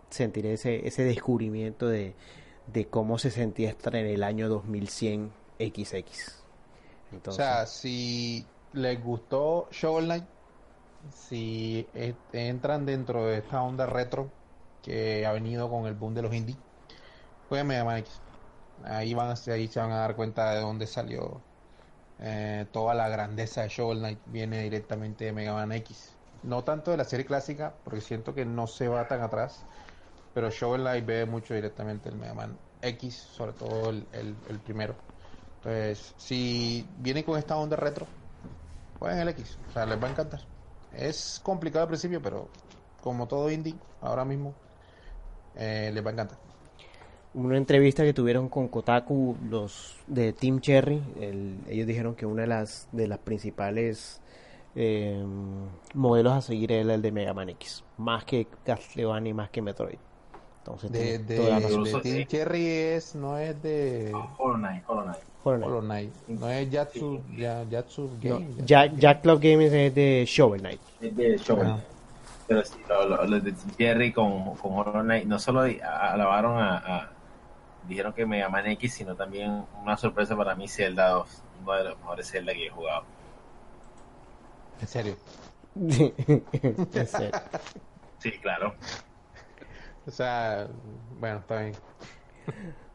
[0.10, 2.14] sentir ese, ese descubrimiento de,
[2.72, 6.42] de cómo se sentía estar en el año 2100 XX.
[7.28, 10.24] O sea, si les gustó Shovel Knight,
[11.10, 11.88] si
[12.34, 14.30] entran dentro de esta onda retro
[14.82, 16.58] que ha venido con el boom de los indies,
[17.50, 18.20] jueguen Mega Man X.
[18.84, 21.42] Ahí, van, ahí se van a dar cuenta de dónde salió
[22.24, 26.14] eh, toda la grandeza de Shovel Knight viene directamente de Mega Man X.
[26.44, 29.64] No tanto de la serie clásica, porque siento que no se va tan atrás,
[30.34, 34.96] pero Shovel Knight ve mucho directamente el Mega Man X, sobre todo el, el, primero.
[35.58, 38.08] Entonces, si vienen con esta onda retro,
[39.00, 40.51] jueguen el X, o sea, les va a encantar.
[40.96, 42.50] Es complicado al principio, pero
[43.02, 44.54] como todo indie, ahora mismo,
[45.56, 46.38] eh, les va a encantar
[47.34, 51.02] una entrevista que tuvieron con Kotaku, los de Team Cherry,
[51.68, 54.22] ellos dijeron que una de las de las principales
[54.76, 55.24] eh,
[55.94, 59.62] modelos a seguir era el de Mega Man X, más que Castlevania y más que
[59.62, 59.98] Metroid.
[60.62, 64.84] Entonces, de, de, Team Cherry es, no es de Hollow Knight,
[65.44, 66.14] Hollow Knight.
[66.28, 68.48] No es Yatsu, ya, Yatsu Game.
[68.64, 70.82] Jack Club Games es de Shovel Knight.
[71.02, 71.84] Es de Shovel Knight.
[72.48, 77.10] Pero sí, los de Team Cherry con, con Hollow Knight no solo alabaron a
[77.88, 81.84] dijeron que Mega Man X, sino también una sorpresa para mí, Zelda 2, uno de
[81.86, 83.04] los mejores Zelda que he jugado.
[84.80, 85.18] ¿En serio?
[85.76, 87.32] ¿En serio?
[88.20, 88.76] Sí, claro.
[90.12, 90.68] O sea,
[91.22, 91.74] bueno, está bien.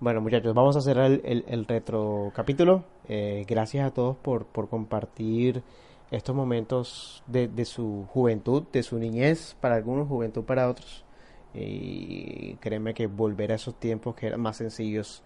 [0.01, 2.85] Bueno, muchachos, vamos a cerrar el, el, retro capítulo.
[3.09, 5.63] Eh, gracias a todos por, por compartir
[6.11, 11.07] estos momentos de, de, su juventud, de su niñez, para algunos, juventud para otros
[11.55, 15.23] y créeme que volver a esos tiempos que eran más sencillos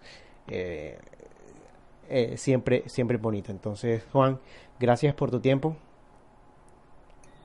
[0.47, 0.97] eh,
[2.07, 4.39] eh, siempre siempre es bonito entonces Juan
[4.79, 5.75] gracias por tu tiempo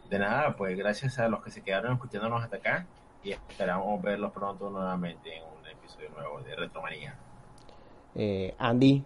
[0.08, 2.86] de nada pues gracias a los que se quedaron escuchándonos hasta acá
[3.22, 7.18] y esperamos verlos pronto nuevamente en un episodio nuevo de Retromanía
[8.14, 9.04] eh, Andy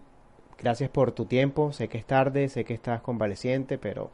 [0.59, 4.13] gracias por tu tiempo sé que es tarde sé que estás convaleciente pero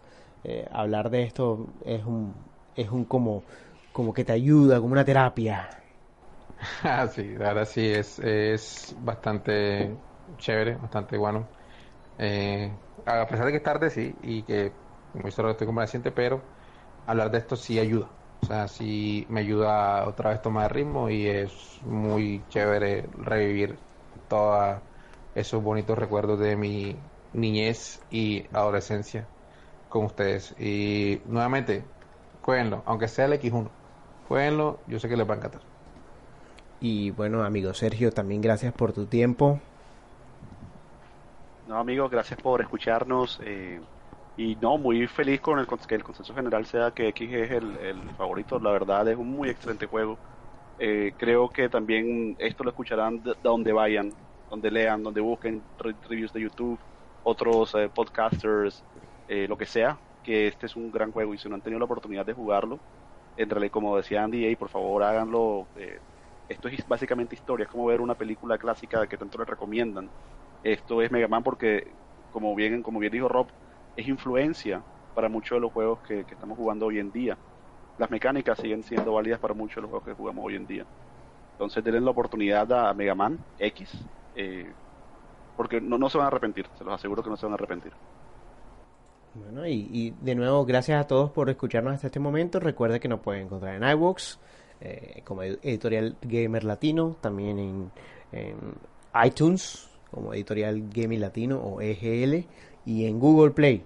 [0.71, 2.35] hablar de esto es un
[2.77, 3.45] es un como
[3.93, 5.71] como que te ayuda, como una terapia.
[6.83, 9.97] Ah, sí, la verdad sí, es, es bastante
[10.39, 11.49] chévere, bastante bueno.
[12.19, 12.73] Eh,
[13.07, 14.73] a pesar de que es tarde, sí, y que
[15.15, 16.43] muy solo estoy convaleciente, pero
[17.07, 18.16] hablar de esto sí ayuda.
[18.43, 23.77] O sea, sí me ayuda otra vez tomar ritmo y es muy chévere revivir
[24.29, 24.79] todos
[25.35, 26.97] esos bonitos recuerdos de mi
[27.33, 29.27] niñez y adolescencia
[29.89, 30.55] con ustedes.
[30.61, 31.85] Y nuevamente,
[32.43, 33.69] cuéntenlo, aunque sea el X1
[34.29, 35.61] Jueguenlo, yo sé que les va a encantar.
[36.81, 39.61] Y bueno, amigo Sergio, también gracias por tu tiempo.
[41.69, 43.41] No, amigo, gracias por escucharnos.
[43.45, 43.81] Eh,
[44.37, 47.99] y no, muy feliz con el que el consenso general sea que X es el,
[48.17, 48.59] favorito.
[48.59, 50.19] La verdad es un muy excelente juego.
[50.79, 54.13] Eh, creo que también esto lo escucharán de, donde vayan,
[54.51, 55.63] donde lean, donde busquen
[56.09, 56.79] reviews de YouTube,
[57.25, 58.85] otros eh, podcasters,
[59.29, 61.87] lo que sea, que este es un gran juego y si no han tenido la
[61.87, 62.79] oportunidad de jugarlo,
[63.45, 65.67] realidad, como decía Andy, por favor háganlo.
[65.77, 65.99] Eh,
[66.49, 70.09] esto es básicamente historia, es como ver una película clásica que tanto les recomiendan.
[70.63, 71.93] Esto es Mega Man porque,
[72.33, 73.49] como bien, como bien dijo Rob,
[73.97, 74.83] es influencia
[75.15, 77.37] para muchos de los juegos que, estamos jugando hoy en día.
[77.99, 80.85] las mecánicas siguen siendo válidas para muchos de los juegos que jugamos hoy en día.
[81.53, 83.91] Entonces denle la oportunidad a Mega Man X,
[84.35, 84.71] eh,
[85.57, 87.55] porque no, no se van a arrepentir, se los aseguro que no se van a
[87.55, 87.93] arrepentir.
[89.35, 92.59] Bueno, y, de nuevo, gracias a todos por escucharnos hasta este momento.
[92.59, 94.39] Recuerda que nos pueden encontrar en iVoox,
[94.81, 97.91] eh, como editorial Gamer Latino, también en,
[99.25, 102.47] iTunes, como editorial Gamer Latino o EGL,
[102.87, 103.85] y en Google Play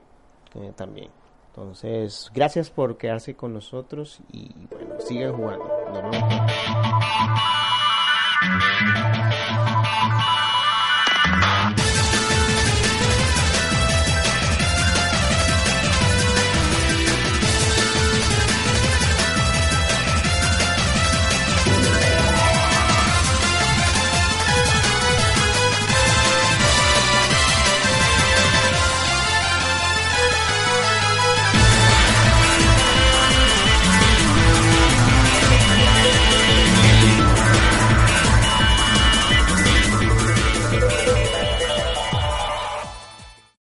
[0.55, 1.09] eh, también.
[1.49, 5.65] Entonces, gracias por quedarse con nosotros y bueno, sigan jugando.
[5.93, 6.31] Nos vemos.